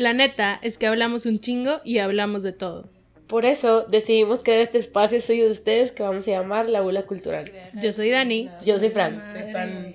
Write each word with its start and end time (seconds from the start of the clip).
La 0.00 0.14
neta 0.14 0.58
es 0.62 0.78
que 0.78 0.86
hablamos 0.86 1.26
un 1.26 1.40
chingo 1.40 1.82
y 1.84 1.98
hablamos 1.98 2.42
de 2.42 2.54
todo. 2.54 2.88
Por 3.26 3.44
eso 3.44 3.82
decidimos 3.82 4.40
crear 4.42 4.60
este 4.60 4.78
espacio 4.78 5.20
suyo 5.20 5.44
de 5.44 5.50
ustedes 5.50 5.92
que 5.92 6.02
vamos 6.02 6.26
a 6.26 6.30
llamar 6.30 6.70
La 6.70 6.80
Bula 6.80 7.02
Cultural. 7.02 7.52
Yo 7.74 7.92
soy 7.92 8.08
Dani. 8.08 8.48
Yo 8.64 8.78
soy 8.78 8.88
Franz. 8.88 9.22
Qué 9.36 9.52
tan 9.52 9.94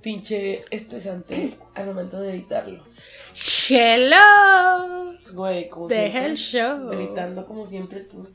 pinche 0.00 0.62
estresante 0.70 1.54
al 1.74 1.86
momento 1.86 2.20
de 2.20 2.30
editarlo. 2.30 2.84
Hello. 3.68 5.16
Güey, 5.32 5.68
como 5.68 5.88
Deja 5.88 6.26
el 6.26 6.36
show. 6.36 6.90
Gritando 6.90 7.44
como 7.44 7.66
siempre 7.66 8.02
tú. 8.02 8.28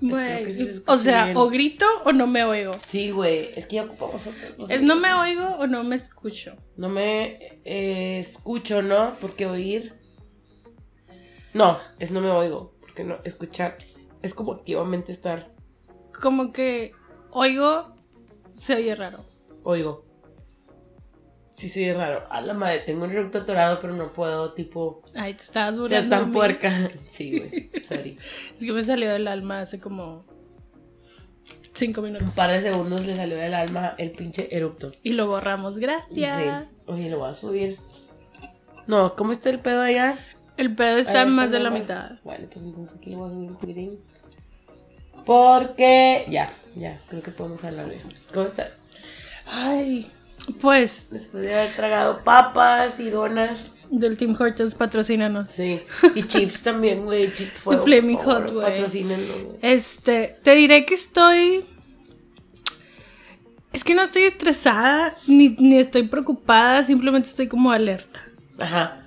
Güey, 0.00 0.52
se 0.52 0.82
o 0.88 0.98
sea, 0.98 1.26
bien. 1.26 1.36
o 1.36 1.48
grito 1.48 1.86
o 2.04 2.12
no 2.12 2.26
me 2.26 2.42
oigo. 2.42 2.72
Sí, 2.88 3.12
güey, 3.12 3.50
es 3.54 3.66
que 3.66 3.76
ya 3.76 3.84
ocupamos 3.84 4.26
otro. 4.26 4.48
los 4.58 4.68
Es 4.68 4.82
no 4.82 4.96
me 4.96 5.14
oigo 5.14 5.46
o 5.60 5.68
no 5.68 5.84
me 5.84 5.94
escucho. 5.94 6.56
No 6.76 6.88
me 6.88 7.60
eh, 7.64 8.18
escucho, 8.18 8.82
¿no? 8.82 9.14
Porque 9.20 9.46
oír. 9.46 10.02
No, 11.54 11.78
es 11.98 12.10
no 12.10 12.20
me 12.20 12.30
oigo. 12.30 12.74
Porque 12.80 13.04
no, 13.04 13.16
escuchar 13.24 13.78
es 14.22 14.34
como 14.34 14.52
activamente 14.52 15.12
estar. 15.12 15.50
Como 16.20 16.52
que 16.52 16.92
oigo 17.30 17.94
se 18.50 18.76
oye 18.76 18.94
raro. 18.94 19.18
Oigo. 19.62 20.04
Sí, 21.56 21.68
sí, 21.68 21.84
es 21.84 21.96
raro. 21.96 22.26
A 22.30 22.40
la 22.40 22.52
madre, 22.54 22.80
tengo 22.80 23.04
un 23.04 23.12
eructo 23.12 23.38
atorado, 23.38 23.78
pero 23.80 23.94
no 23.94 24.12
puedo, 24.12 24.52
tipo, 24.54 25.02
Ay, 25.14 25.34
te 25.34 25.42
estabas 25.42 25.76
ser 25.76 25.82
burlando. 25.82 26.16
de 26.16 26.22
tan 26.22 26.32
puerca. 26.32 26.72
Sí, 27.04 27.38
güey, 27.38 27.70
sorry. 27.84 28.18
Es 28.54 28.64
que 28.64 28.72
me 28.72 28.82
salió 28.82 29.12
del 29.12 29.28
alma 29.28 29.60
hace 29.60 29.78
como 29.80 30.24
cinco 31.74 32.02
minutos. 32.02 32.26
Un 32.28 32.34
par 32.34 32.50
de 32.50 32.60
segundos 32.60 33.06
le 33.06 33.14
salió 33.14 33.36
del 33.36 33.54
alma 33.54 33.94
el 33.98 34.10
pinche 34.12 34.54
eructo. 34.54 34.90
Y 35.02 35.12
lo 35.12 35.26
borramos, 35.26 35.78
gracias. 35.78 36.64
Sí. 36.66 36.82
Oye, 36.86 37.08
lo 37.10 37.18
voy 37.18 37.30
a 37.30 37.34
subir. 37.34 37.78
No, 38.86 39.14
¿cómo 39.16 39.32
está 39.32 39.50
el 39.50 39.60
pedo 39.60 39.80
allá? 39.80 40.18
El 40.56 40.74
pedo 40.74 40.98
está 40.98 41.22
en 41.22 41.32
más 41.34 41.50
de 41.50 41.60
la 41.60 41.70
mitad. 41.70 42.12
Bueno, 42.22 42.46
pues 42.50 42.64
entonces 42.64 42.96
aquí 42.96 43.10
le 43.10 43.16
voy 43.16 43.28
a 43.28 43.32
subir 43.32 43.50
un 43.50 43.56
poquitín. 43.56 43.98
Porque 45.24 46.26
ya, 46.28 46.50
ya, 46.74 47.00
creo 47.08 47.22
que 47.22 47.30
podemos 47.30 47.64
hablar 47.64 47.86
de 47.86 47.98
¿Cómo 48.32 48.46
estás? 48.46 48.74
Ay, 49.46 50.06
pues 50.60 51.08
Después 51.10 51.42
de 51.42 51.54
haber 51.54 51.76
tragado 51.76 52.20
papas 52.20 53.00
y 53.00 53.08
donas. 53.10 53.72
del 53.90 54.18
Team 54.18 54.36
Hortons 54.38 54.74
patrocínanos. 54.74 55.50
Sí. 55.50 55.80
Y 56.14 56.22
chips 56.26 56.62
también, 56.62 57.04
güey. 57.04 57.32
Chips. 57.32 57.64
De 57.64 57.78
Flaming 57.78 58.18
Hot, 58.18 58.50
güey. 58.50 58.66
patrocínenlo, 58.66 59.34
güey. 59.44 59.56
Este, 59.62 60.38
te 60.42 60.54
diré 60.54 60.84
que 60.84 60.94
estoy. 60.94 61.64
Es 63.72 63.82
que 63.82 63.94
no 63.94 64.02
estoy 64.02 64.22
estresada 64.22 65.16
ni, 65.26 65.48
ni 65.58 65.78
estoy 65.78 66.06
preocupada, 66.06 66.84
simplemente 66.84 67.28
estoy 67.28 67.48
como 67.48 67.72
alerta 67.72 68.24
Ajá. 68.60 69.03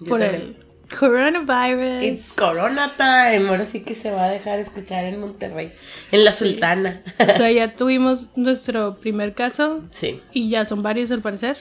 Yo 0.00 0.06
por 0.06 0.22
el 0.22 0.56
coronavirus. 0.98 2.02
It's 2.04 2.32
Corona 2.32 2.92
time. 2.96 3.48
Ahora 3.48 3.64
sí 3.64 3.80
que 3.82 3.94
se 3.94 4.10
va 4.10 4.24
a 4.24 4.28
dejar 4.28 4.58
escuchar 4.58 5.04
en 5.04 5.20
Monterrey. 5.20 5.72
En 6.10 6.24
la 6.24 6.32
Sultana. 6.32 7.02
O 7.18 7.32
sea, 7.36 7.50
ya 7.50 7.74
tuvimos 7.76 8.28
nuestro 8.36 8.96
primer 8.96 9.34
caso 9.34 9.82
Sí. 9.90 10.20
y 10.32 10.50
ya 10.50 10.64
son 10.64 10.82
varios 10.82 11.10
al 11.10 11.20
parecer. 11.22 11.56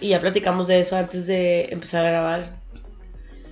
Y 0.00 0.08
ya 0.08 0.20
platicamos 0.20 0.66
de 0.66 0.80
eso 0.80 0.96
antes 0.96 1.26
de 1.26 1.66
empezar 1.70 2.06
a 2.06 2.10
grabar. 2.10 2.60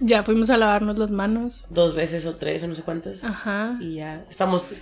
Ya 0.00 0.22
fuimos 0.22 0.48
a 0.50 0.56
lavarnos 0.56 0.96
las 0.98 1.10
manos. 1.10 1.66
Dos 1.70 1.94
veces 1.94 2.24
o 2.24 2.36
tres 2.36 2.62
o 2.62 2.68
no 2.68 2.74
sé 2.74 2.82
cuántas. 2.82 3.24
Ajá. 3.24 3.76
Y 3.80 3.96
ya 3.96 4.24
estamos. 4.30 4.72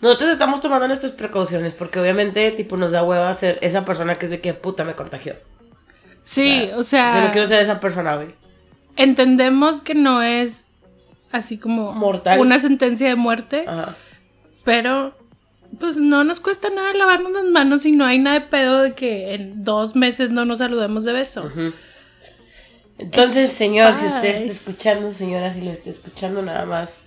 Nosotros 0.00 0.30
estamos 0.30 0.60
tomando 0.60 0.86
nuestras 0.86 1.10
precauciones 1.12 1.74
porque 1.74 1.98
obviamente, 1.98 2.50
tipo, 2.52 2.76
nos 2.76 2.92
da 2.92 3.02
hueva 3.02 3.32
ser 3.34 3.58
esa 3.62 3.84
persona 3.84 4.14
que 4.14 4.26
es 4.26 4.30
de 4.30 4.40
que 4.40 4.54
puta 4.54 4.84
me 4.84 4.94
contagió. 4.94 5.34
Sí, 6.22 6.68
o 6.74 6.76
Yo 6.76 6.84
sea, 6.84 7.24
no 7.24 7.32
quiero 7.32 7.48
ser 7.48 7.62
esa 7.62 7.80
persona, 7.80 8.14
güey. 8.16 8.28
Entendemos 8.98 9.80
que 9.80 9.94
no 9.94 10.20
es 10.22 10.68
así 11.32 11.56
como 11.58 11.92
Mortal. 11.92 12.38
una 12.40 12.58
sentencia 12.58 13.08
de 13.08 13.16
muerte, 13.16 13.64
Ajá. 13.66 13.96
pero 14.64 15.16
pues 15.80 15.96
no 15.96 16.24
nos 16.24 16.40
cuesta 16.40 16.68
nada 16.70 16.92
lavarnos 16.94 17.32
las 17.32 17.44
manos 17.44 17.84
y 17.86 17.92
no 17.92 18.04
hay 18.04 18.18
nada 18.18 18.40
de 18.40 18.46
pedo 18.46 18.82
de 18.82 18.92
que 18.94 19.34
en 19.34 19.64
dos 19.64 19.96
meses 19.96 20.30
no 20.30 20.44
nos 20.44 20.58
saludemos 20.58 21.04
de 21.04 21.12
beso. 21.12 21.50
Entonces, 22.98 23.44
It's 23.44 23.52
señor, 23.54 23.94
si 23.94 24.06
usted 24.06 24.24
está 24.24 24.52
escuchando, 24.52 25.12
señora, 25.12 25.54
si 25.54 25.60
lo 25.60 25.70
está 25.70 25.90
escuchando, 25.90 26.42
nada 26.42 26.64
más. 26.66 27.02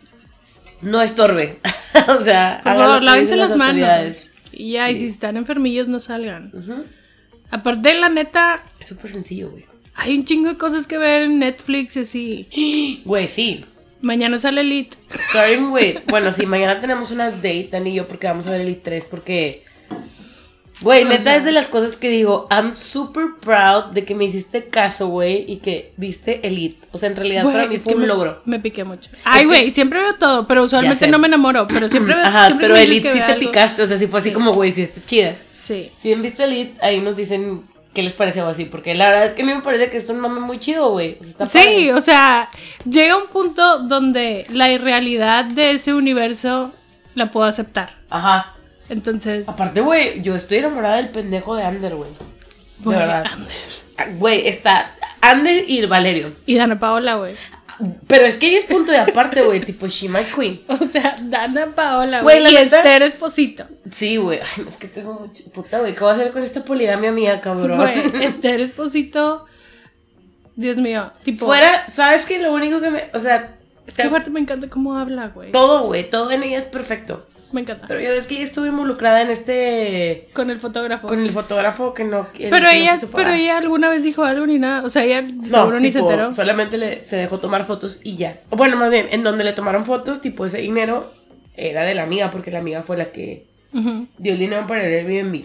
No 0.82 1.02
estorbe. 1.02 1.60
o 2.08 2.22
sea, 2.24 2.62
Por 2.64 2.76
favor, 2.76 3.04
lávense 3.04 3.36
las 3.36 3.56
manos. 3.58 4.30
Y 4.54 4.74
ya, 4.74 4.90
y 4.90 4.96
si 4.96 5.06
están 5.06 5.38
enfermillos, 5.38 5.88
no 5.88 6.00
salgan. 6.00 6.52
Ujú. 6.54 6.86
Aparte, 7.50 7.94
la 7.96 8.10
neta, 8.10 8.64
Es 8.80 8.88
súper 8.88 9.12
sencillo, 9.12 9.52
güey. 9.52 9.66
Hay 10.02 10.18
un 10.18 10.26
chingo 10.26 10.50
de 10.50 10.58
cosas 10.58 10.88
que 10.88 10.98
ver 10.98 11.24
en 11.24 11.40
Netflix 11.40 11.96
y 11.96 12.00
así. 12.02 13.02
Güey, 13.06 13.28
sí. 13.28 13.64
Mañana 14.02 14.38
sale 14.40 14.62
Elite. 14.62 14.98
Starting 15.30 15.66
with. 15.72 15.98
Bueno, 16.08 16.32
sí, 16.32 16.46
mañana 16.46 16.80
tenemos 16.82 17.12
una 17.12 17.30
date, 17.30 17.70
Dani 17.72 17.92
y 17.92 17.94
yo, 17.96 18.08
porque 18.08 18.28
vamos 18.28 18.48
a 18.48 18.52
ver 18.52 18.62
Elite 18.62 18.82
3. 18.84 19.06
Porque. 19.06 19.64
Güey, 20.82 21.06
neta 21.06 21.22
sea- 21.22 21.36
es 21.36 21.46
de 21.46 21.52
las 21.52 21.68
cosas 21.68 21.96
que 21.96 22.10
digo. 22.10 22.48
I'm 22.50 22.76
super 22.76 23.26
proud 23.40 23.92
de 23.94 24.04
que 24.04 24.16
me 24.16 24.24
hiciste 24.26 24.66
caso, 24.66 25.10
güey, 25.10 25.46
y 25.48 25.58
que 25.58 25.92
viste 25.98 26.40
Elite. 26.48 26.80
O 26.92 26.98
sea, 26.98 27.10
en 27.10 27.16
realidad 27.16 27.44
para 27.44 27.68
mí 27.68 27.76
es 27.76 27.84
fue 27.84 27.92
que 27.92 27.96
un 27.98 28.02
me, 28.02 28.08
logro. 28.08 28.42
Me 28.46 28.60
piqué 28.60 28.84
mucho. 28.84 29.12
Ay, 29.24 29.46
güey, 29.46 29.70
siempre 29.70 30.00
veo 30.00 30.16
todo, 30.16 30.48
pero 30.48 30.64
usualmente 30.64 31.06
no 31.08 31.20
me 31.20 31.28
enamoro. 31.28 31.68
Pero 31.68 31.88
siempre 31.90 32.16
veo. 32.16 32.26
Ajá, 32.26 32.48
siempre 32.48 32.66
pero 32.68 32.76
Elite 32.80 33.12
sí 33.14 33.20
te 33.20 33.24
algo. 33.26 33.40
picaste. 33.40 33.84
O 33.84 33.88
sea, 33.88 34.00
sí 34.00 34.08
fue 34.08 34.20
así 34.22 34.30
Sí. 34.30 34.34
como, 34.34 34.54
güey, 34.54 34.72
sí 34.72 34.82
está 34.82 35.06
chida. 35.06 35.36
Sí. 35.54 35.92
Si 36.00 36.12
han 36.12 36.24
visto 36.24 36.44
Elite, 36.44 36.74
ahí 36.82 37.00
nos 37.00 37.16
dicen 37.16 37.62
qué 37.94 38.04
les 38.04 38.14
parece 38.14 38.42
o 38.42 38.48
así. 38.48 38.66
Porque 38.66 38.94
la 38.96 39.10
verdad 39.10 39.26
es 39.26 39.34
que 39.34 39.42
a 39.42 39.46
mí 39.46 39.54
me 39.54 39.62
parece 39.62 39.90
que 39.90 39.98
es 39.98 40.10
un 40.10 40.20
mame 40.20 40.40
muy 40.40 40.60
chido, 40.60 40.92
güey. 40.92 41.18
O 41.20 41.24
sea, 41.24 41.32
está 41.32 41.46
Sí, 41.46 41.60
padre. 41.60 41.94
o 41.94 42.02
sea, 42.02 42.50
llega 42.90 43.18
un 43.18 43.28
punto 43.28 43.80
donde 43.80 44.46
la 44.50 44.70
irrealidad 44.72 45.46
de 45.46 45.72
ese 45.72 45.94
universo 45.94 46.72
la 47.16 47.32
puedo 47.32 47.46
aceptar. 47.48 47.96
Ajá. 48.10 48.56
Entonces, 48.90 49.48
Aparte, 49.48 49.82
güey, 49.82 50.22
yo 50.22 50.36
estoy 50.36 50.58
enamorada 50.60 50.98
del 50.98 51.10
pendejo 51.10 51.56
de 51.56 51.64
Ander, 51.64 51.96
güey. 51.96 52.10
De 52.80 52.90
verdad. 52.90 53.26
Ander. 53.32 54.18
Güey, 54.18 54.48
está 54.48 54.96
Ander 55.22 55.64
y 55.70 55.86
Valerio. 55.86 56.34
Y 56.46 56.56
Dana 56.56 56.80
Paola, 56.80 57.16
güey. 57.16 57.34
Pero 58.08 58.26
es 58.26 58.38
que 58.38 58.50
ella 58.50 58.60
es 58.60 58.66
punto 58.66 58.92
de 58.92 58.98
aparte, 59.00 59.42
güey. 59.42 59.60
tipo, 59.62 59.88
she 59.88 60.08
my 60.10 60.24
queen. 60.24 60.62
O 60.68 60.78
sea, 60.84 61.16
Dana 61.22 61.68
Paola, 61.76 62.22
Güey, 62.22 62.52
Y 62.54 62.56
Esther 62.58 63.02
Esposito. 63.04 63.66
Sí, 63.92 64.18
güey. 64.18 64.40
Ay, 64.40 64.64
no, 64.64 64.70
es 64.70 64.78
que 64.78 64.88
tengo 64.88 65.14
mucho. 65.14 65.44
Puta, 65.52 65.80
güey. 65.80 65.94
¿Qué 65.94 66.00
voy 66.02 66.10
a 66.10 66.14
hacer 66.14 66.32
con 66.32 66.44
esta 66.44 66.64
poligamia 66.64 67.12
mía, 67.12 67.42
cabrón? 67.42 67.78
Güey, 67.78 68.24
Esther 68.26 68.60
Esposito. 68.62 69.46
Dios 70.56 70.78
mío. 70.78 71.12
Tipo. 71.24 71.46
Fuera, 71.46 71.88
¿sabes 71.88 72.26
qué? 72.26 72.40
Lo 72.40 72.54
único 72.54 72.82
que 72.82 72.90
me. 72.92 73.04
O 73.14 73.20
sea. 73.20 73.56
Es 73.88 73.96
que 73.96 74.04
aparte 74.04 74.30
me 74.30 74.40
encanta 74.40 74.70
cómo 74.70 74.96
habla, 74.98 75.30
güey. 75.30 75.52
todo, 75.52 75.86
güey. 75.86 76.10
Todo 76.10 76.32
en 76.32 76.44
ella 76.44 76.58
es 76.60 76.66
perfecto. 76.66 77.26
Me 77.52 77.62
encanta. 77.62 77.88
Pero 77.88 78.00
ya 78.00 78.10
ves 78.12 78.26
que 78.26 78.36
ella 78.36 78.44
estuvo 78.44 78.66
involucrada 78.66 79.22
en 79.22 79.30
este. 79.30 80.30
Con 80.34 80.50
el 80.50 80.60
fotógrafo. 80.60 81.08
Con 81.08 81.20
el 81.20 81.32
fotógrafo 81.32 81.94
que 81.94 82.04
no. 82.04 82.32
que- 82.32 82.50
Pero 82.50 82.70
que 82.70 82.78
ella, 82.78 82.98
pero 83.16 83.32
ella 83.34 83.58
alguna 83.58 83.90
vez 83.90 84.04
dijo 84.04 84.24
algo 84.24 84.46
ni 84.48 84.58
nada. 84.60 84.84
O 84.86 84.90
sea, 84.90 85.04
ella 85.04 85.22
No, 85.22 85.44
seguro 85.48 85.80
ni 85.80 85.92
se 85.92 86.00
enteró. 86.00 86.32
Solamente 86.32 86.78
le, 86.78 87.04
se 87.06 87.16
dejó 87.18 87.40
tomar 87.40 87.64
fotos 87.66 88.00
y 88.04 88.16
ya. 88.16 88.40
Bueno, 88.50 88.78
más 88.78 88.90
bien, 88.90 89.08
en 89.12 89.24
donde 89.24 89.44
le 89.44 89.54
tomaron 89.54 89.86
fotos, 89.86 90.22
tipo 90.22 90.46
ese 90.46 90.60
dinero 90.60 91.12
era 91.56 91.84
de 91.84 91.94
la 91.96 92.04
amiga, 92.04 92.32
porque 92.32 92.52
la 92.52 92.60
amiga 92.60 92.82
fue 92.84 92.98
la 92.98 93.12
que 93.12 93.46
Ujú. 93.74 94.08
dio 94.18 94.34
el 94.34 94.40
dinero 94.40 94.66
para 94.68 94.86
el 94.88 94.94
Airbnb. 95.08 95.44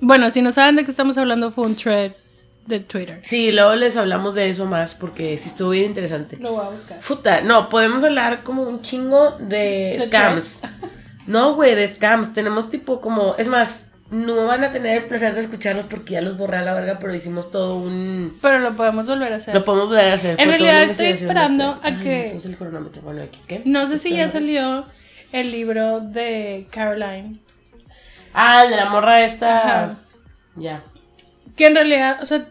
Bueno, 0.00 0.30
si 0.30 0.42
no 0.42 0.52
saben 0.52 0.76
de 0.76 0.84
qué 0.84 0.90
estamos 0.90 1.16
hablando, 1.18 1.52
fue 1.52 1.64
un 1.66 1.76
thread 1.76 2.12
de 2.66 2.80
Twitter. 2.80 3.20
Sí, 3.22 3.50
luego 3.52 3.74
les 3.74 3.96
hablamos 3.96 4.34
de 4.34 4.48
eso 4.48 4.66
más, 4.66 4.94
porque 4.94 5.36
sí 5.38 5.48
estuvo 5.48 5.70
bien 5.70 5.86
interesante. 5.86 6.36
Lo 6.38 6.52
voy 6.52 6.66
a 6.66 6.70
buscar. 6.70 6.98
Puta, 7.00 7.40
no, 7.40 7.68
podemos 7.68 8.04
hablar 8.04 8.42
como 8.42 8.62
un 8.62 8.80
chingo 8.82 9.32
de, 9.38 9.96
De 9.98 10.06
scams. 10.06 10.62
No, 11.26 11.54
güey, 11.54 11.74
de 11.76 11.86
scams. 11.86 12.32
Tenemos 12.34 12.68
tipo 12.68 13.00
como, 13.00 13.36
es 13.38 13.46
más, 13.46 13.92
no 14.10 14.46
van 14.48 14.64
a 14.64 14.72
tener 14.72 15.02
el 15.02 15.08
placer 15.08 15.34
de 15.34 15.40
escucharlos 15.40 15.84
porque 15.88 16.14
ya 16.14 16.20
los 16.20 16.36
borré 16.36 16.56
a 16.58 16.62
la 16.62 16.74
verga, 16.74 16.98
pero 16.98 17.14
hicimos 17.14 17.50
todo 17.52 17.76
un... 17.76 18.36
Pero 18.42 18.58
lo 18.58 18.74
podemos 18.76 19.06
volver 19.06 19.32
a 19.32 19.36
hacer. 19.36 19.54
Lo 19.54 19.64
podemos 19.64 19.88
volver 19.88 20.10
a 20.10 20.14
hacer. 20.14 20.40
En 20.40 20.48
realidad 20.48 20.82
estoy 20.82 21.06
esperando 21.06 21.78
a 21.82 21.92
que- 22.00 22.26
me 22.28 22.34
puse 22.34 22.48
el 22.48 22.56
cronómetro, 22.56 23.02
bueno, 23.02 23.22
X, 23.22 23.40
¿qué? 23.46 23.62
No 23.64 23.86
sé 23.86 23.98
si 23.98 24.14
ya 24.16 24.28
salió 24.28 24.84
el 25.32 25.52
libro 25.52 26.00
de 26.00 26.66
Caroline. 26.70 27.36
Ah, 28.34 28.64
el 28.64 28.70
de 28.70 28.76
la 28.76 28.86
morra 28.86 29.22
esta. 29.24 29.84
Ajá. 29.84 29.94
Ya. 30.56 30.82
Que 31.56 31.66
en 31.66 31.74
realidad, 31.76 32.18
o 32.22 32.26
sea, 32.26 32.46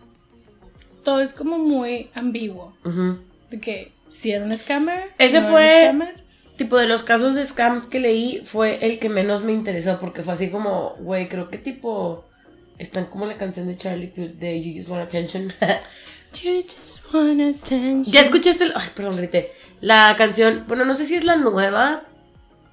todo 1.04 1.22
es 1.22 1.34
como 1.34 1.58
muy 1.58 2.10
ambiguo. 2.14 2.76
Ujú. 2.86 3.20
De 3.50 3.60
que 3.60 3.92
si 4.10 4.32
era 4.32 4.44
un 4.46 4.54
scammer. 4.58 5.10
Ese 5.18 5.42
no 5.42 5.48
fue- 5.50 5.84
scammer. 5.86 6.22
Tipo 6.58 6.78
de 6.78 6.88
los 6.88 7.02
casos 7.02 7.34
de 7.34 7.44
scams 7.46 7.88
que 7.88 8.00
leí 8.00 8.42
fue 8.46 8.86
el 8.86 9.00
que 9.00 9.10
menos 9.10 9.44
me 9.44 9.52
interesó 9.52 10.00
porque 10.00 10.22
fue 10.22 10.34
así 10.34 10.50
como, 10.50 10.96
güey, 11.00 11.28
creo 11.28 11.50
que 11.50 11.58
tipo 11.58 12.26
están 12.78 13.06
como 13.06 13.26
la 13.26 13.34
canción 13.36 13.68
de 13.68 13.76
Charlie 13.78 14.08
Puth 14.08 14.40
de 14.40 14.62
You 14.62 14.74
Just 14.78 14.90
Want 14.90 15.04
Attention. 15.04 15.52
You 16.44 16.62
just 16.62 17.14
want 17.14 17.42
attention. 17.42 18.04
ya 18.04 18.22
escuchaste, 18.22 18.64
el- 18.66 18.74
ay, 18.76 18.88
perdón, 18.96 19.18
grité. 19.18 19.52
La 19.82 20.16
canción, 20.18 20.64
bueno, 20.68 20.86
no 20.86 20.94
sé 20.96 21.04
si 21.06 21.16
es 21.16 21.24
la 21.26 21.36
nueva 21.36 22.04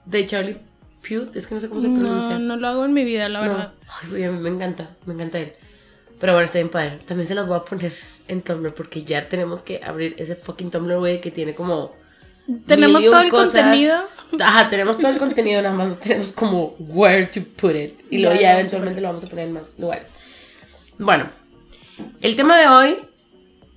de 0.05 0.27
Charlie 0.27 0.57
Puth, 1.03 1.35
es 1.35 1.47
que 1.47 1.55
no 1.55 1.61
sé 1.61 1.69
cómo 1.69 1.81
se 1.81 1.89
pronuncia. 1.89 2.39
No, 2.39 2.41
no 2.41 2.57
lo 2.57 2.69
hago 2.69 2.85
en 2.85 2.93
mi 2.93 3.03
vida, 3.05 3.29
la 3.29 3.41
No. 3.45 3.49
verdad. 3.53 3.73
Ay, 4.03 4.11
güey, 4.11 4.25
a 4.25 4.31
mí 4.31 4.39
me 4.39 4.49
encanta, 4.51 4.91
me 5.07 5.15
encanta 5.15 5.39
él. 5.41 5.53
Pero 6.21 6.33
bueno, 6.33 6.47
está 6.47 6.59
bien 6.59 6.69
padre. 6.69 6.99
También 7.07 7.29
se 7.29 7.35
las 7.35 7.47
voy 7.47 7.57
a 7.57 7.65
poner 7.65 7.93
en 8.27 8.41
Tumblr 8.41 8.75
porque 8.75 9.05
ya 9.05 9.29
tenemos 9.29 9.63
que 9.63 9.81
abrir 9.85 10.15
ese 10.19 10.35
fucking 10.35 10.71
Tumblr, 10.71 10.99
güey, 10.99 11.21
que 11.21 11.31
tiene 11.31 11.55
como. 11.55 11.95
Tenemos 12.67 13.03
todo 13.05 13.21
el 13.21 13.29
cosas. 13.29 13.53
contenido. 13.63 13.97
Ajá, 14.41 14.69
tenemos 14.71 14.99
todo 14.99 15.11
el 15.11 15.19
contenido, 15.19 15.63
nada 15.63 15.75
más 15.75 15.89
no 15.89 15.95
tenemos 15.97 16.33
como 16.33 16.75
where 16.79 17.27
to 17.27 17.41
put 17.57 17.75
it. 17.75 18.01
Y 18.11 18.19
luego 18.19 18.39
Ya, 18.41 18.59
eventualmente 18.59 19.01
lo 19.01 19.09
vamos 19.09 19.25
a 19.25 19.27
poner 19.29 19.47
en 19.49 19.53
más 19.55 19.79
lugares. 19.79 20.15
Bueno, 20.99 21.31
el 22.21 22.37
tema 22.37 22.59
de 22.59 22.67
hoy, 22.69 22.99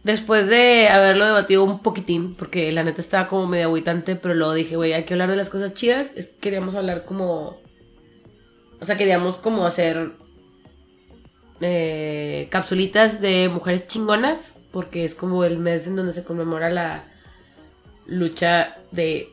después 0.04 0.48
de 0.48 0.88
haberlo 0.90 1.26
debatido 1.26 1.64
un 1.64 1.80
poquitín, 1.80 2.34
porque 2.36 2.72
la 2.72 2.84
neta 2.84 3.02
estaba 3.02 3.28
como 3.28 3.46
medio 3.46 3.66
agüitante, 3.68 4.16
pero 4.16 4.34
luego 4.34 4.54
dije, 4.54 4.76
güey, 4.78 4.94
hay 4.94 5.04
que 5.04 5.14
hablar 5.14 5.30
de 5.30 5.36
las 5.36 5.50
cosas 5.50 5.74
chidas. 5.74 6.14
Es- 6.16 6.32
queríamos 6.40 6.74
hablar 6.76 7.06
como. 7.06 7.60
O 8.80 8.86
sea, 8.86 8.98
queríamos 8.98 9.38
como 9.38 9.66
hacer 9.66 10.12
eh, 11.62 12.48
capsulitas 12.50 13.22
de 13.22 13.50
mujeres 13.50 13.88
chingonas, 13.88 14.54
porque 14.72 15.06
es 15.06 15.16
como 15.16 15.44
el 15.44 15.58
mes 15.60 15.88
en 15.88 15.96
donde 15.96 16.14
se 16.14 16.24
conmemora 16.24 16.70
la 16.70 17.04
lucha 18.08 18.78
de 18.92 19.32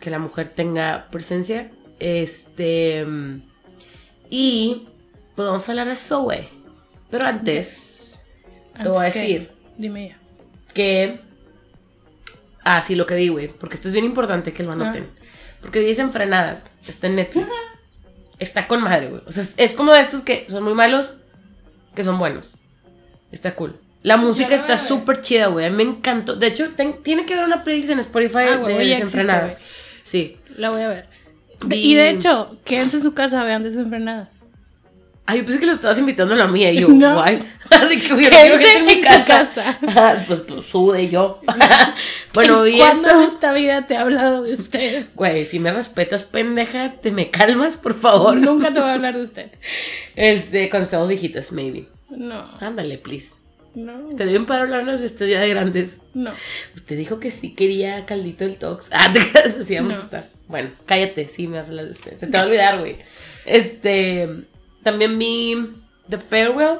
que 0.00 0.10
la 0.10 0.18
mujer 0.18 0.48
tenga 0.48 1.08
presencia. 1.10 1.70
Este. 1.98 3.06
Y 4.30 4.88
pues 5.34 5.46
vamos 5.46 5.68
a 5.68 5.72
hablar 5.72 5.86
de 5.86 5.92
eso, 5.94 6.22
güey. 6.22 6.44
Pero 7.10 7.26
antes, 7.26 8.20
te 8.80 8.88
voy 8.88 8.98
a 8.98 9.00
Antes 9.06 9.14
que- 9.14 9.20
decir 9.20 9.50
Dime 9.76 10.08
ya. 10.10 10.18
que. 10.74 11.20
Ah, 12.62 12.80
sí, 12.82 12.94
lo 12.94 13.06
que 13.06 13.14
vi, 13.14 13.28
güey. 13.28 13.48
Porque 13.48 13.74
esto 13.76 13.88
es 13.88 13.94
bien 13.94 14.04
importante 14.04 14.52
que 14.52 14.62
lo 14.62 14.72
anoten. 14.72 15.08
Porque 15.60 15.80
dicen 15.80 16.12
frenadas. 16.12 16.62
Está 16.86 17.06
en 17.08 17.16
Netflix. 17.16 17.48
Está 18.38 18.66
con 18.68 18.82
madre, 18.82 19.08
güey. 19.08 19.22
O 19.26 19.32
sea, 19.32 19.44
es 19.56 19.72
como 19.74 19.92
de 19.92 20.00
estos 20.00 20.22
que 20.22 20.46
son 20.48 20.64
muy 20.64 20.74
malos, 20.74 21.19
que 21.94 22.04
son 22.04 22.18
buenos. 22.18 22.56
Está 23.32 23.54
cool. 23.54 23.78
La 24.02 24.16
música 24.16 24.54
está 24.54 24.76
súper 24.78 25.20
chida, 25.20 25.46
güey. 25.48 25.66
A 25.66 25.70
mí 25.70 25.76
Me 25.76 25.82
encantó. 25.90 26.34
De 26.36 26.46
hecho, 26.46 26.70
ten- 26.70 27.02
tiene 27.02 27.26
que 27.26 27.34
ver 27.36 27.44
una 27.44 27.62
playlist 27.64 27.90
en 27.90 27.98
Spotify 28.00 28.38
Ah, 28.54 28.56
de 28.66 28.74
desenfrenadas. 28.74 29.58
Sí. 30.04 30.36
La 30.56 30.70
voy 30.70 30.80
a 30.82 30.88
ver. 30.88 31.08
De- 31.66 31.76
y 31.76 31.94
de 31.94 32.10
hecho, 32.10 32.56
quédense 32.64 32.96
en 32.96 33.02
su 33.02 33.12
casa, 33.12 33.44
vean 33.44 33.62
desenfrenadas. 33.62 34.39
Ay, 35.30 35.38
yo 35.38 35.44
pensé 35.44 35.60
que 35.60 35.66
lo 35.66 35.72
estabas 35.72 35.98
invitando 35.98 36.34
a 36.34 36.36
la 36.36 36.48
mía 36.48 36.72
y 36.72 36.80
yo, 36.80 36.88
No. 36.92 37.14
guay. 37.14 37.36
de 37.88 38.00
que 38.00 38.12
hubiera 38.14 38.44
en 38.76 38.84
mi 38.84 38.94
su 38.96 39.00
casa. 39.26 39.78
pues, 40.26 40.40
pues 40.40 40.66
sube 40.66 41.08
yo. 41.08 41.40
bueno, 42.34 42.62
vi 42.62 42.78
¿Cuándo 42.78 43.10
en 43.10 43.22
esta 43.22 43.52
vida 43.52 43.86
te 43.86 43.94
he 43.94 43.96
hablado 43.96 44.42
de 44.42 44.54
usted? 44.54 45.06
Güey, 45.14 45.44
si 45.46 45.58
me 45.60 45.70
respetas, 45.70 46.24
pendeja, 46.24 46.94
te 47.00 47.10
me 47.12 47.30
calmas, 47.30 47.76
por 47.76 47.94
favor. 47.94 48.36
Nunca 48.36 48.72
te 48.72 48.80
voy 48.80 48.88
a 48.88 48.94
hablar 48.94 49.14
de 49.16 49.22
usted. 49.22 49.50
Este, 50.16 50.68
cuando 50.68 50.84
estamos 50.84 51.08
viejitas, 51.08 51.52
maybe. 51.52 51.86
No, 52.10 52.44
Ándale, 52.60 52.98
please. 52.98 53.34
no, 53.76 54.08
Te 54.16 54.24
bien 54.24 54.46
para 54.46 54.62
hablarnos 54.62 54.98
de 55.00 55.06
este 55.06 55.26
día 55.26 55.38
de 55.40 55.48
grandes. 55.50 55.98
no. 56.12 56.32
Usted 56.74 56.96
dijo 56.98 57.20
que 57.20 57.30
sí 57.30 57.54
quería 57.54 58.04
caldito 58.04 58.44
del 58.44 58.56
tox. 58.56 58.88
Ah, 58.92 59.12
te 59.12 59.20
quedas 59.20 59.56
así, 59.58 59.76
vamos 59.76 59.92
No. 59.92 60.00
a 60.00 60.02
estar. 60.02 60.28
Bueno, 60.48 60.70
cállate, 60.86 61.28
sí 61.28 61.46
me 61.46 61.58
vas 61.58 61.68
a 61.68 61.70
hablar 61.70 61.84
de 61.86 61.92
usted. 61.92 62.16
Se 62.16 62.26
te 62.26 62.36
va 62.36 62.42
a 62.42 62.46
olvidar, 62.46 62.78
güey. 62.80 62.96
Este, 63.46 64.28
también 64.82 65.18
vi 65.18 65.56
The 66.08 66.18
Farewell. 66.18 66.78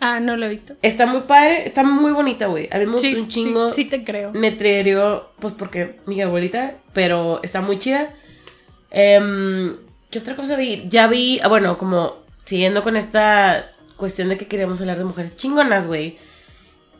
Ah, 0.00 0.20
no 0.20 0.36
lo 0.36 0.46
he 0.46 0.48
visto. 0.50 0.74
Está 0.82 1.06
muy 1.06 1.22
padre, 1.22 1.66
está 1.66 1.82
muy 1.82 2.12
bonita, 2.12 2.46
güey. 2.46 2.68
A 2.72 2.78
mí 2.78 2.86
me 2.86 2.92
gustó 2.92 3.08
Sí, 3.08 3.14
un 3.14 3.28
chingo. 3.28 3.70
sí, 3.70 3.84
sí 3.84 3.88
te 3.88 4.04
creo. 4.04 4.32
Me 4.32 4.50
triggeró, 4.50 5.32
pues 5.38 5.54
porque 5.56 6.00
mi 6.06 6.20
abuelita, 6.20 6.76
pero 6.92 7.40
está 7.42 7.60
muy 7.60 7.78
chida. 7.78 8.12
Em, 8.90 9.76
¿Qué 10.10 10.18
otra 10.18 10.36
cosa 10.36 10.56
vi? 10.56 10.82
Ya 10.88 11.06
vi, 11.06 11.40
ah, 11.42 11.48
bueno, 11.48 11.78
como 11.78 12.14
siguiendo 12.44 12.82
con 12.82 12.96
esta 12.96 13.70
cuestión 13.96 14.28
de 14.28 14.36
que 14.36 14.46
queríamos 14.46 14.80
hablar 14.80 14.98
de 14.98 15.04
mujeres 15.04 15.36
chingonas, 15.36 15.86
güey. 15.86 16.18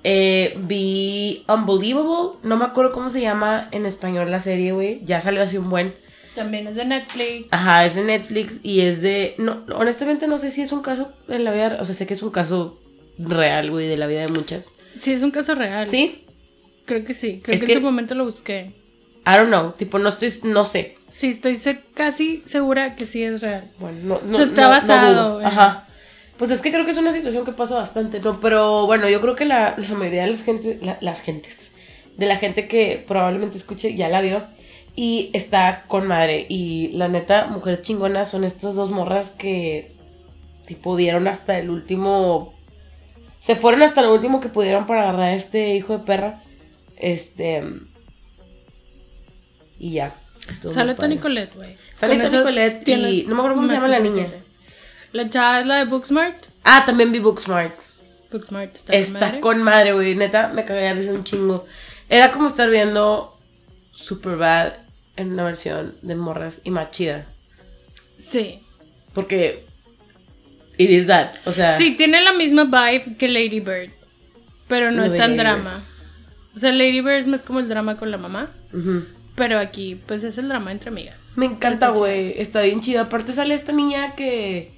Eh, 0.06 0.54
vi 0.58 1.44
Unbelievable, 1.48 2.38
no 2.42 2.56
me 2.56 2.64
acuerdo 2.64 2.92
cómo 2.92 3.10
se 3.10 3.20
llama 3.22 3.68
en 3.72 3.86
español 3.86 4.30
la 4.30 4.40
serie, 4.40 4.72
güey. 4.72 5.00
Ya 5.04 5.20
salió 5.20 5.42
así 5.42 5.56
un 5.58 5.70
buen. 5.70 5.94
También 6.34 6.66
es 6.66 6.76
de 6.76 6.84
Netflix. 6.84 7.46
Ajá, 7.50 7.84
es 7.84 7.94
de 7.94 8.04
Netflix 8.04 8.60
y 8.62 8.80
es 8.80 9.00
de. 9.02 9.34
No, 9.38 9.64
honestamente 9.76 10.26
no 10.26 10.38
sé 10.38 10.50
si 10.50 10.62
es 10.62 10.72
un 10.72 10.82
caso 10.82 11.12
en 11.28 11.44
la 11.44 11.52
vida. 11.52 11.78
O 11.80 11.84
sea, 11.84 11.94
sé 11.94 12.06
que 12.06 12.14
es 12.14 12.22
un 12.22 12.30
caso 12.30 12.80
real, 13.18 13.70
güey, 13.70 13.86
de 13.86 13.96
la 13.96 14.06
vida 14.06 14.20
de 14.22 14.28
muchas. 14.28 14.72
Sí, 14.98 15.12
es 15.12 15.22
un 15.22 15.30
caso 15.30 15.54
real. 15.54 15.88
¿Sí? 15.88 16.24
Creo 16.86 17.04
que 17.04 17.14
sí. 17.14 17.40
Creo 17.42 17.54
Es 17.54 17.60
que, 17.60 17.66
que- 17.66 17.72
en 17.74 17.78
su 17.78 17.84
momento 17.84 18.14
lo 18.14 18.24
busqué. 18.24 18.72
I 19.26 19.36
don't 19.36 19.48
know. 19.48 19.72
Tipo, 19.72 19.98
no 19.98 20.08
estoy. 20.10 20.30
No 20.44 20.64
sé. 20.64 20.96
Sí, 21.08 21.28
estoy 21.30 21.56
casi 21.94 22.42
segura 22.44 22.94
que 22.96 23.06
sí 23.06 23.22
es 23.22 23.40
real. 23.40 23.70
Bueno, 23.78 23.98
no, 24.02 24.20
no, 24.22 24.32
O 24.32 24.36
sea, 24.36 24.44
está 24.44 24.62
no- 24.62 24.66
no 24.68 24.74
basado 24.74 25.40
en- 25.40 25.46
Ajá. 25.46 25.88
Pues 26.36 26.50
es 26.50 26.60
que 26.60 26.72
creo 26.72 26.84
que 26.84 26.90
es 26.90 26.98
una 26.98 27.12
situación 27.12 27.44
que 27.44 27.52
pasa 27.52 27.76
bastante, 27.76 28.18
¿no? 28.20 28.40
Pero 28.40 28.86
bueno, 28.86 29.08
yo 29.08 29.20
creo 29.20 29.36
que 29.36 29.44
la, 29.44 29.76
la 29.78 29.94
mayoría 29.94 30.22
de 30.24 30.32
las 30.32 30.42
gente, 30.42 30.78
la- 30.82 30.98
las 31.00 31.22
gentes, 31.22 31.70
de 32.16 32.26
la 32.26 32.36
gente 32.36 32.66
que 32.68 33.02
probablemente 33.06 33.56
escuche, 33.56 33.94
ya 33.94 34.08
la 34.08 34.20
vio. 34.20 34.44
Y 34.96 35.30
está 35.32 35.84
con 35.88 36.06
madre. 36.06 36.46
Y 36.48 36.88
la 36.88 37.08
neta, 37.08 37.46
mujeres 37.48 37.82
chingonas 37.82 38.30
son 38.30 38.44
estas 38.44 38.76
dos 38.76 38.90
morras 38.90 39.30
que, 39.30 39.92
tipo, 40.66 40.96
dieron 40.96 41.26
hasta 41.26 41.58
el 41.58 41.70
último. 41.70 42.54
Se 43.40 43.56
fueron 43.56 43.82
hasta 43.82 44.02
lo 44.02 44.14
último 44.14 44.40
que 44.40 44.48
pudieron 44.48 44.86
para 44.86 45.02
agarrar 45.02 45.30
a 45.30 45.34
este 45.34 45.74
hijo 45.74 45.98
de 45.98 46.04
perra. 46.04 46.42
Este. 46.96 47.62
Y 49.78 49.92
ya. 49.94 50.14
Sale. 50.38 50.94
Tony 50.94 51.18
Colette, 51.18 51.54
güey. 51.54 51.76
Sale 51.94 52.22
eso 52.24 52.42
Collette 52.42 52.88
y 52.88 53.24
no 53.26 53.34
me 53.34 53.40
acuerdo 53.40 53.56
cómo 53.56 53.68
se 53.68 53.74
llama 53.74 53.88
la 53.88 53.98
niña. 53.98 54.28
La 55.12 55.28
chava 55.30 55.60
es 55.60 55.66
la 55.66 55.76
de 55.76 55.84
Booksmart. 55.86 56.46
Ah, 56.64 56.82
también 56.84 57.12
vi 57.12 57.18
Booksmart. 57.18 57.78
Booksmart 58.30 58.74
está, 58.74 58.92
con 58.92 59.00
Está 59.00 59.20
madre. 59.20 59.40
con 59.40 59.62
madre, 59.62 59.92
güey. 59.92 60.14
Neta, 60.14 60.48
me 60.48 60.64
cagué 60.64 60.94
de 60.94 61.12
un 61.12 61.24
chingo. 61.24 61.66
Era 62.08 62.32
como 62.32 62.48
estar 62.48 62.68
viendo 62.68 63.38
Superbad 63.92 64.83
en 65.16 65.32
una 65.32 65.44
versión 65.44 65.94
de 66.02 66.14
morras 66.14 66.60
y 66.64 66.70
más 66.70 66.90
chida. 66.90 67.26
Sí. 68.16 68.60
Porque. 69.12 69.64
It 70.76 70.90
is 70.90 71.06
that. 71.06 71.36
O 71.44 71.52
sea. 71.52 71.76
Sí, 71.76 71.96
tiene 71.96 72.20
la 72.20 72.32
misma 72.32 72.64
vibe 72.64 73.16
que 73.16 73.28
Lady 73.28 73.60
Bird. 73.60 73.90
Pero 74.68 74.90
no 74.90 74.98
No 74.98 75.04
es 75.04 75.16
tan 75.16 75.36
drama. 75.36 75.80
O 76.54 76.58
sea, 76.58 76.72
Lady 76.72 77.00
Bird 77.00 77.16
es 77.16 77.26
más 77.26 77.42
como 77.42 77.60
el 77.60 77.68
drama 77.68 77.96
con 77.96 78.10
la 78.10 78.18
mamá. 78.18 78.50
Pero 79.34 79.58
aquí, 79.58 80.00
pues 80.06 80.22
es 80.22 80.38
el 80.38 80.48
drama 80.48 80.72
entre 80.72 80.90
amigas. 80.90 81.32
Me 81.36 81.46
encanta, 81.46 81.86
Está 81.86 81.88
güey. 81.90 82.40
Está 82.40 82.62
bien 82.62 82.80
chida. 82.80 83.02
Aparte 83.02 83.32
sale 83.32 83.54
esta 83.54 83.72
niña 83.72 84.14
que. 84.14 84.72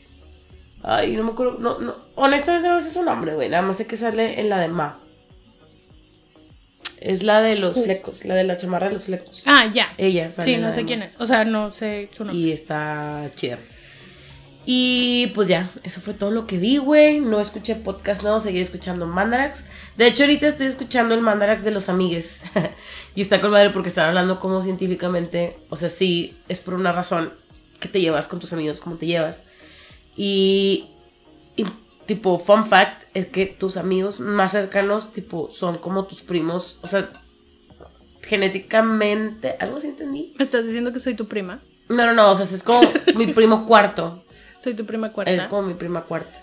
Ay, 0.83 1.17
no 1.17 1.25
me 1.25 1.31
acuerdo. 1.31 1.59
No, 1.59 1.79
no. 1.79 1.97
Honestamente 2.15 2.69
no 2.69 2.81
sé 2.81 2.93
su 2.93 3.03
nombre, 3.03 3.35
güey. 3.35 3.49
Nada 3.49 3.63
más 3.63 3.77
sé 3.77 3.87
que 3.87 3.97
sale 3.97 4.41
en 4.41 4.49
la 4.49 4.61
de 4.61 4.69
Ma. 4.69 5.01
Es 7.01 7.23
la 7.23 7.43
de 7.43 7.57
los 7.57 7.83
flecos. 7.83 8.25
La 8.25 8.35
de 8.35 8.45
la 8.45 8.57
chamarra 8.57 8.89
de 8.89 8.95
los 8.95 9.05
flecos. 9.05 9.43
Ah, 9.47 9.71
ya. 9.73 9.95
Ella 9.99 10.31
Sí, 10.31 10.57
no 10.57 10.73
sé 10.73 10.85
quién 10.85 11.03
es. 11.03 11.17
O 11.21 11.27
sea, 11.27 11.45
no 11.45 11.71
sé 11.73 12.09
su 12.13 12.25
nombre. 12.25 12.43
Y 12.43 12.53
está 12.53 13.31
chida. 13.35 13.59
Y 14.69 15.29
pues 15.29 15.47
ya, 15.47 15.71
eso 15.85 16.01
fue 16.01 16.13
todo 16.13 16.33
lo 16.33 16.49
que 16.49 16.59
vi, 16.59 16.79
güey. 16.79 17.21
No 17.21 17.41
escuché 17.41 17.77
podcast 17.77 18.23
nuevo, 18.25 18.41
seguí 18.41 18.59
escuchando 18.59 19.07
Mandarax. 19.07 19.65
De 19.97 20.09
hecho, 20.09 20.25
ahorita 20.25 20.49
estoy 20.49 20.67
escuchando 20.67 21.15
el 21.15 21.21
Mandarax 21.21 21.63
de 21.63 21.71
los 21.71 21.89
amigues. 21.89 22.43
y 23.15 23.23
está 23.23 23.41
con 23.41 23.53
madre 23.53 23.71
porque 23.71 23.91
están 23.91 24.09
hablando 24.09 24.41
como 24.41 24.61
científicamente. 24.61 25.57
O 25.71 25.77
sea, 25.77 25.89
sí, 25.89 26.37
es 26.49 26.59
por 26.59 26.75
una 26.75 26.91
razón 26.91 27.33
que 27.79 27.89
te 27.89 28.01
llevas 28.01 28.27
con 28.27 28.41
tus 28.41 28.53
amigos, 28.53 28.81
como 28.81 28.97
te 28.97 29.07
llevas. 29.07 29.43
Y, 30.17 30.89
y, 31.57 31.65
tipo, 32.07 32.39
fun 32.39 32.67
fact, 32.67 33.05
es 33.15 33.27
que 33.27 33.47
tus 33.47 33.77
amigos 33.77 34.21
más 34.21 34.53
cercanos, 34.53 35.13
tipo, 35.13 35.51
son 35.51 35.79
como 35.79 36.07
tus 36.07 36.23
primos. 36.23 36.79
O 36.83 36.87
sea, 36.87 37.11
genéticamente, 38.23 39.57
algo 39.61 39.77
así 39.77 39.89
entendí. 39.89 40.35
¿Me 40.39 40.45
estás 40.45 40.67
diciendo 40.67 40.93
que 40.93 41.01
soy 41.01 41.15
tu 41.15 41.29
prima? 41.29 41.63
No, 41.89 42.07
no, 42.07 42.13
no, 42.15 42.31
o 42.31 42.35
sea, 42.35 42.45
es 42.45 42.63
como 42.63 42.81
mi 43.17 43.33
primo 43.33 43.67
cuarto. 43.67 44.25
Soy 44.59 44.75
tu 44.75 44.87
prima 44.87 45.13
cuarta. 45.13 45.33
Es 45.33 45.47
como 45.47 45.63
mi 45.63 45.75
prima 45.75 46.05
cuarta. 46.05 46.43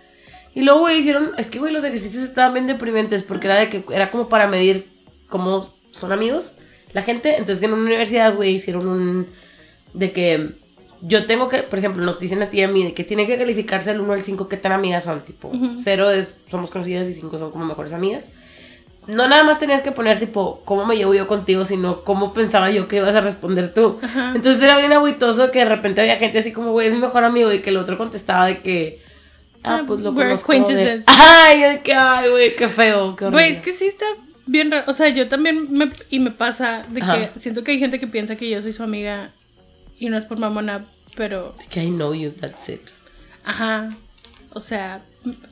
Y 0.53 0.62
luego, 0.62 0.82
güey, 0.82 1.00
hicieron. 1.00 1.32
Es 1.38 1.50
que, 1.50 1.60
güey, 1.60 1.74
los 1.74 1.84
ejercicios 1.84 2.24
estaban 2.24 2.53
bien 2.53 2.67
deprimentes 2.67 3.24
porque 3.24 3.48
era 3.48 3.55
de 3.55 3.70
que 3.70 3.84
era 3.91 4.12
como 4.12 4.29
para 4.29 4.48
medir 4.48 4.88
cómo 5.27 5.74
son 5.91 6.12
amigos 6.12 6.58
la 6.93 7.01
gente. 7.01 7.32
Entonces, 7.38 7.62
en 7.63 7.74
una 7.74 7.84
universidad, 7.84 8.36
güey, 8.36 8.55
hicieron 8.55 8.88
un. 8.88 9.27
De 9.93 10.12
que 10.12 10.55
yo 11.05 11.25
tengo 11.25 11.50
que, 11.50 11.63
por 11.63 11.79
ejemplo, 11.79 12.01
nos 12.03 12.19
dicen 12.19 12.41
a 12.41 12.50
ti 12.50 12.60
y 12.60 12.63
a 12.63 12.67
mí 12.69 12.83
de 12.83 12.93
que 12.93 13.03
tiene 13.03 13.27
que 13.27 13.38
calificarse 13.38 13.91
del 13.91 14.00
1 14.01 14.13
al 14.13 14.24
5 14.24 14.48
qué 14.48 14.55
tan 14.57 14.72
amigas 14.72 15.03
son. 15.03 15.22
Tipo, 15.25 15.50
Ujú. 15.50 15.72
0 15.75 16.10
es 16.12 16.41
somos 16.50 16.72
conocidas 16.72 17.07
y 17.10 17.13
5 17.13 17.38
son 17.38 17.51
como 17.51 17.65
mejores 17.65 17.91
amigas. 17.93 18.31
No 19.05 19.27
nada 19.27 19.43
más 19.43 19.60
tenías 19.60 19.81
que 19.81 19.91
poner, 19.91 20.17
tipo, 20.17 20.62
cómo 20.63 20.86
me 20.86 20.95
llevo 20.95 21.13
yo 21.13 21.27
contigo, 21.27 21.65
sino 21.65 22.05
cómo 22.05 22.33
pensaba 22.33 22.69
yo 22.72 22.88
que 22.88 22.98
ibas 22.98 23.13
a 23.15 23.19
responder 23.22 23.74
tú. 23.74 24.00
Ajá. 24.01 24.31
Entonces 24.33 24.63
era 24.63 24.77
bien 24.77 24.93
agüitoso 24.93 25.51
que 25.51 25.60
de 25.60 25.65
repente 25.65 26.00
había 26.00 26.15
gente 26.15 26.39
así 26.39 26.53
como, 26.53 26.72
güey, 26.72 26.88
es 26.88 26.93
mi 26.93 27.00
mejor 27.01 27.25
amigo, 27.25 27.51
y 27.51 27.60
que 27.62 27.69
el 27.69 27.77
otro 27.77 27.98
contestaba 27.98 28.45
de 28.45 28.62
que. 28.62 29.01
Ah, 29.62 29.79
Ah, 29.79 29.83
pues 29.86 30.00
lo 30.00 30.12
we're 30.12 30.29
conozco 30.38 30.53
de... 30.74 31.03
Ay, 31.07 31.79
que, 31.83 31.93
ay, 31.93 32.29
güey, 32.29 32.55
qué 32.55 32.67
feo, 32.69 33.15
qué 33.17 33.25
horrible. 33.25 33.43
Güey, 33.45 33.53
es 33.57 33.60
que 33.62 33.74
sí 33.74 33.86
está 33.88 34.05
bien 34.45 34.72
raro. 34.72 34.86
O 34.88 34.93
sea, 34.93 35.10
yo 35.10 35.27
también 35.27 35.67
me. 35.72 35.89
Y 36.10 36.19
me 36.19 36.31
pasa 36.31 36.83
de 36.89 37.01
Ajá. 37.01 37.22
que 37.33 37.39
siento 37.39 37.63
que 37.65 37.72
hay 37.72 37.79
gente 37.79 38.00
que 38.00 38.07
piensa 38.07 38.36
que 38.38 38.50
yo 38.50 38.62
soy 38.62 38.72
su 38.72 38.83
amiga 38.83 39.31
y 40.00 40.07
no 40.10 40.17
es 40.17 40.25
por 40.25 40.39
mamona, 40.39 40.86
pero. 41.15 41.55
Que 41.70 41.84
I 41.84 41.89
know 41.89 42.13
you, 42.13 42.32
that's 42.32 42.67
it. 42.70 42.82
Ajá. 43.43 43.89
O 44.53 44.62
sea, 44.62 45.01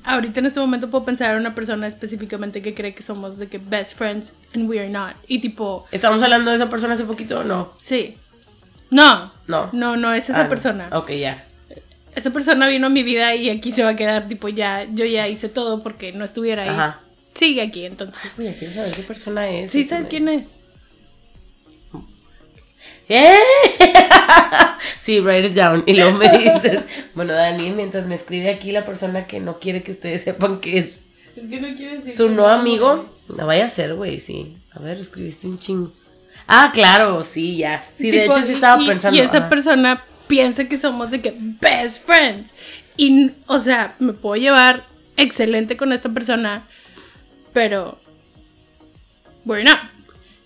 ahorita 0.03 0.39
en 0.41 0.45
este 0.45 0.59
momento 0.59 0.89
puedo 0.89 1.03
pensar 1.05 1.31
en 1.31 1.37
una 1.39 1.55
persona 1.55 1.87
específicamente 1.87 2.61
que 2.61 2.73
cree 2.75 2.93
que 2.93 3.01
somos 3.03 3.37
de 3.37 3.47
que 3.47 3.57
best 3.57 3.97
friends 3.97 4.33
and 4.53 4.69
we 4.69 4.79
are 4.79 4.89
not. 4.89 5.15
Y 5.27 5.39
tipo, 5.39 5.85
¿Estamos 5.91 6.21
hablando 6.21 6.51
de 6.51 6.57
esa 6.57 6.69
persona 6.69 6.93
hace 6.93 7.05
poquito 7.05 7.39
o 7.39 7.43
no? 7.43 7.71
sí. 7.81 8.17
No. 8.89 9.31
No. 9.47 9.69
No, 9.71 9.95
no 9.95 10.13
es 10.13 10.29
esa 10.29 10.41
Ah, 10.41 10.43
no. 10.43 10.49
persona. 10.49 10.89
Ok, 10.91 11.11
ya. 11.11 11.45
Esa 12.13 12.29
persona 12.31 12.67
vino 12.67 12.87
a 12.87 12.89
mi 12.89 13.03
vida 13.03 13.33
y 13.35 13.49
aquí 13.49 13.71
se 13.71 13.83
va 13.85 13.91
a 13.91 13.95
quedar, 13.95 14.27
tipo, 14.27 14.49
ya, 14.49 14.83
yo 14.93 15.05
ya 15.05 15.29
hice 15.29 15.47
todo 15.47 15.81
porque 15.81 16.11
no 16.11 16.25
estuviera 16.25 16.63
ahí. 16.63 16.69
Ajá. 16.69 16.99
Sigue 17.33 17.61
aquí, 17.61 17.85
entonces. 17.85 18.33
Quiero 18.35 18.73
saber 18.73 18.91
qué 18.93 19.03
persona 19.03 19.49
es. 19.49 19.71
Sí, 19.71 19.85
¿sabes 19.85 20.07
quién 20.07 20.27
es? 20.27 20.59
¿Eh? 23.11 23.33
Sí, 24.99 25.19
write 25.19 25.47
it 25.47 25.53
down. 25.55 25.83
Y 25.87 25.93
luego 25.95 26.15
me 26.17 26.29
dices, 26.37 26.81
bueno, 27.15 27.33
Dani, 27.33 27.71
mientras 27.71 28.05
me 28.05 28.13
escribe 28.13 28.49
aquí 28.51 28.71
la 28.71 28.85
persona 28.85 29.25
que 29.25 29.39
no 29.39 29.59
quiere 29.59 29.81
que 29.81 29.89
ustedes 29.91 30.23
sepan 30.23 30.59
que 30.59 30.77
es 30.77 31.01
Es 31.35 31.47
que 31.47 31.59
no 31.59 31.75
quiero 31.75 31.95
decir. 31.95 32.11
su 32.13 32.29
no 32.29 32.47
amigo, 32.47 33.09
no 33.35 33.47
vaya 33.47 33.65
a 33.65 33.69
ser, 33.69 33.95
güey, 33.95 34.19
sí. 34.19 34.57
A 34.71 34.79
ver, 34.79 34.99
escribiste 34.99 35.47
un 35.47 35.57
chingo. 35.57 35.91
Ah, 36.47 36.69
claro, 36.71 37.23
sí, 37.23 37.57
ya. 37.57 37.83
Sí, 37.97 38.11
de 38.11 38.21
Tipo, 38.21 38.35
hecho 38.37 38.45
sí 38.45 38.53
estaba 38.53 38.81
y- 38.81 38.87
pensando. 38.87 39.17
Y 39.17 39.21
esa 39.21 39.39
ajá. 39.39 39.49
persona 39.49 40.03
piensa 40.27 40.65
que 40.65 40.77
somos 40.77 41.09
de 41.09 41.19
que 41.21 41.33
best 41.35 42.05
friends. 42.05 42.53
Y, 42.95 43.31
o 43.47 43.59
sea, 43.59 43.95
me 43.97 44.13
puedo 44.13 44.35
llevar 44.39 44.85
excelente 45.17 45.77
con 45.77 45.93
esta 45.93 46.09
persona, 46.09 46.67
pero. 47.53 47.97
We're 49.45 49.63
not. 49.63 49.79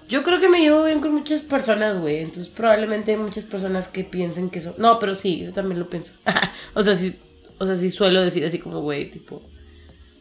Yo 0.08 0.24
creo 0.24 0.40
que 0.40 0.50
me 0.50 0.60
llevo 0.60 0.84
bien 0.84 1.00
con 1.02 1.14
muchas 1.14 1.42
personas, 1.42 2.00
güey. 2.00 2.18
Entonces 2.20 2.50
probablemente 2.50 3.12
hay 3.12 3.18
muchas 3.18 3.44
personas 3.44 3.88
que 3.88 4.04
piensen 4.04 4.50
que 4.50 4.62
son. 4.62 4.76
No, 4.78 5.00
pero 5.00 5.16
sí, 5.16 5.40
yo 5.40 5.52
también 5.54 5.80
lo 5.80 5.90
pienso. 5.90 6.14
o 6.76 6.82
sea, 6.84 6.96
sí, 6.96 7.16
o 7.58 7.66
sea, 7.66 7.76
sí 7.76 7.90
suelo 7.90 8.22
decir 8.22 8.46
así 8.46 8.60
como, 8.60 8.82
güey, 8.82 9.10
tipo. 9.10 9.42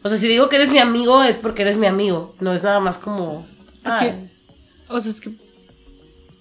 O 0.03 0.09
sea, 0.09 0.17
si 0.17 0.27
digo 0.27 0.49
que 0.49 0.55
eres 0.57 0.71
mi 0.71 0.79
amigo 0.79 1.23
es 1.23 1.35
porque 1.35 1.61
eres 1.63 1.77
mi 1.77 1.87
amigo. 1.87 2.35
No 2.39 2.53
es 2.53 2.63
nada 2.63 2.79
más 2.79 2.97
como. 2.97 3.45
Es 3.83 3.91
"Ah, 3.91 3.99
que. 3.99 4.93
O 4.93 4.99
sea, 4.99 5.11
es 5.11 5.21
que. 5.21 5.31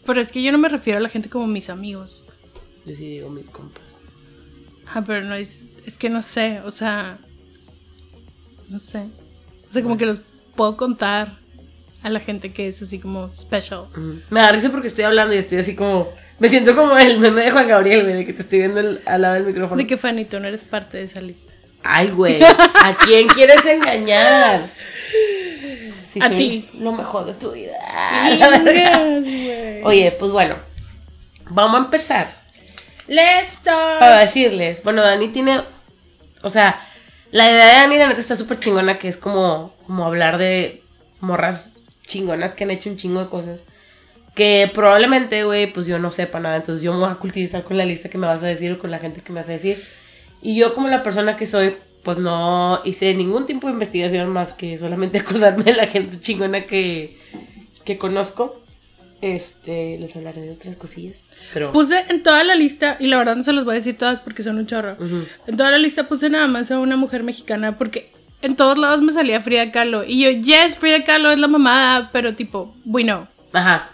Pero 0.07 0.21
es 0.21 0.33
que 0.33 0.43
yo 0.43 0.53
no 0.53 0.59
me 0.59 0.69
refiero 0.69 0.99
a 0.99 1.03
la 1.03 1.09
gente 1.09 1.29
como 1.31 1.47
mis 1.47 1.71
amigos. 1.71 2.27
Yo 2.87 2.95
sí 2.95 3.09
digo 3.09 3.31
mis 3.31 3.49
compas. 3.51 3.83
Ah, 4.87 5.03
pero 5.05 5.23
no 5.23 5.35
es. 5.35 5.69
Es 5.87 5.99
que 5.99 6.09
no 6.11 6.23
sé, 6.23 6.61
o 6.61 6.71
sea. 6.71 7.19
No 8.69 8.79
sé. 8.79 9.07
O 9.69 9.73
sea, 9.73 9.83
como 9.83 9.97
que 9.99 10.07
los 10.07 10.21
puedo 10.57 10.77
contar 10.77 11.39
a 12.05 12.11
la 12.11 12.21
gente 12.21 12.53
que 12.53 12.69
es 12.69 12.81
así 12.83 13.01
como 13.01 13.33
special. 13.35 13.87
Me 14.31 14.39
da 14.41 14.53
risa 14.53 14.71
porque 14.71 14.87
estoy 14.87 15.05
hablando 15.05 15.35
y 15.35 15.39
estoy 15.39 15.59
así 15.59 15.75
como. 15.75 16.13
Me 16.39 16.49
siento 16.49 16.75
como 16.77 16.97
el 16.97 17.19
meme 17.19 17.43
de 17.43 17.51
Juan 17.51 17.67
Gabriel, 17.69 18.03
güey, 18.03 18.15
de 18.17 18.25
que 18.25 18.33
te 18.33 18.43
estoy 18.43 18.59
viendo 18.61 18.81
el- 18.81 19.03
al 19.07 19.23
lado 19.23 19.35
del 19.35 19.45
micrófono. 19.45 19.77
De 19.79 19.87
que 19.87 19.97
Fanny, 19.97 20.25
tú 20.25 20.39
no 20.41 20.47
eres 20.49 20.65
parte 20.65 20.99
de 20.99 21.05
esa 21.05 21.21
lista. 21.21 21.53
Ay, 21.83 22.09
güey. 22.11 22.43
¿A 22.43 22.97
quién 23.05 23.29
quieres 23.29 23.65
engañar? 23.67 24.67
Sí, 26.11 26.19
A 26.23 26.29
ti. 26.31 26.69
Lo 26.79 26.93
mejor 26.93 27.27
de 27.27 27.35
tu 27.35 27.53
vida. 27.53 27.77
Yes. 28.31 29.81
Oye, 29.85 30.15
pues 30.19 30.31
bueno. 30.33 30.57
Vamos 31.51 31.81
a 31.81 31.85
empezar. 31.85 32.29
Let's 33.07 33.61
Para 33.65 34.19
decirles. 34.21 34.83
Bueno, 34.83 35.03
Dani 35.03 35.29
tiene. 35.29 35.61
O 36.43 36.49
sea, 36.49 36.81
la 37.31 37.51
idea 37.51 37.67
de 37.67 37.73
Dani, 37.73 37.97
la 37.99 38.09
neta, 38.09 38.21
está 38.21 38.35
súper 38.37 38.59
chingona, 38.59 38.99
que 38.99 39.09
es 39.09 39.17
como, 39.19 39.75
como 39.87 40.05
hablar 40.05 40.39
de 40.39 40.83
morras 41.21 41.74
chingonas 42.07 42.55
que 42.55 42.65
han 42.65 42.71
hecho 42.71 42.91
un 42.91 42.97
chingo 42.97 43.21
de 43.21 43.27
cosas. 43.27 43.65
Que 44.35 44.71
probablemente, 44.75 45.45
güey, 45.45 45.73
pues 45.73 45.87
yo 45.87 45.99
no 45.99 46.11
sepa 46.11 46.41
nada. 46.41 46.57
Entonces 46.57 46.83
yo 46.83 46.93
me 46.93 47.01
voy 47.01 47.11
a 47.11 47.17
cultivizar 47.17 47.65
con 47.65 47.77
la 47.77 47.85
lista 47.85 48.09
que 48.09 48.19
me 48.19 48.27
vas 48.27 48.43
a 48.43 48.47
decir 48.47 48.73
o 48.73 48.79
con 48.79 48.91
la 48.91 48.99
gente 48.99 49.21
que 49.21 49.33
me 49.33 49.41
vas 49.41 49.49
a 49.49 49.53
decir. 49.53 49.83
Y 50.43 50.57
yo, 50.57 50.75
como 50.75 50.89
la 50.89 51.03
persona 51.03 51.37
que 51.37 51.47
soy, 51.47 51.77
pues 52.03 52.19
no 52.19 52.81
hice 52.85 53.15
ningún 53.15 53.47
tipo 53.47 53.67
de 53.67 53.73
investigación 53.73 54.29
más 54.31 54.53
que 54.53 54.77
solamente 54.79 55.19
acordarme 55.21 55.65
de 55.65 55.75
la 55.75 55.87
gente 55.87 56.21
chingona 56.21 56.63
que, 56.63 57.19
que 57.85 57.97
conozco. 57.99 58.61
Este, 59.21 59.97
les 59.99 60.15
hablaré 60.17 60.43
de 60.43 60.51
otras 60.51 60.77
cosillas. 60.77 61.23
Pero. 61.55 61.73
Puse 61.73 62.05
en 62.11 62.23
toda 62.23 62.45
la 62.45 62.57
lista, 62.57 62.99
y 63.01 63.07
la 63.07 63.17
verdad 63.17 63.37
no 63.37 63.43
se 63.43 63.55
las 63.55 63.65
voy 63.65 63.73
a 63.73 63.77
decir 63.77 63.97
todas 63.97 64.21
porque 64.21 64.43
son 64.43 64.59
un 64.59 64.67
chorro. 64.67 64.97
Ujú. 64.99 65.25
En 65.47 65.57
toda 65.57 65.71
la 65.71 65.79
lista 65.79 66.09
puse 66.09 66.29
nada 66.29 66.47
más 66.47 66.71
a 66.71 66.79
una 66.79 66.97
mujer 66.97 67.23
mexicana 67.23 67.79
porque 67.79 68.11
en 68.45 68.57
todos 68.57 68.77
lados 68.79 69.01
me 69.01 69.11
salía 69.11 69.41
Frida 69.41 69.73
Kahlo. 69.73 70.05
Y 70.05 70.21
yo, 70.23 70.31
yes, 70.31 70.77
Frida 70.77 71.03
Kahlo 71.05 71.31
es 71.31 71.39
la 71.39 71.49
mamada, 71.49 72.11
pero 72.13 72.35
tipo, 72.35 72.75
we 72.85 73.03
know. 73.03 73.27
Ajá. 73.53 73.89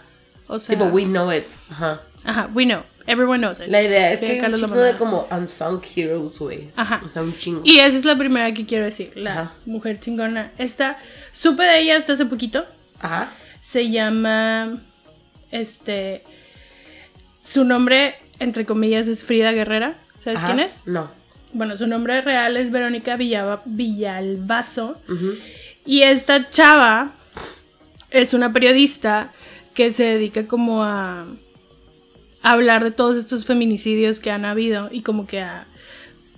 O 0.47 0.59
sea, 0.59 0.75
Tipo, 0.77 0.89
we 0.91 1.03
know 1.05 1.31
it. 1.31 1.45
Ajá. 1.69 2.01
ajá, 2.25 2.49
we 2.53 2.65
know. 2.65 2.81
Everyone 3.07 3.39
knows 3.39 3.59
it. 3.59 3.67
La 3.67 3.81
idea 3.81 4.11
es 4.11 4.19
Frida 4.19 4.33
que 4.39 4.45
hay 4.45 4.51
un 4.51 4.57
chingo 4.57 4.75
de 4.81 4.95
como 4.97 5.27
unsung 5.31 5.81
heroes, 5.95 6.37
güey. 6.37 6.69
Ajá. 6.75 7.01
O 7.05 7.09
sea, 7.09 7.21
un 7.21 7.35
chingo. 7.37 7.61
Y 7.63 7.79
esa 7.79 7.97
es 7.97 8.03
la 8.05 8.17
primera 8.17 8.53
que 8.53 8.65
quiero 8.65 8.83
decir, 8.85 9.11
la 9.15 9.31
Ajá. 9.31 9.53
mujer 9.65 9.99
chingona. 9.99 10.51
Esta, 10.57 10.97
supe 11.31 11.63
de 11.63 11.79
ella 11.79 11.97
hasta 11.97 12.13
hace 12.13 12.25
poquito. 12.25 12.65
Ajá. 12.99 13.31
Se 13.61 13.89
llama, 13.89 14.79
este, 15.51 16.23
su 17.41 17.63
nombre, 17.63 18.15
entre 18.39 18.65
comillas, 18.65 19.07
es 19.07 19.23
Frida 19.23 19.51
Guerrera. 19.53 19.95
¿Sabes 20.17 20.37
Ajá. 20.39 20.47
quién 20.47 20.59
es? 20.59 20.85
No. 20.85 21.09
Bueno, 21.53 21.75
su 21.77 21.87
nombre 21.87 22.21
real 22.21 22.57
es 22.57 22.71
Verónica 22.71 23.17
Villaba- 23.17 23.61
Villalbazo. 23.65 24.97
Y 25.85 26.03
esta 26.03 26.49
chava 26.49 27.11
es 28.09 28.33
una 28.33 28.53
periodista 28.53 29.31
que 29.73 29.91
se 29.91 30.03
dedica 30.03 30.47
como 30.47 30.83
a, 30.83 31.21
a 32.43 32.51
hablar 32.51 32.83
de 32.83 32.91
todos 32.91 33.15
estos 33.15 33.45
feminicidios 33.45 34.19
que 34.19 34.31
han 34.31 34.45
habido 34.45 34.89
y 34.91 35.01
como 35.01 35.25
que 35.27 35.41
a 35.41 35.65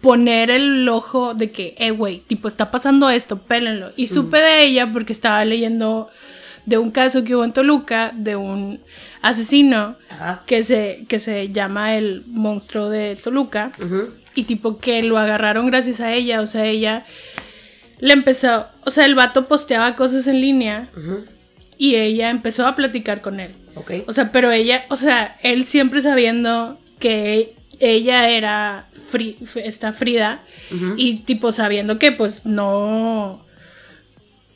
poner 0.01 0.51
el 0.51 0.87
ojo 0.89 1.33
de 1.33 1.51
que, 1.51 1.75
eh, 1.77 1.91
güey, 1.91 2.19
tipo, 2.21 2.47
está 2.47 2.71
pasando 2.71 3.09
esto, 3.09 3.37
pélenlo. 3.37 3.91
Y 3.95 4.07
supe 4.07 4.37
de 4.37 4.63
ella 4.65 4.91
porque 4.91 5.13
estaba 5.13 5.43
leyendo 5.45 6.09
de 6.65 6.77
un 6.77 6.91
caso 6.91 7.23
que 7.23 7.35
hubo 7.35 7.43
en 7.43 7.53
Toluca 7.53 8.11
de 8.15 8.35
un 8.35 8.79
asesino 9.21 9.95
Ajá. 10.09 10.43
que 10.45 10.63
se, 10.63 11.05
que 11.07 11.19
se 11.19 11.49
llama 11.49 11.95
el 11.95 12.23
monstruo 12.27 12.89
de 12.89 13.17
Toluca 13.21 13.71
Ujú. 13.83 14.09
Y 14.35 14.43
tipo 14.43 14.77
que 14.79 15.03
lo 15.03 15.17
agarraron 15.17 15.67
gracias 15.67 15.99
a 15.99 16.13
ella, 16.13 16.41
o 16.41 16.45
sea, 16.47 16.65
ella 16.65 17.05
le 17.99 18.13
empezó, 18.13 18.67
o 18.85 18.91
sea, 18.91 19.05
el 19.05 19.15
vato 19.15 19.47
posteaba 19.47 19.95
cosas 19.95 20.27
en 20.27 20.41
línea 20.41 20.89
y 21.77 21.95
ella 21.95 22.29
empezó 22.29 22.65
a 22.67 22.75
platicar 22.75 23.21
con 23.21 23.39
él. 23.39 23.51
Ok. 23.75 23.91
O 24.07 24.13
sea, 24.13 24.31
pero 24.31 24.51
ella, 24.51 24.85
o 24.89 24.95
sea, 24.95 25.37
él 25.43 25.65
siempre 25.65 26.01
sabiendo 26.01 26.79
que 26.99 27.55
ella 27.79 28.29
era 28.29 28.87
Fri- 29.11 29.37
esta 29.55 29.93
Frida 29.93 30.41
y 30.97 31.17
tipo 31.17 31.51
sabiendo 31.51 31.99
que 31.99 32.11
pues 32.11 32.45
no 32.45 33.43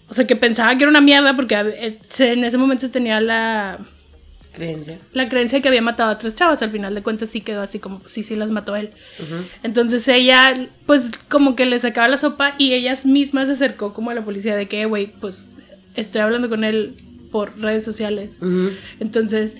o 0.09 0.13
sea, 0.13 0.25
que 0.25 0.35
pensaba 0.37 0.75
que 0.77 0.83
era 0.83 0.89
una 0.89 1.01
mierda 1.01 1.35
porque 1.35 1.55
eh, 1.55 1.99
en 2.19 2.43
ese 2.45 2.57
momento 2.57 2.81
se 2.85 2.89
tenía 2.91 3.19
la 3.19 3.79
Creencia. 4.57 4.99
la 5.13 5.29
creencia 5.29 5.59
de 5.59 5.61
que 5.61 5.67
había 5.67 5.81
matado 5.81 6.09
a 6.09 6.13
otras 6.13 6.33
chavas, 6.33 6.61
al 6.61 6.71
final 6.71 6.95
de 6.95 7.03
cuentas 7.03 7.29
sí 7.29 7.41
quedó 7.41 7.61
así 7.61 7.79
como, 7.79 8.01
sí, 8.07 8.23
sí 8.23 8.35
las 8.35 8.51
mató 8.51 8.75
él. 8.75 8.91
Entonces 9.63 10.07
ella, 10.07 10.67
pues 10.85 11.11
como 11.29 11.55
que 11.55 11.65
le 11.65 11.77
sacaba 11.77 12.07
la 12.07 12.17
sopa 12.17 12.55
y 12.57 12.73
ella 12.73 12.95
misma 13.05 13.45
se 13.45 13.51
acercó 13.53 13.93
como 13.93 14.09
a 14.09 14.15
la 14.15 14.25
policía 14.25 14.55
de 14.55 14.67
que, 14.67 14.85
güey, 14.85 15.07
pues 15.07 15.45
estoy 15.95 16.21
hablando 16.21 16.49
con 16.49 16.63
él 16.63 16.95
por 17.31 17.59
redes 17.59 17.83
sociales. 17.85 18.31
Entonces, 18.99 19.57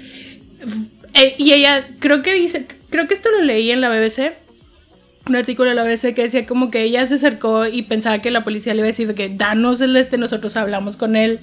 eh, 1.14 1.36
y 1.38 1.54
ella, 1.54 1.88
creo 2.00 2.22
que 2.22 2.34
dice, 2.34 2.68
creo 2.90 3.08
que 3.08 3.14
esto 3.14 3.30
lo 3.32 3.42
leí 3.42 3.72
en 3.72 3.82
la 3.82 3.90
BBC, 3.90 4.34
un 5.28 5.36
artículo 5.36 5.70
de 5.70 5.76
la 5.76 5.84
BBC 5.84 6.14
que 6.14 6.24
decía 6.24 6.46
como 6.46 6.72
que 6.72 6.84
ella 6.84 7.06
se 7.06 7.16
acercó 7.16 7.68
y 7.68 7.84
pensaba 7.84 8.20
que 8.20 8.32
la 8.32 8.44
policía 8.44 8.74
le 8.74 8.80
iba 8.80 8.86
a 8.86 8.88
decir 8.88 9.08
de 9.08 9.16
que 9.16 9.30
danos 9.30 9.82
el 9.82 9.94
de 9.94 10.00
este, 10.00 10.18
nosotros 10.18 10.56
hablamos 10.56 10.98
con 10.98 11.16
él, 11.16 11.40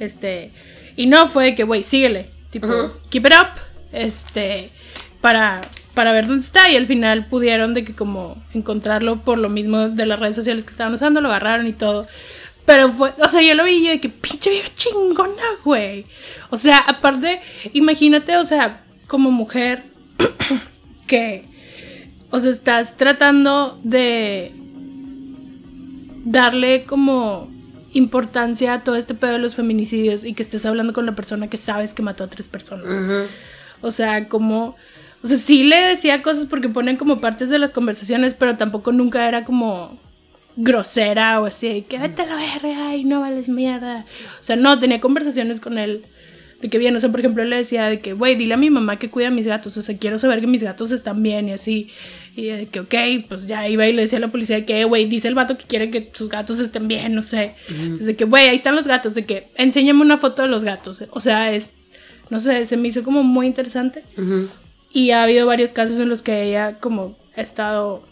este, 0.00 0.50
y 0.96 1.06
no, 1.06 1.28
fue 1.28 1.44
de 1.44 1.54
que, 1.54 1.64
güey, 1.64 1.84
síguele, 1.84 2.30
tipo, 2.50 2.68
keep 3.08 3.26
it 3.26 3.32
up, 3.32 3.60
este, 3.92 4.70
para, 5.20 5.60
para 5.94 6.12
ver 6.12 6.26
dónde 6.26 6.44
está, 6.44 6.70
y 6.70 6.76
al 6.76 6.86
final 6.86 7.26
pudieron 7.26 7.74
de 7.74 7.84
que 7.84 7.94
como 7.94 8.42
encontrarlo 8.52 9.22
por 9.22 9.38
lo 9.38 9.48
mismo 9.48 9.88
de 9.88 10.06
las 10.06 10.18
redes 10.18 10.36
sociales 10.36 10.64
que 10.64 10.70
estaban 10.70 10.94
usando, 10.94 11.20
lo 11.20 11.28
agarraron 11.28 11.66
y 11.66 11.72
todo. 11.72 12.06
Pero 12.66 12.92
fue, 12.92 13.12
o 13.18 13.28
sea, 13.28 13.42
yo 13.42 13.54
lo 13.54 13.64
vi 13.64 13.72
y 13.72 13.84
yo 13.86 13.90
de 13.90 14.00
que 14.00 14.08
pinche 14.08 14.50
vieja 14.50 14.70
chingona, 14.74 15.42
güey. 15.64 16.06
O 16.50 16.56
sea, 16.56 16.78
aparte, 16.78 17.40
imagínate, 17.72 18.36
o 18.36 18.44
sea, 18.44 18.82
como 19.06 19.30
mujer 19.30 19.82
que, 21.06 21.44
o 22.30 22.38
sea, 22.38 22.50
estás 22.50 22.96
tratando 22.96 23.80
de 23.82 24.52
darle 26.24 26.84
como 26.84 27.50
importancia 27.92 28.74
a 28.74 28.84
todo 28.84 28.96
este 28.96 29.14
pedo 29.14 29.32
de 29.32 29.38
los 29.38 29.54
feminicidios 29.54 30.24
y 30.24 30.34
que 30.34 30.42
estés 30.42 30.64
hablando 30.66 30.92
con 30.92 31.06
la 31.06 31.14
persona 31.14 31.48
que 31.48 31.58
sabes 31.58 31.94
que 31.94 32.02
mató 32.02 32.24
a 32.24 32.28
tres 32.28 32.48
personas. 32.48 32.86
O 33.80 33.90
sea, 33.90 34.28
como. 34.28 34.76
O 35.22 35.26
sea, 35.26 35.36
sí 35.36 35.64
le 35.64 35.76
decía 35.76 36.22
cosas 36.22 36.46
porque 36.46 36.68
ponen 36.68 36.96
como 36.96 37.18
partes 37.18 37.50
de 37.50 37.58
las 37.58 37.72
conversaciones, 37.72 38.34
pero 38.34 38.56
tampoco 38.56 38.90
nunca 38.92 39.28
era 39.28 39.44
como 39.44 39.98
grosera 40.56 41.40
o 41.40 41.46
así, 41.46 41.84
que 41.88 41.98
vete 41.98 42.22
a 42.22 42.26
la 42.26 42.36
verga 42.36 42.96
y 42.96 43.04
no 43.04 43.20
vales 43.20 43.48
mierda. 43.48 44.06
O 44.40 44.44
sea, 44.44 44.56
no, 44.56 44.78
tenía 44.78 45.00
conversaciones 45.00 45.60
con 45.60 45.78
él 45.78 46.06
de 46.60 46.68
que 46.68 46.78
bien, 46.78 46.94
o 46.94 47.00
sea, 47.00 47.10
por 47.10 47.20
ejemplo, 47.20 47.42
le 47.44 47.56
decía 47.56 47.86
de 47.86 48.00
que, 48.00 48.12
güey, 48.12 48.34
dile 48.34 48.54
a 48.54 48.58
mi 48.58 48.68
mamá 48.68 48.98
que 48.98 49.08
cuida 49.08 49.28
a 49.28 49.30
mis 49.30 49.46
gatos, 49.46 49.76
o 49.78 49.82
sea, 49.82 49.96
quiero 49.96 50.18
saber 50.18 50.40
que 50.40 50.46
mis 50.46 50.62
gatos 50.62 50.92
están 50.92 51.22
bien 51.22 51.48
y 51.48 51.52
así. 51.52 51.88
Y 52.36 52.46
de 52.46 52.66
que, 52.66 52.80
ok, 52.80 52.94
pues 53.28 53.46
ya 53.46 53.66
iba 53.66 53.86
y 53.86 53.94
le 53.94 54.02
decía 54.02 54.18
a 54.18 54.20
la 54.20 54.28
policía 54.28 54.56
de 54.56 54.64
que, 54.66 54.84
güey, 54.84 55.06
dice 55.06 55.28
el 55.28 55.34
vato 55.34 55.56
que 55.56 55.64
quiere 55.64 55.90
que 55.90 56.10
sus 56.12 56.28
gatos 56.28 56.60
estén 56.60 56.86
bien, 56.86 57.14
no 57.14 57.22
sé. 57.22 57.54
De 57.68 58.14
que, 58.14 58.26
güey, 58.26 58.48
ahí 58.48 58.56
están 58.56 58.76
los 58.76 58.86
gatos, 58.86 59.14
de 59.14 59.24
que, 59.24 59.48
enséñame 59.56 60.02
una 60.02 60.18
foto 60.18 60.42
de 60.42 60.48
los 60.48 60.62
gatos. 60.62 61.02
O 61.10 61.20
sea, 61.22 61.50
es, 61.52 61.72
no 62.28 62.40
sé, 62.40 62.66
se 62.66 62.76
me 62.76 62.88
hizo 62.88 63.02
como 63.04 63.22
muy 63.22 63.46
interesante. 63.46 64.04
Y 64.92 65.12
ha 65.12 65.22
habido 65.22 65.46
varios 65.46 65.72
casos 65.72 65.98
en 65.98 66.10
los 66.10 66.20
que 66.20 66.42
ella 66.42 66.78
como 66.78 67.16
ha 67.36 67.40
estado 67.40 68.02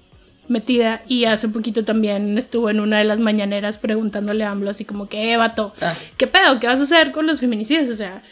metida 0.49 1.03
y 1.07 1.25
hace 1.27 1.49
poquito 1.49 1.85
también 1.85 2.39
estuvo 2.39 2.71
en 2.71 2.81
una 2.81 2.99
de 2.99 3.05
las 3.05 3.21
mañaneras 3.21 3.79
preguntándole 3.79 4.45
a 4.45 4.51
AMLO 4.51 4.71
así 4.71 4.85
como 4.85 5.09
que, 5.09 5.33
eh, 5.33 5.37
vato, 5.37 5.73
Ah. 5.81 5.95
¿qué 6.17 6.27
pedo? 6.27 6.59
¿Qué 6.61 6.67
vas 6.67 6.81
a 6.81 6.85
hacer 6.85 7.13
con 7.13 7.27
los 7.27 7.41
feminicidios? 7.41 7.89
O 7.91 7.95
sea, 7.95 8.23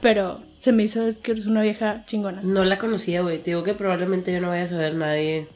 pero 0.00 0.40
se 0.58 0.72
me 0.72 0.82
hizo 0.82 1.00
que 1.22 1.32
eres 1.32 1.46
una 1.46 1.62
vieja 1.62 2.04
chingona. 2.06 2.40
No 2.42 2.64
la 2.64 2.78
conocía, 2.78 3.22
güey. 3.22 3.38
Te 3.38 3.50
digo 3.52 3.62
que 3.62 3.74
probablemente 3.74 4.32
yo 4.32 4.40
no 4.40 4.48
vaya 4.48 4.64
a 4.64 4.68
saber 4.68 4.94
nadie. 4.94 5.46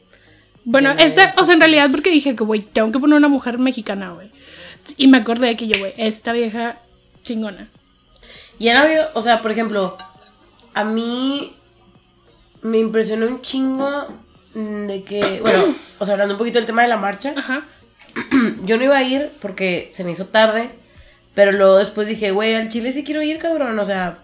Bueno, 0.63 0.91
esta, 0.91 1.33
o 1.37 1.43
sea, 1.45 1.55
en 1.55 1.59
realidad 1.59 1.89
porque 1.91 2.11
dije 2.11 2.35
que, 2.35 2.43
güey, 2.43 2.61
tengo 2.61 2.91
que 2.91 2.99
poner 2.99 3.17
una 3.17 3.27
mujer 3.27 3.57
mexicana, 3.59 4.11
güey. 4.11 4.29
Y 4.97 5.07
me 5.07 5.17
acordé 5.17 5.47
de 5.47 5.55
que 5.57 5.67
yo, 5.67 5.77
güey, 5.79 5.93
esta 5.97 6.31
vieja 6.33 6.79
chingona. 7.23 7.67
Y 8.59 8.69
han 8.69 8.77
habido, 8.77 9.07
o 9.15 9.21
sea, 9.21 9.41
por 9.41 9.51
ejemplo, 9.51 9.97
a 10.73 10.83
mí 10.83 11.53
me 12.61 12.77
impresionó 12.77 13.25
un 13.27 13.41
chingo 13.41 14.07
de 14.53 15.03
que, 15.03 15.39
bueno, 15.41 15.75
o 15.99 16.05
sea, 16.05 16.13
hablando 16.13 16.35
un 16.35 16.37
poquito 16.37 16.59
del 16.59 16.65
tema 16.65 16.83
de 16.83 16.87
la 16.87 16.97
marcha, 16.97 17.33
Ajá. 17.35 17.65
yo 18.65 18.77
no 18.77 18.83
iba 18.83 18.97
a 18.97 19.03
ir 19.03 19.29
porque 19.41 19.87
se 19.91 20.03
me 20.03 20.11
hizo 20.11 20.27
tarde, 20.27 20.69
pero 21.33 21.51
luego 21.51 21.77
después 21.77 22.07
dije, 22.07 22.31
güey, 22.31 22.55
al 22.55 22.69
Chile 22.69 22.91
sí 22.91 23.03
quiero 23.03 23.21
ir, 23.21 23.37
cabrón, 23.37 23.77
o 23.79 23.85
sea, 23.85 24.19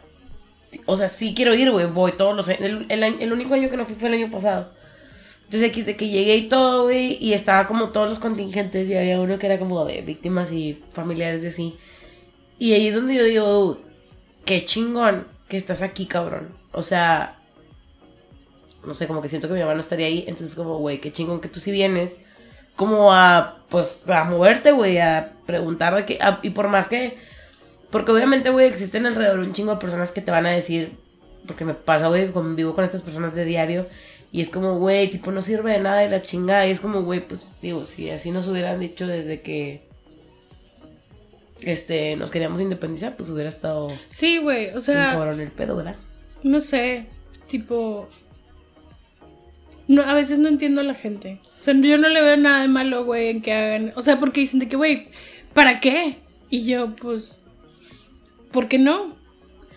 o 0.85 0.97
sea, 0.97 1.07
sí 1.07 1.33
quiero 1.35 1.53
ir, 1.53 1.71
güey, 1.71 1.85
voy 1.85 2.11
todos 2.11 2.35
los 2.35 2.47
años, 2.49 2.61
el, 2.61 2.85
el 2.89 3.03
el 3.03 3.33
único 3.33 3.53
año 3.53 3.69
que 3.69 3.77
no 3.77 3.85
fui 3.85 3.95
fue 3.95 4.09
el 4.09 4.15
año 4.15 4.29
pasado. 4.29 4.71
Entonces 5.45 5.69
aquí 5.69 5.81
de 5.83 5.95
que 5.95 6.09
llegué 6.09 6.35
y 6.35 6.49
todo, 6.49 6.83
güey, 6.83 7.17
y 7.21 7.31
estaba 7.31 7.67
como 7.67 7.89
todos 7.89 8.09
los 8.09 8.19
contingentes 8.19 8.85
y 8.89 8.97
había 8.97 9.21
uno 9.21 9.39
que 9.39 9.45
era 9.45 9.57
como 9.57 9.85
de 9.85 10.01
víctimas 10.01 10.51
y 10.51 10.83
familiares 10.91 11.41
de 11.41 11.47
así. 11.47 11.77
Y 12.59 12.73
ahí 12.73 12.87
es 12.87 12.95
donde 12.95 13.15
yo 13.15 13.23
digo, 13.23 13.47
dude, 13.47 13.79
qué 14.43 14.65
chingón 14.65 15.25
que 15.47 15.55
estás 15.55 15.81
aquí, 15.81 16.05
cabrón. 16.05 16.49
O 16.73 16.83
sea, 16.83 17.36
no 18.85 18.93
sé, 18.93 19.07
como 19.07 19.21
que 19.21 19.29
siento 19.29 19.47
que 19.47 19.53
mi 19.53 19.59
mamá 19.61 19.73
no 19.73 19.81
estaría 19.81 20.07
ahí. 20.07 20.25
Entonces, 20.27 20.55
como, 20.55 20.77
güey, 20.77 20.99
qué 21.01 21.11
chingón 21.11 21.39
que 21.41 21.49
tú 21.49 21.59
sí 21.59 21.71
vienes. 21.71 22.17
Como 22.75 23.11
a, 23.13 23.63
pues, 23.69 24.07
a 24.09 24.23
moverte, 24.23 24.71
güey, 24.71 24.99
a 24.99 25.33
preguntar 25.45 25.95
de 25.95 26.05
qué. 26.05 26.17
a- 26.21 26.39
y 26.43 26.51
por 26.51 26.67
más 26.67 26.87
que. 26.87 27.17
Porque 27.89 28.11
obviamente, 28.11 28.49
güey, 28.49 28.67
existen 28.67 29.05
alrededor 29.05 29.39
un 29.39 29.53
chingo 29.53 29.71
de 29.73 29.77
personas 29.81 30.11
que 30.11 30.21
te 30.21 30.31
van 30.31 30.45
a 30.45 30.51
decir. 30.51 30.97
Porque 31.47 31.65
me 31.65 31.73
pasa, 31.73 32.07
güey, 32.07 32.31
convivo 32.31 32.73
con 32.75 32.83
estas 32.83 33.01
personas 33.01 33.33
de 33.33 33.45
diario. 33.45 33.87
Y 34.31 34.41
es 34.41 34.49
como, 34.49 34.77
güey, 34.77 35.09
tipo, 35.09 35.31
no 35.31 35.41
sirve 35.41 35.71
de 35.71 35.79
nada 35.79 36.03
y 36.05 36.09
la 36.09 36.21
chingada. 36.21 36.67
Y 36.67 36.71
es 36.71 36.79
como, 36.81 37.01
güey, 37.03 37.21
pues, 37.27 37.49
digo, 37.61 37.85
si 37.85 38.09
así 38.09 38.29
nos 38.31 38.47
hubieran 38.47 38.79
dicho 38.79 39.07
desde 39.07 39.41
que. 39.41 39.87
Este, 41.61 42.15
nos 42.15 42.29
queríamos 42.29 42.61
independizar, 42.61 43.15
pues 43.17 43.29
hubiera 43.31 43.49
estado 43.49 43.87
Sí, 44.09 44.37
güey, 44.37 44.69
o 44.69 44.75
un 44.75 44.81
sea, 44.81 45.09
cabrón 45.11 45.39
el 45.41 45.51
pedo, 45.51 45.75
¿verdad? 45.75 45.95
no 46.43 46.59
sé, 46.59 47.07
tipo... 47.47 48.07
No, 49.87 50.01
a 50.03 50.13
veces 50.13 50.39
no 50.39 50.49
entiendo 50.49 50.81
a 50.81 50.83
la 50.83 50.95
gente. 50.95 51.39
O 51.57 51.61
sea, 51.61 51.73
yo 51.73 51.97
no 51.97 52.09
le 52.09 52.21
veo 52.21 52.37
nada 52.37 52.61
de 52.61 52.67
malo, 52.67 53.05
güey, 53.05 53.29
en 53.29 53.41
que 53.41 53.53
hagan... 53.53 53.93
O 53.95 54.01
sea, 54.01 54.19
porque 54.19 54.41
dicen 54.41 54.59
de 54.59 54.67
que, 54.67 54.75
güey, 54.75 55.07
¿para 55.53 55.79
qué? 55.79 56.17
Y 56.49 56.65
yo, 56.65 56.89
pues... 56.89 57.35
¿Por 58.51 58.67
qué 58.67 58.77
no? 58.77 59.15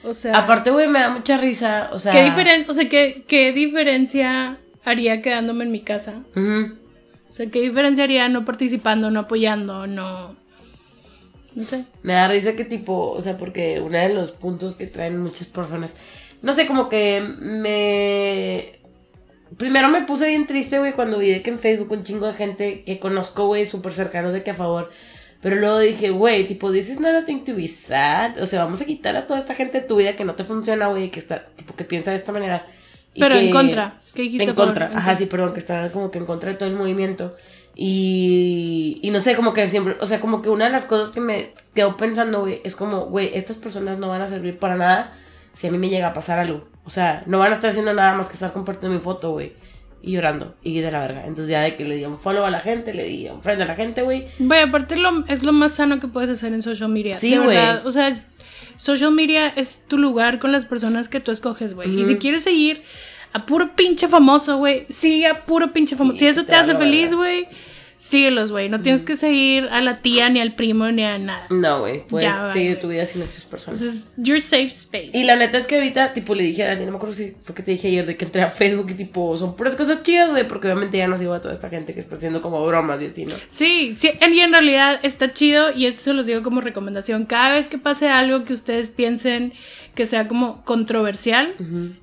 O 0.02 0.14
sea... 0.14 0.36
Aparte, 0.36 0.70
güey, 0.70 0.88
me 0.88 0.98
da 0.98 1.10
mucha 1.10 1.36
risa, 1.36 1.90
o 1.92 1.98
sea... 1.98 2.12
¿qué, 2.12 2.24
diferen 2.24 2.64
o 2.68 2.72
sea 2.72 2.88
¿qué, 2.88 3.24
¿qué 3.26 3.52
diferencia 3.52 4.58
haría 4.84 5.22
quedándome 5.22 5.64
en 5.64 5.72
mi 5.72 5.80
casa? 5.80 6.22
O 6.34 7.32
sea, 7.32 7.46
¿qué 7.46 7.60
diferencia 7.60 8.04
haría 8.04 8.28
no 8.28 8.44
participando, 8.44 9.10
no 9.10 9.20
apoyando, 9.20 9.86
no... 9.86 10.36
No 11.54 11.64
sé. 11.64 11.84
Me 12.02 12.12
da 12.14 12.28
risa 12.28 12.54
que 12.54 12.64
tipo, 12.64 13.10
o 13.10 13.20
sea, 13.22 13.36
porque 13.36 13.80
uno 13.80 13.98
de 13.98 14.14
los 14.14 14.30
puntos 14.32 14.76
que 14.76 14.86
traen 14.86 15.18
muchas 15.20 15.48
personas, 15.48 15.96
no 16.42 16.52
sé, 16.52 16.66
como 16.66 16.88
que 16.88 17.20
me... 17.40 18.79
Primero 19.56 19.88
me 19.88 20.02
puse 20.02 20.28
bien 20.28 20.46
triste, 20.46 20.78
güey, 20.78 20.92
cuando 20.92 21.18
vi 21.18 21.30
de 21.30 21.42
que 21.42 21.50
en 21.50 21.58
Facebook 21.58 21.90
un 21.92 22.04
chingo 22.04 22.26
de 22.26 22.34
gente 22.34 22.84
que 22.84 22.98
conozco, 22.98 23.46
güey, 23.46 23.66
súper 23.66 23.92
cercano 23.92 24.30
de 24.30 24.42
que 24.42 24.50
a 24.50 24.54
favor. 24.54 24.90
Pero 25.40 25.56
luego 25.56 25.78
dije, 25.78 26.10
güey, 26.10 26.46
tipo, 26.46 26.70
this 26.70 26.90
is 26.90 27.00
not 27.00 27.14
a 27.14 27.24
thing 27.24 27.40
to 27.44 27.54
be 27.54 27.66
sad. 27.66 28.40
O 28.40 28.46
sea, 28.46 28.64
vamos 28.64 28.80
a 28.82 28.84
quitar 28.84 29.16
a 29.16 29.26
toda 29.26 29.38
esta 29.38 29.54
gente 29.54 29.80
de 29.80 29.86
tu 29.86 29.96
vida 29.96 30.14
que 30.14 30.24
no 30.24 30.34
te 30.34 30.44
funciona, 30.44 30.88
güey, 30.88 31.10
que 31.10 31.18
está, 31.18 31.46
tipo, 31.56 31.74
que 31.74 31.84
piensa 31.84 32.10
de 32.10 32.16
esta 32.16 32.30
manera. 32.30 32.66
y 33.14 33.20
Pero 33.20 33.36
en 33.36 33.50
contra. 33.50 33.98
¿Qué 34.14 34.22
dijiste? 34.22 34.44
En 34.44 34.54
contra, 34.54 34.92
ajá, 34.94 35.16
sí, 35.16 35.26
perdón, 35.26 35.52
que 35.52 35.60
está 35.60 35.88
como 35.90 36.10
que 36.10 36.18
en 36.18 36.26
contra 36.26 36.52
de 36.52 36.58
todo 36.58 36.68
el 36.68 36.76
movimiento. 36.76 37.34
Y, 37.74 38.98
y 39.02 39.10
no 39.10 39.20
sé, 39.20 39.34
como 39.34 39.54
que 39.54 39.66
siempre, 39.68 39.96
o 40.00 40.06
sea, 40.06 40.20
como 40.20 40.42
que 40.42 40.50
una 40.50 40.66
de 40.66 40.72
las 40.72 40.84
cosas 40.84 41.10
que 41.14 41.20
me 41.20 41.54
quedo 41.74 41.96
pensando, 41.96 42.40
güey, 42.40 42.60
es 42.62 42.76
como, 42.76 43.06
güey, 43.06 43.30
estas 43.32 43.56
personas 43.56 43.98
no 43.98 44.08
van 44.08 44.20
a 44.20 44.28
servir 44.28 44.58
para 44.58 44.76
nada 44.76 45.14
si 45.54 45.66
a 45.66 45.70
mí 45.70 45.78
me 45.78 45.88
llega 45.88 46.08
a 46.08 46.12
pasar 46.12 46.38
algo. 46.38 46.68
O 46.90 46.92
sea, 46.92 47.22
no 47.26 47.38
van 47.38 47.52
a 47.52 47.54
estar 47.54 47.70
haciendo 47.70 47.94
nada 47.94 48.14
más 48.14 48.26
que 48.26 48.32
estar 48.32 48.52
compartiendo 48.52 48.92
mi 48.98 49.00
foto, 49.00 49.30
güey, 49.30 49.52
y 50.02 50.10
llorando, 50.10 50.56
y 50.64 50.80
de 50.80 50.90
la 50.90 50.98
verga. 50.98 51.20
Entonces 51.20 51.46
ya 51.46 51.60
de 51.60 51.76
que 51.76 51.84
le 51.84 51.94
di 51.94 52.04
un 52.04 52.18
follow 52.18 52.44
a 52.44 52.50
la 52.50 52.58
gente, 52.58 52.92
le 52.92 53.04
di 53.04 53.28
un 53.28 53.44
friend 53.44 53.62
a 53.62 53.64
la 53.64 53.76
gente, 53.76 54.02
güey. 54.02 54.26
Güey, 54.40 54.62
aparte 54.62 54.96
lo, 54.96 55.24
es 55.28 55.44
lo 55.44 55.52
más 55.52 55.76
sano 55.76 56.00
que 56.00 56.08
puedes 56.08 56.30
hacer 56.30 56.52
en 56.52 56.62
social 56.62 56.88
media. 56.88 57.14
Sí, 57.14 57.36
güey. 57.36 57.56
O 57.84 57.92
sea, 57.92 58.08
es, 58.08 58.26
social 58.74 59.12
media 59.12 59.46
es 59.54 59.84
tu 59.86 59.98
lugar 59.98 60.40
con 60.40 60.50
las 60.50 60.64
personas 60.64 61.08
que 61.08 61.20
tú 61.20 61.30
escoges, 61.30 61.74
güey. 61.74 61.96
Y 61.96 62.02
si 62.02 62.16
quieres 62.16 62.42
seguir 62.42 62.82
a 63.32 63.46
puro 63.46 63.76
pinche 63.76 64.08
famoso, 64.08 64.56
güey, 64.56 64.86
sigue 64.88 65.28
a 65.28 65.46
puro 65.46 65.72
pinche 65.72 65.94
famoso. 65.94 66.18
Sí, 66.18 66.24
si 66.24 66.26
eso 66.26 66.44
te 66.44 66.56
hace 66.56 66.74
feliz, 66.74 67.14
güey, 67.14 67.46
síguelos, 68.00 68.50
güey. 68.50 68.70
No 68.70 68.80
tienes 68.80 69.02
que 69.02 69.14
seguir 69.14 69.68
a 69.70 69.82
la 69.82 69.98
tía, 69.98 70.30
ni 70.30 70.40
al 70.40 70.54
primo, 70.54 70.90
ni 70.90 71.02
a 71.04 71.18
nada. 71.18 71.46
No, 71.50 71.80
güey, 71.80 72.06
puedes 72.06 72.30
Ya, 72.34 72.50
seguir 72.50 72.80
tu 72.80 72.88
vida 72.88 73.04
sin 73.04 73.20
estas 73.20 73.44
personas. 73.44 73.78
Entonces, 73.78 74.08
your 74.16 74.40
safe 74.40 74.68
space. 74.68 75.10
Y 75.12 75.24
la 75.24 75.36
neta 75.36 75.58
es 75.58 75.66
que 75.66 75.74
ahorita, 75.74 76.14
tipo, 76.14 76.34
le 76.34 76.44
dije 76.44 76.64
a 76.64 76.68
Dani, 76.68 76.86
no 76.86 76.92
me 76.92 76.96
acuerdo 76.96 77.14
si 77.14 77.34
fue 77.42 77.54
que 77.54 77.62
te 77.62 77.72
dije 77.72 77.88
ayer 77.88 78.06
de 78.06 78.16
que 78.16 78.24
entré 78.24 78.40
a 78.40 78.50
Facebook 78.50 78.86
y, 78.90 78.94
tipo, 78.94 79.36
son 79.36 79.54
puras 79.54 79.76
cosas 79.76 80.02
chidas, 80.02 80.30
güey, 80.30 80.48
porque 80.48 80.68
obviamente 80.68 80.96
ya 80.96 81.08
no 81.08 81.18
sigo 81.18 81.34
a 81.34 81.42
toda 81.42 81.52
esta 81.52 81.68
gente 81.68 81.92
que 81.92 82.00
está 82.00 82.16
haciendo 82.16 82.40
como 82.40 82.66
bromas 82.66 83.02
y 83.02 83.06
así, 83.06 83.26
¿no? 83.26 83.34
Sí, 83.48 83.92
sí, 83.94 84.10
y 84.18 84.40
en 84.40 84.52
realidad 84.52 84.98
está 85.02 85.34
chido 85.34 85.70
y 85.76 85.84
esto 85.84 86.00
se 86.00 86.14
los 86.14 86.24
digo 86.24 86.42
como 86.42 86.62
recomendación. 86.62 87.26
Cada 87.26 87.52
vez 87.52 87.68
que 87.68 87.76
pase 87.76 88.08
algo 88.08 88.44
que 88.44 88.54
ustedes 88.54 88.88
piensen 88.88 89.52
que 89.94 90.06
sea 90.06 90.26
como 90.26 90.64
controversial, 90.64 91.54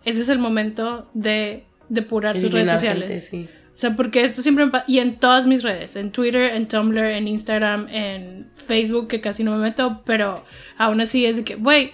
ese 0.05 0.21
es 0.21 0.29
el 0.29 0.37
momento 0.37 1.09
de 1.15 1.63
depurar 1.89 2.37
sus 2.37 2.51
redes 2.51 2.69
sociales. 2.69 3.09
gente, 3.31 3.47
sí. 3.49 3.49
O 3.77 3.79
sea, 3.79 3.95
porque 3.95 4.23
esto 4.23 4.41
siempre 4.41 4.65
me 4.65 4.71
pa- 4.71 4.83
y 4.87 4.97
en 4.97 5.19
todas 5.19 5.45
mis 5.45 5.61
redes, 5.61 5.95
en 5.97 6.11
Twitter, 6.11 6.55
en 6.55 6.67
Tumblr, 6.67 6.97
en 6.97 7.27
Instagram, 7.27 7.87
en 7.91 8.49
Facebook, 8.51 9.07
que 9.07 9.21
casi 9.21 9.43
no 9.43 9.51
me 9.55 9.59
meto, 9.61 10.01
pero 10.03 10.43
aún 10.79 10.99
así 10.99 11.27
es 11.27 11.35
de 11.35 11.43
que, 11.43 11.55
wait, 11.57 11.91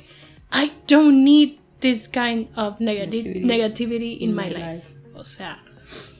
I 0.54 0.72
don't 0.88 1.24
need 1.26 1.58
this 1.82 2.08
kind 2.08 2.48
of 2.56 2.80
negati- 2.80 3.24
Negativity. 3.26 3.40
negativity 3.42 4.18
in 4.24 4.34
my 4.34 4.44
my 4.44 4.50
life. 4.52 4.66
life. 4.76 4.88
O 5.14 5.26
sea, 5.26 5.62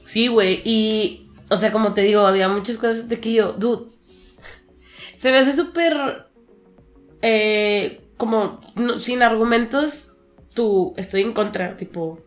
Sí, 0.04 0.26
güey, 0.28 0.60
y, 0.66 1.30
o 1.48 1.56
sea, 1.56 1.72
como 1.72 1.94
te 1.94 2.02
digo, 2.02 2.26
había 2.26 2.46
muchas 2.50 2.76
cosas 2.76 3.08
de 3.08 3.18
que 3.20 3.32
yo, 3.32 3.54
dude, 3.54 3.86
se 5.16 5.30
me 5.30 5.38
hace 5.38 5.54
súper, 5.54 6.26
eh, 7.22 8.02
como, 8.18 8.60
no- 8.76 8.98
sin 8.98 9.22
argumentos, 9.22 10.12
tú, 10.54 10.92
estoy 10.98 11.22
en 11.22 11.32
contra, 11.32 11.74
tipo, 11.78 12.20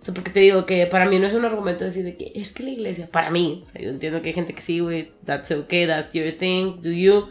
o 0.00 0.04
sea, 0.04 0.14
porque 0.14 0.30
te 0.30 0.40
digo 0.40 0.64
que 0.64 0.86
para 0.86 1.06
mí 1.06 1.18
no 1.18 1.26
es 1.26 1.34
un 1.34 1.44
argumento 1.44 1.84
decir 1.84 2.04
de 2.04 2.16
que 2.16 2.32
es 2.34 2.52
que 2.52 2.62
la 2.62 2.70
iglesia, 2.70 3.08
para 3.10 3.30
mí, 3.30 3.64
o 3.66 3.70
sea, 3.70 3.82
yo 3.82 3.90
entiendo 3.90 4.22
que 4.22 4.28
hay 4.28 4.34
gente 4.34 4.54
que 4.54 4.62
sí, 4.62 4.80
güey, 4.80 5.12
that's 5.24 5.50
okay, 5.50 5.86
that's 5.86 6.12
your 6.12 6.30
thing, 6.32 6.80
do 6.80 6.90
you, 6.90 7.28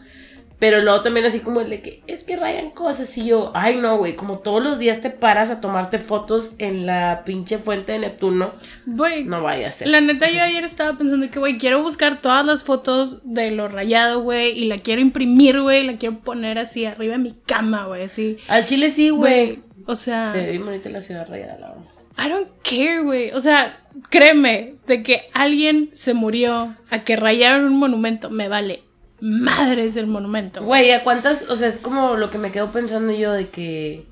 pero 0.60 0.82
luego 0.82 1.02
también 1.02 1.26
así 1.26 1.40
como 1.40 1.62
el 1.62 1.70
de 1.70 1.82
que 1.82 2.02
es 2.08 2.24
que 2.24 2.36
rayan 2.36 2.72
cosas 2.72 3.16
y 3.18 3.28
yo, 3.28 3.52
ay 3.54 3.78
no, 3.78 3.98
güey, 3.98 4.16
como 4.16 4.40
todos 4.40 4.64
los 4.64 4.80
días 4.80 5.02
te 5.02 5.12
paras 5.12 5.52
a 5.52 5.62
tomarte 5.62 6.00
fotos 6.00 6.56
en 6.58 6.86
la 6.88 7.22
pinche 7.26 7.60
fuente 7.60 7.92
de 7.92 8.00
Neptuno, 8.00 8.54
güey, 8.86 9.24
no 9.24 9.44
vaya 9.44 9.68
a 9.68 9.72
ser. 9.72 9.88
La 9.88 10.02
neta, 10.02 10.30
yo 10.30 10.42
ayer 10.42 10.64
estaba 10.64 10.98
pensando 10.98 11.30
que, 11.30 11.40
güey, 11.40 11.58
quiero 11.58 11.84
buscar 11.84 12.22
todas 12.22 12.46
las 12.46 12.64
fotos 12.64 13.22
de 13.24 13.52
lo 13.52 13.68
rayado, 13.68 14.22
güey, 14.22 14.58
y 14.58 14.66
la 14.66 14.80
quiero 14.80 15.00
imprimir, 15.02 15.62
güey, 15.62 15.84
la 15.84 15.98
quiero 15.98 16.20
poner 16.20 16.58
así 16.58 16.86
arriba 16.86 17.14
de 17.14 17.20
mi 17.20 17.34
cama, 17.46 17.86
güey, 17.86 18.04
así. 18.04 18.38
Al 18.48 18.66
chile 18.66 18.90
sí, 18.90 19.10
güey. 19.10 19.60
O 19.86 19.96
sea, 19.96 20.24
Se 20.24 20.46
ve 20.46 20.58
bonita 20.58 20.90
la 20.90 21.02
ciudad 21.02 21.28
rayada, 21.30 21.58
la 21.60 21.68
verdad. 21.70 21.97
I 22.18 22.30
don't 22.30 22.50
care, 22.64 23.02
güey. 23.02 23.32
O 23.32 23.40
sea, 23.40 23.80
créeme, 24.10 24.76
de 24.88 25.04
que 25.04 25.30
alguien 25.34 25.90
se 25.94 26.14
murió 26.14 26.74
a 26.90 27.00
que 27.04 27.16
rayaron 27.16 27.66
un 27.66 27.78
monumento, 27.78 28.30
me 28.30 28.48
vale 28.48 28.84
madres 29.20 29.96
el 29.98 30.08
monumento. 30.08 30.64
Güey, 30.64 30.92
¿a 30.92 31.04
cuántas? 31.04 31.50
O 31.50 31.56
sea, 31.56 31.70
es 31.70 31.80
como 31.80 32.16
lo 32.16 32.30
que 32.30 32.38
me 32.38 32.52
quedo 32.52 32.72
pensando 32.72 33.14
yo 33.14 33.34
de 33.34 33.50
que. 33.50 34.06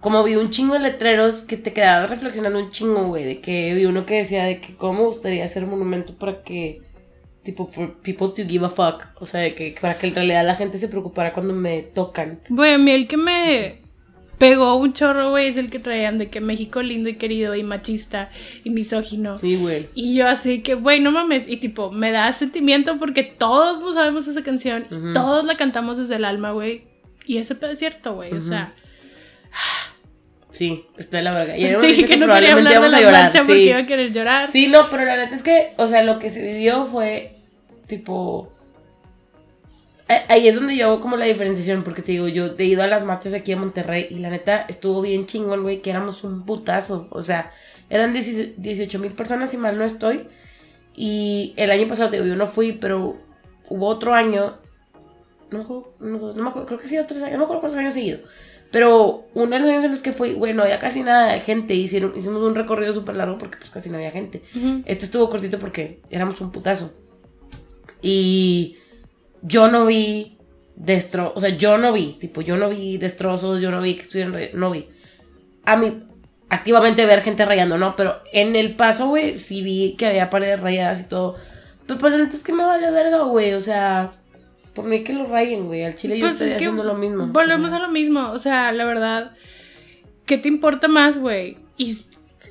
Como 0.00 0.24
vi 0.24 0.34
un 0.36 0.50
chingo 0.50 0.74
de 0.74 0.80
letreros 0.80 1.42
que 1.42 1.58
te 1.58 1.74
quedabas 1.74 2.08
reflexionando 2.08 2.58
un 2.58 2.70
chingo, 2.70 3.04
güey. 3.08 3.24
De 3.24 3.40
que 3.40 3.74
vi 3.74 3.84
uno 3.84 4.06
que 4.06 4.16
decía 4.16 4.44
de 4.44 4.58
que 4.58 4.74
cómo 4.74 5.00
me 5.00 5.06
gustaría 5.06 5.44
hacer 5.44 5.66
monumento 5.66 6.16
para 6.16 6.42
que. 6.42 6.82
Tipo, 7.42 7.66
for 7.66 8.00
people 8.02 8.28
to 8.28 8.48
give 8.48 8.64
a 8.64 8.68
fuck. 8.68 9.06
O 9.20 9.26
sea, 9.26 9.40
de 9.40 9.54
que 9.54 9.74
para 9.80 9.98
que 9.98 10.06
en 10.06 10.14
realidad 10.14 10.46
la 10.46 10.54
gente 10.54 10.78
se 10.78 10.88
preocupara 10.88 11.32
cuando 11.32 11.52
me 11.52 11.82
tocan. 11.82 12.40
Güey, 12.48 12.74
a 12.74 12.78
mí 12.78 12.90
el 12.92 13.08
que 13.08 13.16
me 13.16 13.80
pegó 14.40 14.76
un 14.76 14.94
chorro, 14.94 15.28
güey, 15.28 15.48
es 15.48 15.58
el 15.58 15.68
que 15.68 15.78
traían 15.78 16.16
de 16.16 16.30
que 16.30 16.40
México 16.40 16.80
lindo 16.82 17.10
y 17.10 17.16
querido 17.16 17.54
y 17.54 17.62
machista 17.62 18.30
y 18.64 18.70
misógino. 18.70 19.38
Sí, 19.38 19.56
güey. 19.56 19.88
Y 19.94 20.14
yo 20.14 20.26
así 20.26 20.62
que, 20.62 20.74
güey, 20.74 20.98
no 20.98 21.12
mames. 21.12 21.46
Y 21.46 21.58
tipo, 21.58 21.92
me 21.92 22.10
da 22.10 22.32
sentimiento 22.32 22.98
porque 22.98 23.22
todos 23.22 23.80
no 23.80 23.92
sabemos 23.92 24.26
esa 24.26 24.42
canción. 24.42 24.86
y 24.90 25.12
todos 25.12 25.44
la 25.44 25.58
cantamos 25.58 25.98
desde 25.98 26.16
el 26.16 26.24
alma, 26.24 26.52
güey. 26.52 26.84
Y 27.26 27.36
ese 27.36 27.54
pedo 27.54 27.72
es 27.72 27.78
cierto, 27.78 28.14
güey. 28.14 28.32
O 28.32 28.40
sea. 28.40 28.72
Sí, 30.50 30.86
está 30.96 31.18
de 31.18 31.22
la 31.22 31.32
verga. 31.32 31.58
Y 31.58 31.60
Pues 31.60 31.78
dije 31.82 31.94
dicho 31.96 32.08
que 32.08 32.16
no 32.16 32.26
quería 32.32 32.54
hablar 32.54 32.82
de 32.82 32.88
la 32.88 33.00
llorar, 33.00 33.22
marcha 33.24 33.40
porque 33.40 33.54
sí. 33.54 33.68
iba 33.68 33.78
a 33.78 33.86
querer 33.86 34.10
llorar. 34.10 34.50
Sí, 34.50 34.68
no, 34.68 34.88
pero 34.90 35.04
la 35.04 35.16
neta 35.18 35.34
es 35.34 35.42
que, 35.42 35.68
o 35.76 35.86
sea, 35.86 36.02
lo 36.02 36.18
que 36.18 36.30
se 36.30 36.42
vivió 36.42 36.86
fue 36.86 37.34
tipo. 37.86 38.50
Ahí 40.28 40.48
es 40.48 40.54
donde 40.56 40.76
yo 40.76 40.86
hago 40.88 41.00
como 41.00 41.16
la 41.16 41.26
diferenciación, 41.26 41.82
porque 41.84 42.02
te 42.02 42.12
digo, 42.12 42.26
yo 42.28 42.54
he 42.58 42.64
ido 42.64 42.82
a 42.82 42.86
las 42.86 43.04
marchas 43.04 43.32
aquí 43.34 43.52
en 43.52 43.60
Monterrey 43.60 44.08
y 44.10 44.16
la 44.18 44.30
neta 44.30 44.66
estuvo 44.68 45.02
bien 45.02 45.26
chingón, 45.26 45.62
güey, 45.62 45.80
que 45.82 45.90
éramos 45.90 46.24
un 46.24 46.44
putazo. 46.44 47.06
O 47.10 47.22
sea, 47.22 47.52
eran 47.88 48.12
18 48.12 48.98
mil 48.98 49.12
personas, 49.12 49.50
si 49.50 49.56
mal 49.56 49.78
no 49.78 49.84
estoy. 49.84 50.26
Y 50.96 51.54
el 51.56 51.70
año 51.70 51.86
pasado, 51.86 52.10
te 52.10 52.16
digo, 52.16 52.28
yo 52.28 52.36
no 52.36 52.46
fui, 52.46 52.72
pero 52.72 53.18
hubo 53.68 53.86
otro 53.86 54.12
año. 54.14 54.58
No, 55.50 55.58
me 55.58 55.64
acuerdo- 55.64 55.94
no, 56.00 56.18
no 56.32 56.42
me 56.42 56.48
acuerdo, 56.50 56.66
creo 56.66 56.78
que 56.80 56.88
sí, 56.88 56.98
otros 56.98 57.20
años, 57.22 57.32
no 57.32 57.38
me 57.38 57.44
acuerdo 57.44 57.60
cuántos 57.60 57.78
años 57.78 57.96
he 57.96 58.02
ido. 58.02 58.18
Pero 58.72 59.26
uno 59.34 59.50
de 59.50 59.58
los 59.58 59.68
años 59.70 59.84
en 59.84 59.90
los 59.90 60.00
que 60.00 60.12
fui, 60.12 60.34
bueno, 60.34 60.66
ya 60.66 60.78
casi 60.78 61.02
nada 61.02 61.32
de 61.32 61.40
gente. 61.40 61.74
Hicieron, 61.74 62.12
hicimos 62.16 62.42
un 62.42 62.54
recorrido 62.54 62.92
súper 62.92 63.16
largo 63.16 63.36
porque 63.38 63.58
pues 63.58 63.70
casi 63.70 63.90
no 63.90 63.96
había 63.96 64.12
gente. 64.12 64.42
Ujú. 64.56 64.82
Este 64.86 65.04
estuvo 65.04 65.28
cortito 65.28 65.58
porque 65.58 66.00
éramos 66.10 66.40
un 66.40 66.52
putazo. 66.52 66.92
Y 68.02 68.76
yo 69.42 69.68
no 69.68 69.86
vi 69.86 70.36
destrozos, 70.76 71.36
o 71.36 71.40
sea, 71.40 71.50
yo 71.50 71.78
no 71.78 71.92
vi, 71.92 72.16
tipo, 72.18 72.40
yo 72.40 72.56
no 72.56 72.68
vi 72.70 72.96
destrozos, 72.98 73.60
yo 73.60 73.70
no 73.70 73.80
vi 73.82 73.94
que 73.94 74.02
estuvieran, 74.02 74.34
no 74.54 74.70
vi. 74.70 74.88
A 75.64 75.76
mí, 75.76 76.02
activamente 76.48 77.06
ver 77.06 77.22
gente 77.22 77.44
rayando, 77.44 77.78
¿no? 77.78 77.96
Pero 77.96 78.20
en 78.32 78.56
el 78.56 78.74
paso, 78.76 79.08
güey, 79.08 79.38
sí 79.38 79.62
vi 79.62 79.94
que 79.96 80.06
había 80.06 80.30
paredes 80.30 80.60
rayadas 80.60 81.00
y 81.02 81.08
todo. 81.08 81.36
Pero 81.86 81.98
pues 81.98 82.12
la 82.12 82.18
neta 82.18 82.36
es 82.36 82.42
que 82.42 82.52
me 82.52 82.64
vale 82.64 82.90
verga, 82.90 83.22
güey, 83.22 83.52
o 83.54 83.60
sea, 83.60 84.12
por 84.74 84.84
mí 84.84 85.02
que 85.04 85.12
lo 85.12 85.26
rayen, 85.26 85.66
güey, 85.66 85.84
al 85.84 85.96
chile 85.96 86.18
yo 86.18 86.24
Pues 86.26 86.34
estoy 86.34 86.48
es 86.48 86.54
que 86.54 86.64
haciendo 86.66 86.84
lo 86.84 86.94
mismo. 86.94 87.26
volvemos 87.26 87.72
a 87.72 87.78
lo 87.78 87.88
mismo. 87.88 88.30
O 88.30 88.38
sea, 88.38 88.72
la 88.72 88.84
verdad, 88.84 89.32
¿qué 90.26 90.38
te 90.38 90.48
importa 90.48 90.88
más, 90.88 91.18
güey? 91.18 91.58
Y 91.76 91.96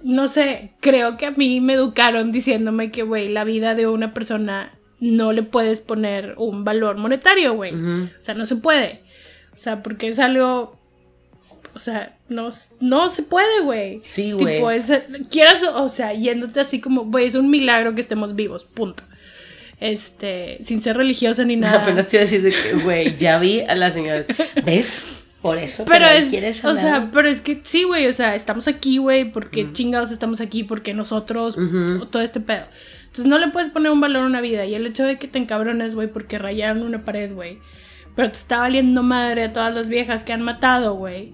no 0.03 0.27
sé, 0.27 0.73
creo 0.81 1.17
que 1.17 1.25
a 1.25 1.31
mí 1.31 1.61
me 1.61 1.73
educaron 1.73 2.31
diciéndome 2.31 2.91
que, 2.91 3.03
güey, 3.03 3.29
la 3.29 3.43
vida 3.43 3.75
de 3.75 3.87
una 3.87 4.13
persona 4.13 4.77
no 4.99 5.31
le 5.33 5.43
puedes 5.43 5.81
poner 5.81 6.35
un 6.37 6.63
valor 6.63 6.97
monetario, 6.97 7.53
güey. 7.53 7.73
Ujú. 7.73 8.09
O 8.17 8.21
sea, 8.21 8.33
no 8.35 8.45
se 8.45 8.57
puede. 8.57 9.01
O 9.53 9.57
sea, 9.57 9.81
porque 9.83 10.07
es 10.07 10.19
algo. 10.19 10.77
O 11.73 11.79
sea, 11.79 12.17
no, 12.29 12.49
no 12.81 13.09
se 13.09 13.23
puede, 13.23 13.61
güey. 13.63 14.01
Sí, 14.03 14.31
güey. 14.31 14.55
Tipo, 14.55 14.71
es, 14.71 14.91
quieras, 15.29 15.63
o 15.63 15.87
sea, 15.89 16.13
yéndote 16.13 16.59
así 16.59 16.81
como, 16.81 17.05
güey, 17.05 17.27
es 17.27 17.35
un 17.35 17.49
milagro 17.49 17.93
que 17.95 18.01
estemos 18.01 18.35
vivos, 18.35 18.65
punto. 18.65 19.03
Este, 19.79 20.57
sin 20.61 20.81
ser 20.81 20.97
religiosa 20.97 21.45
ni 21.45 21.55
nada. 21.57 21.81
Apenas 21.83 22.07
te 22.07 22.17
iba 22.17 22.21
a 22.21 22.25
decir 22.25 22.41
de 22.41 22.51
que, 22.51 22.73
güey, 22.83 23.15
ya 23.15 23.39
vi 23.39 23.61
a 23.61 23.75
la 23.75 23.91
señora. 23.91 24.25
¿Ves? 24.65 25.23
Por 25.41 25.57
eso. 25.57 25.85
Pero 25.85 26.05
es, 26.07 26.31
quieres 26.31 26.63
o 26.65 26.69
hablar. 26.69 26.83
sea, 26.83 27.09
pero 27.13 27.29
es 27.29 27.39
que 27.39 27.61
sí, 27.63 27.83
güey, 27.83 28.07
o 28.07 28.13
sea, 28.13 28.35
estamos 28.35 28.67
aquí, 28.67 28.97
güey, 28.97 29.31
porque 29.31 29.71
chingados 29.71 30.11
estamos 30.11 30.41
aquí, 30.41 30.65
porque 30.65 30.93
nosotros, 30.93 31.55
Ujú. 31.55 31.99
o 32.01 32.07
todo 32.07 32.21
este 32.21 32.41
pedo. 32.41 32.65
Entonces 33.09 33.25
no 33.25 33.37
le 33.37 33.49
puedes 33.49 33.69
poner 33.69 33.91
un 33.91 33.99
valor 33.99 34.23
a 34.23 34.27
una 34.27 34.39
vida. 34.39 34.65
Y 34.65 34.75
el 34.75 34.85
hecho 34.85 35.03
de 35.03 35.17
que 35.17 35.27
te 35.27 35.39
encabrones, 35.39 35.95
güey, 35.95 36.07
porque 36.07 36.37
rayaron 36.37 36.83
una 36.83 37.03
pared, 37.03 37.33
güey. 37.33 37.59
Pero 38.15 38.31
te 38.31 38.37
está 38.37 38.59
valiendo 38.59 39.03
madre 39.03 39.43
a 39.43 39.53
todas 39.53 39.75
las 39.75 39.89
viejas 39.89 40.23
que 40.23 40.31
han 40.31 40.41
matado, 40.41 40.93
güey. 40.95 41.33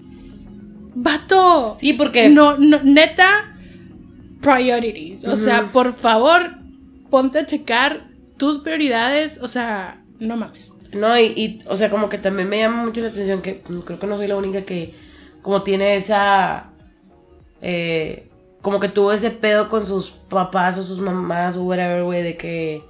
¡Vato! 0.94 1.76
Sí, 1.78 1.92
porque. 1.92 2.28
No, 2.28 2.56
no, 2.56 2.80
neta, 2.82 3.56
priorities. 4.40 5.24
O 5.26 5.36
sea, 5.36 5.64
por 5.72 5.92
favor, 5.92 6.56
ponte 7.10 7.40
a 7.40 7.46
checar 7.46 8.08
tus 8.38 8.58
prioridades. 8.58 9.38
O 9.42 9.48
sea, 9.48 10.02
no 10.18 10.36
mames. 10.36 10.72
No, 10.92 11.18
y, 11.18 11.24
y, 11.36 11.58
o 11.68 11.76
sea, 11.76 11.90
como 11.90 12.08
que 12.08 12.16
también 12.16 12.48
me 12.48 12.58
llama 12.58 12.84
mucho 12.84 13.02
la 13.02 13.08
atención 13.08 13.42
que 13.42 13.60
creo 13.60 13.98
que 13.98 14.06
no 14.06 14.16
soy 14.16 14.28
la 14.28 14.36
única 14.36 14.62
que 14.62 14.94
como 15.42 15.62
tiene 15.62 15.96
esa... 15.96 16.70
eh, 17.60 18.28
como 18.66 18.80
que 18.80 18.88
tuvo 18.88 19.12
ese 19.12 19.30
pedo 19.30 19.68
con 19.68 19.86
sus 19.86 20.10
papás 20.10 20.76
o 20.76 20.82
sus 20.82 20.98
mamás 20.98 21.56
o 21.56 21.62
whatever, 21.62 22.02
güey, 22.02 22.24
de 22.24 22.36
que... 22.36 22.82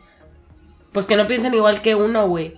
Pues 0.91 1.05
que 1.05 1.17
no 1.17 1.27
piensan 1.27 1.53
igual 1.53 1.83
que 1.83 1.95
uno, 1.95 2.27
güey. 2.29 2.55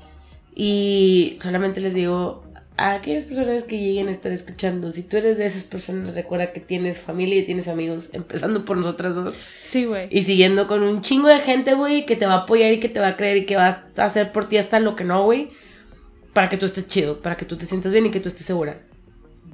Y 0.54 1.36
solamente 1.42 1.80
les 1.80 1.96
digo 1.96 2.44
a 2.76 2.92
aquellas 2.92 3.24
personas 3.24 3.64
que 3.64 3.76
lleguen 3.76 4.06
a 4.06 4.12
estar 4.12 4.30
escuchando, 4.30 4.92
si 4.92 5.02
tú 5.02 5.16
eres 5.16 5.36
de 5.36 5.46
esas 5.46 5.64
personas, 5.64 6.14
recuerda 6.14 6.52
que 6.52 6.60
tienes 6.60 7.00
familia 7.00 7.40
y 7.40 7.42
tienes 7.42 7.66
amigos, 7.66 8.10
empezando 8.12 8.64
por 8.64 8.76
nosotras 8.76 9.16
dos. 9.16 9.36
Sí, 9.58 9.84
güey. 9.84 10.06
Y 10.12 10.22
siguiendo 10.22 10.68
con 10.68 10.84
un 10.84 11.02
chingo 11.02 11.26
de 11.26 11.40
gente, 11.40 11.74
güey, 11.74 12.06
que 12.06 12.14
te 12.14 12.24
va 12.24 12.34
a 12.34 12.42
apoyar 12.42 12.72
y 12.72 12.78
que 12.78 12.88
te 12.88 13.00
va 13.00 13.08
a 13.08 13.16
creer 13.16 13.38
y 13.38 13.46
que 13.46 13.56
va 13.56 13.84
a 13.96 14.04
hacer 14.04 14.30
por 14.30 14.48
ti 14.48 14.58
hasta 14.58 14.78
lo 14.78 14.94
que 14.94 15.02
no, 15.02 15.24
güey. 15.24 15.50
Para 16.34 16.48
que 16.48 16.56
tú 16.56 16.66
estés 16.66 16.86
chido, 16.86 17.20
para 17.20 17.36
que 17.36 17.46
tú 17.46 17.56
te 17.56 17.66
sientas 17.66 17.90
bien 17.90 18.06
y 18.06 18.12
que 18.12 18.20
tú 18.20 18.28
estés 18.28 18.46
segura. 18.46 18.80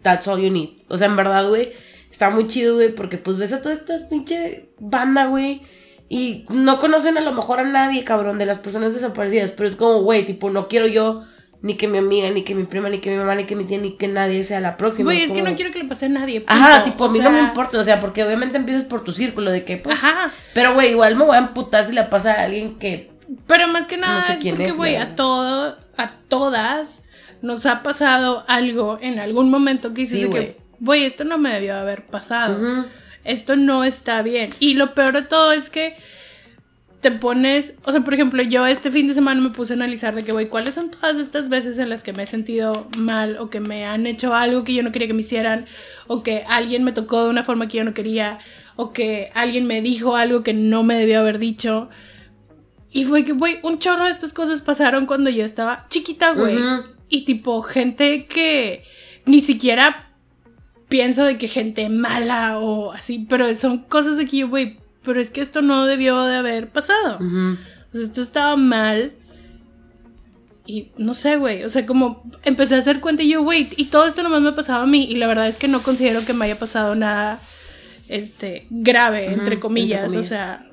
That's 0.03 0.29
all 0.29 0.39
you 0.39 0.51
need. 0.51 0.81
O 0.89 0.99
sea, 0.99 1.07
en 1.07 1.17
verdad, 1.17 1.49
güey, 1.49 1.73
está 2.15 2.31
muy 2.31 2.47
chido, 2.47 2.77
güey, 2.77 2.95
porque 2.95 3.19
pues 3.19 3.37
ves 3.37 3.53
a 3.53 3.61
toda 3.61 3.75
esta 3.75 4.09
pinche 4.09 4.69
banda, 4.79 5.27
güey. 5.27 5.63
Y 6.09 6.45
no 6.49 6.79
conocen 6.79 7.19
a 7.19 7.21
lo 7.21 7.33
mejor 7.33 7.59
a 7.59 7.65
nadie, 7.65 8.05
cabrón, 8.05 8.39
de 8.39 8.47
las 8.47 8.59
personas 8.59 8.95
desaparecidas. 8.95 9.51
Pero 9.51 9.69
es 9.69 9.75
como, 9.75 10.01
güey, 10.03 10.25
tipo, 10.25 10.49
no 10.49 10.69
quiero 10.69 10.87
yo, 10.87 11.25
ni 11.61 11.75
que 11.77 11.89
mi 11.89 11.99
amiga, 11.99 12.31
ni 12.31 12.43
que 12.43 12.55
mi 12.55 12.65
prima, 12.65 12.89
ni 12.89 12.99
que 13.01 13.11
mi 13.11 13.17
mamá, 13.17 13.35
ni 13.35 13.45
que 13.45 13.57
mi 13.57 13.65
tía, 13.65 13.79
ni 13.79 13.97
que 13.97 14.07
nadie 14.07 14.45
sea 14.45 14.61
la 14.61 14.77
próxima. 14.77 15.07
Güey, 15.07 15.23
es 15.23 15.33
que 15.33 15.43
no 15.43 15.57
quiero 15.57 15.73
que 15.73 15.81
le 15.81 15.87
pase 15.89 16.07
a 16.07 16.09
nadie. 16.09 16.45
Ajá, 16.47 16.83
punto. 16.85 16.85
tipo, 16.85 17.05
O 17.05 17.09
a 17.09 17.11
mí 17.11 17.19
no 17.19 17.33
me 17.33 17.41
importa, 17.41 17.81
o 17.81 17.83
sea, 17.83 17.99
porque 17.99 18.23
obviamente 18.23 18.59
empiezas 18.59 18.85
por 18.85 19.03
tu 19.03 19.11
círculo 19.11 19.51
de 19.51 19.65
que, 19.65 19.79
pues, 19.79 19.97
Ajá. 19.97 20.31
pero, 20.53 20.73
güey, 20.75 20.91
igual 20.91 21.17
me 21.17 21.25
voy 21.25 21.35
a 21.35 21.41
emputar 21.41 21.85
si 21.85 21.93
le 21.93 22.05
pasa 22.05 22.35
a 22.35 22.43
alguien 22.45 22.79
que. 22.79 23.11
Pero 23.49 23.67
más 23.67 23.89
que 23.89 23.97
nada 23.97 24.21
No 24.21 24.21
sé 24.21 24.35
es 24.35 24.55
porque, 24.55 24.71
güey, 24.71 24.95
a 24.95 25.17
todo, 25.17 25.79
a 25.97 26.13
todas 26.29 27.07
nos 27.43 27.67
ha 27.67 27.83
pasado 27.83 28.45
algo 28.47 28.99
en 29.01 29.19
algún 29.19 29.51
momento 29.51 29.93
que 29.95 30.03
dices 30.03 30.21
Sí, 30.21 30.25
de 30.29 30.31
que, 30.31 30.64
güey, 30.81 31.05
esto 31.05 31.25
no 31.25 31.39
me 31.39 31.53
debió 31.53 31.77
haber 31.77 32.07
pasado. 32.07 32.87
Esto 33.25 33.57
no 33.57 33.85
está 33.85 34.23
bien. 34.23 34.51
Y 34.61 34.75
lo 34.75 34.95
peor 34.95 35.15
de 35.15 35.23
todo 35.23 35.53
es 35.53 35.71
que 35.71 35.97
te 37.05 37.11
pones, 37.11 37.77
o 37.85 37.93
sea, 37.93 38.01
por 38.01 38.15
ejemplo, 38.15 38.43
yo 38.43 38.67
este 38.67 38.91
fin 38.91 39.07
de 39.07 39.13
semana 39.13 39.39
me 39.39 39.51
puse 39.51 39.75
a 39.75 39.77
analizar 39.77 40.15
de 40.15 40.25
que, 40.25 40.33
güey, 40.33 40.49
¿cuáles 40.49 40.75
son 40.75 40.91
todas 40.91 41.19
estas 41.19 41.51
veces 41.51 41.77
en 41.77 41.91
las 41.91 42.03
que 42.03 42.15
me 42.15 42.23
he 42.23 42.27
sentido 42.27 42.89
mal 42.97 43.37
o 43.37 43.51
que 43.51 43.61
me 43.61 43.85
han 43.85 44.07
hecho 44.07 44.35
algo 44.35 44.65
que 44.65 44.73
yo 44.73 44.83
no 44.83 44.91
quería 44.91 45.09
que 45.09 45.13
me 45.13 45.21
hicieran 45.21 45.67
o 46.07 46.23
que 46.23 46.45
alguien 46.49 46.83
me 46.83 46.93
tocó 46.93 47.25
de 47.25 47.29
una 47.29 47.45
forma 47.45 47.69
que 47.69 47.77
yo 47.77 47.85
no 47.85 47.93
quería 47.93 48.39
o 48.77 48.95
que 48.95 49.31
alguien 49.35 49.67
me 49.67 49.83
dijo 49.83 50.17
algo 50.17 50.43
que 50.43 50.55
no 50.55 50.83
me 50.83 50.97
debió 50.97 51.21
haber 51.21 51.39
dicho? 51.39 51.91
Y 52.91 53.05
fue 53.05 53.23
que, 53.23 53.33
güey, 53.33 53.59
un 53.63 53.79
chorro 53.79 54.07
de 54.07 54.11
estas 54.11 54.33
cosas 54.33 54.63
pasaron 54.63 55.05
cuando 55.05 55.29
yo 55.29 55.45
estaba 55.45 55.85
chiquita, 55.91 56.31
güey. 56.31 56.57
Y 57.11 57.27
tipo, 57.27 57.61
gente 57.61 58.27
que 58.27 58.83
ni 59.27 59.43
siquiera 59.43 60.04
pienso 60.89 61.25
de 61.25 61.39
que 61.39 61.49
gente 61.49 61.89
mala 61.89 62.59
o 62.59 62.93
así, 62.93 63.27
pero 63.29 63.53
son 63.55 63.79
cosas 63.79 64.17
de 64.17 64.27
que 64.27 64.39
yo, 64.39 64.49
güey, 64.49 64.79
pero 65.03 65.21
es 65.21 65.31
que 65.31 65.41
esto 65.41 65.63
no 65.63 65.87
debió 65.87 66.23
de 66.25 66.37
haber 66.37 66.69
pasado. 66.71 67.17
Ujú. 67.17 67.59
O 67.93 67.95
sea, 67.97 68.03
esto 68.03 68.23
estaba 68.23 68.57
mal. 68.57 69.13
Y 70.67 70.89
no 70.97 71.13
sé, 71.13 71.37
güey. 71.37 71.65
O 71.65 71.69
sea, 71.69 71.85
como 71.85 72.23
empecé 72.43 72.75
a 72.75 72.79
hacer 72.79 73.01
cuenta 73.01 73.23
y 73.23 73.29
yo, 73.29 73.43
güey, 73.43 73.69
y 73.77 73.87
todo 73.87 74.07
esto 74.07 74.23
nomás 74.23 74.41
me 74.41 74.49
ha 74.51 74.55
pasado 74.55 74.83
a 74.83 74.87
mí. 74.87 75.05
Y 75.11 75.17
la 75.17 75.27
verdad 75.27 75.47
es 75.47 75.59
que 75.59 75.69
no 75.69 75.83
considero 75.83 76.25
que 76.25 76.33
me 76.33 76.47
haya 76.47 76.59
pasado 76.59 76.95
nada, 76.95 77.39
este, 78.09 78.67
grave, 78.71 79.25
Ujú, 79.25 79.29
entre, 79.31 79.45
entre 79.45 79.61
comillas. 79.61 80.05
comillas. 80.07 80.25
O 80.25 80.29
sea, 80.29 80.67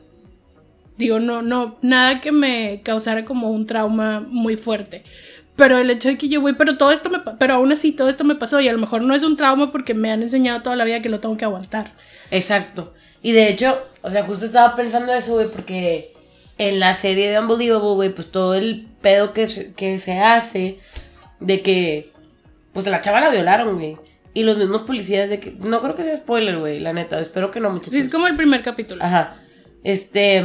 digo, 0.98 1.20
no, 1.20 1.42
no, 1.42 1.78
nada 1.82 2.22
que 2.22 2.32
me 2.32 2.82
causara 2.84 3.26
como 3.26 3.52
un 3.52 3.66
trauma 3.66 4.22
muy 4.22 4.56
fuerte. 4.56 5.04
Pero 5.62 5.78
el 5.78 5.92
hecho 5.92 6.10
de 6.10 6.18
que 6.18 6.28
yo, 6.28 6.42
güey, 6.42 6.56
pero 6.56 6.76
todo 6.76 6.92
esto 6.92 7.12
me, 7.12 7.20
pero 7.38 7.54
aún 7.54 7.72
así 7.72 7.92
todo 7.92 8.10
esto 8.10 8.24
me 8.24 8.34
pasó 8.34 8.60
y 8.62 8.68
a 8.68 8.72
lo 8.72 8.80
mejor 8.80 9.04
no 9.04 9.14
es 9.14 9.22
un 9.22 9.38
trauma 9.38 9.72
porque 9.72 9.94
me 9.94 10.12
han 10.12 10.24
enseñado 10.24 10.64
toda 10.64 10.76
la 10.76 10.86
vida 10.86 11.04
que 11.04 11.10
lo 11.10 11.20
tengo 11.20 11.38
que 11.38 11.46
aguantar. 11.46 11.92
Exacto. 12.32 12.96
Y 13.22 13.34
de 13.34 13.48
hecho, 13.48 13.80
o 14.02 14.10
sea, 14.10 14.24
justo 14.24 14.44
estaba 14.44 14.76
pensando 14.76 15.14
eso, 15.14 15.34
güey, 15.34 15.46
porque 15.46 16.14
en 16.58 16.80
la 16.80 16.96
serie 16.96 17.30
de 17.30 17.38
Unbelievable, 17.38 17.94
güey, 17.94 18.10
pues 18.10 18.32
todo 18.32 18.56
el 18.56 18.88
pedo 19.04 19.34
que 19.34 19.46
se, 19.46 19.72
que 19.74 20.00
se 20.00 20.18
hace 20.18 20.80
de 21.40 21.62
que, 21.62 22.12
pues 22.74 22.88
a 22.88 22.90
la 22.90 23.02
chava 23.02 23.22
la 23.22 23.30
violaron, 23.30 23.76
güey. 23.76 23.98
Y 24.34 24.42
los 24.42 24.58
mismos 24.58 24.82
policías 24.82 25.30
de 25.30 25.40
que, 25.40 25.52
no 25.60 25.80
creo 25.84 25.94
que 25.94 26.04
sea 26.04 26.16
spoiler, 26.16 26.58
güey, 26.58 26.80
la 26.80 26.92
neta, 26.92 27.20
espero 27.20 27.52
que 27.52 27.60
no, 27.60 27.70
muchachos. 27.70 27.94
Sí, 27.94 28.00
es 28.00 28.10
como 28.10 28.26
el 28.26 28.36
primer 28.36 28.64
capítulo. 28.64 29.04
Ajá. 29.04 29.36
Este. 29.84 30.44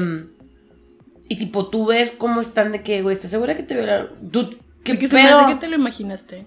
Y 1.30 1.36
tipo, 1.36 1.68
tú 1.68 1.86
ves 1.86 2.10
cómo 2.10 2.42
están 2.42 2.72
de 2.72 2.82
que, 2.82 3.00
güey, 3.00 3.16
¿estás 3.16 3.30
segura 3.30 3.56
que 3.56 3.62
te 3.62 3.74
violaron? 3.74 4.10
Tú, 4.30 4.50
¿qué 4.86 4.92
De 4.92 4.98
que 4.98 5.08
se 5.08 5.14
me 5.16 5.22
hace 5.24 5.52
que 5.54 5.58
te 5.60 5.68
lo 5.68 5.76
imaginaste. 5.76 6.46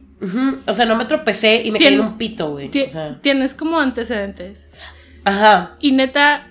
O 0.65 0.73
sea, 0.73 0.85
no 0.85 0.95
me 0.95 1.05
tropecé 1.05 1.61
y 1.63 1.71
me 1.71 1.79
Tien- 1.79 1.83
caí 1.85 1.93
en 1.95 1.99
un 2.01 2.17
pito, 2.17 2.51
güey. 2.51 2.69
Ti- 2.69 2.83
O 2.83 2.89
sea, 2.89 3.19
Tienes 3.21 3.53
como 3.53 3.79
antecedentes. 3.79 4.69
ajá. 5.25 5.77
Y 5.79 5.91
neta, 5.91 6.47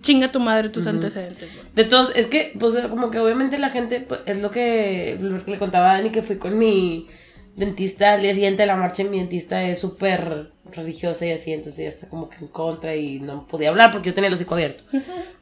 chinga 0.00 0.32
tu 0.32 0.40
madre 0.40 0.68
tus 0.70 0.86
antecedentes, 0.86 1.54
güey. 1.54 1.66
De 1.74 1.84
todos, 1.84 2.12
es 2.16 2.26
que, 2.26 2.52
pues, 2.58 2.74
como 2.88 3.10
que 3.10 3.18
obviamente 3.18 3.58
la 3.58 3.70
gente, 3.70 4.00
pues, 4.00 4.20
es 4.26 4.38
lo 4.38 4.50
que, 4.50 5.18
lo 5.20 5.44
que 5.44 5.50
le 5.52 5.58
contaba 5.58 5.92
a 5.92 5.94
Dani, 5.98 6.10
que 6.10 6.22
fui 6.22 6.36
con 6.36 6.58
mi 6.58 7.06
dentista 7.54 8.14
al 8.14 8.22
día 8.22 8.32
siguiente 8.34 8.62
de 8.62 8.66
la 8.66 8.76
marcha, 8.76 9.02
y 9.02 9.08
mi 9.08 9.18
dentista 9.18 9.62
es 9.62 9.78
súper 9.78 10.50
religiosa 10.72 11.26
y 11.26 11.32
así, 11.32 11.52
entonces 11.52 11.80
ella 11.80 11.88
está 11.90 12.08
como 12.08 12.30
que 12.30 12.38
en 12.38 12.48
contra 12.48 12.96
y 12.96 13.20
no 13.20 13.46
podía 13.46 13.68
hablar 13.68 13.92
porque 13.92 14.08
yo 14.08 14.14
tenía 14.14 14.28
el 14.28 14.34
hocico 14.34 14.54
abierto. 14.54 14.82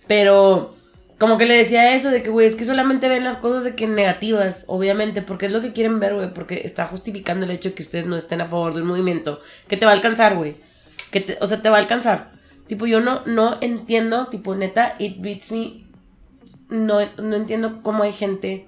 Pero 0.07 0.75
como 1.21 1.37
que 1.37 1.45
le 1.45 1.55
decía 1.55 1.95
eso 1.95 2.11
de 2.11 2.23
que, 2.23 2.31
güey, 2.31 2.47
es 2.47 2.57
que 2.57 2.65
solamente 2.65 3.07
ven 3.11 3.25
las 3.25 3.37
cosas 3.37 3.63
de 3.63 3.75
que 3.75 3.87
negativas, 3.87 4.65
obviamente, 4.69 5.21
porque 5.21 5.47
es 5.47 5.53
lo 5.53 5.61
que 5.61 5.75
quieren 5.75 6.01
ver, 6.01 6.15
güey, 6.15 6.33
porque 6.33 6.63
está 6.65 6.87
justificando 6.87 7.45
el 7.45 7.51
hecho 7.51 7.69
de 7.69 7.75
que 7.75 7.83
ustedes 7.83 8.07
no 8.07 8.17
estén 8.17 8.41
a 8.41 8.47
favor 8.47 8.73
del 8.73 8.85
movimiento, 8.85 9.39
que 9.69 9.77
te 9.77 9.85
va 9.85 9.93
a 9.93 9.95
alcanzar, 9.95 10.35
güey. 10.35 10.57
Que 11.11 11.21
te, 11.21 11.37
o 11.43 11.47
sea, 11.47 11.61
te 11.61 11.69
va 11.69 11.77
a 11.77 11.81
alcanzar. 11.81 12.33
Tipo, 12.69 12.87
yo 12.87 13.01
no, 13.01 13.21
no 13.27 13.59
entiendo, 13.61 14.29
tipo, 14.29 14.55
neta, 14.55 14.97
it 14.99 15.21
beats 15.21 15.53
me. 15.53 15.85
No, 16.71 17.01
no 17.19 17.37
entiendo 17.37 17.83
cómo 17.83 18.03
hay 18.03 18.13
gente 18.13 18.67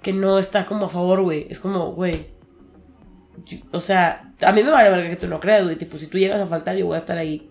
que 0.00 0.14
no 0.14 0.38
está 0.38 0.64
como 0.64 0.86
a 0.86 0.88
favor, 0.88 1.20
güey. 1.20 1.48
Es 1.50 1.60
como, 1.60 1.92
güey. 1.92 2.28
O 3.72 3.80
sea, 3.80 4.32
a 4.40 4.52
mí 4.52 4.62
me 4.62 4.70
vale 4.70 4.88
verga 4.88 5.10
que 5.10 5.16
tú 5.16 5.26
no 5.26 5.38
creas, 5.38 5.64
güey. 5.64 5.76
Tipo, 5.76 5.98
si 5.98 6.06
tú 6.06 6.16
llegas 6.16 6.40
a 6.40 6.46
faltar, 6.46 6.76
yo 6.76 6.86
voy 6.86 6.94
a 6.94 6.98
estar 6.98 7.18
ahí 7.18 7.50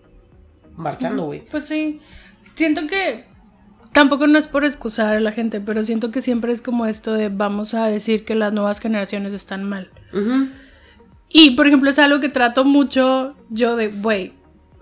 marchando, 0.74 1.26
güey. 1.26 1.44
Pues 1.44 1.66
sí. 1.66 2.00
Siento 2.56 2.84
que 2.88 3.27
tampoco 3.98 4.28
no 4.28 4.38
es 4.38 4.46
por 4.46 4.64
excusar 4.64 5.16
a 5.16 5.20
la 5.20 5.32
gente, 5.32 5.60
pero 5.60 5.82
siento 5.82 6.12
que 6.12 6.22
siempre 6.22 6.52
es 6.52 6.62
como 6.62 6.86
esto 6.86 7.14
de 7.14 7.30
vamos 7.30 7.74
a 7.74 7.86
decir 7.86 8.24
que 8.24 8.36
las 8.36 8.52
nuevas 8.52 8.78
generaciones 8.78 9.34
están 9.34 9.64
mal. 9.64 9.90
Y 11.28 11.50
por 11.56 11.66
ejemplo, 11.66 11.90
es 11.90 11.98
algo 11.98 12.20
que 12.20 12.28
trato 12.28 12.64
mucho 12.64 13.34
yo 13.50 13.74
de, 13.74 13.88
güey, 13.88 14.34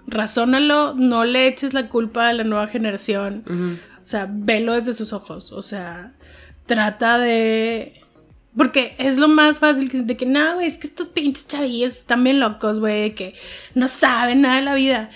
razónalo, 0.06 0.92
no 0.92 1.24
le 1.24 1.46
eches 1.46 1.72
la 1.72 1.88
culpa 1.88 2.28
a 2.28 2.34
la 2.34 2.44
nueva 2.44 2.66
generación. 2.66 3.42
O 3.96 4.06
sea, 4.06 4.28
velo 4.30 4.74
desde 4.74 4.92
sus 4.92 5.14
ojos. 5.14 5.50
O 5.50 5.62
sea, 5.62 6.12
trata 6.66 7.18
de. 7.18 8.02
Porque 8.54 8.96
es 8.98 9.16
lo 9.16 9.28
más 9.28 9.60
fácil 9.60 9.90
que, 9.90 10.02
de 10.02 10.18
que, 10.18 10.26
no, 10.26 10.56
güey, 10.56 10.66
es 10.66 10.76
que 10.76 10.88
estos 10.88 11.08
pinches 11.08 11.48
chavillos 11.48 11.96
están 11.96 12.22
bien 12.22 12.38
locos, 12.38 12.80
güey, 12.80 13.00
de 13.00 13.14
que 13.14 13.34
no 13.74 13.88
saben 13.88 14.42
nada 14.42 14.56
de 14.56 14.62
la 14.62 14.74
vida. 14.74 15.08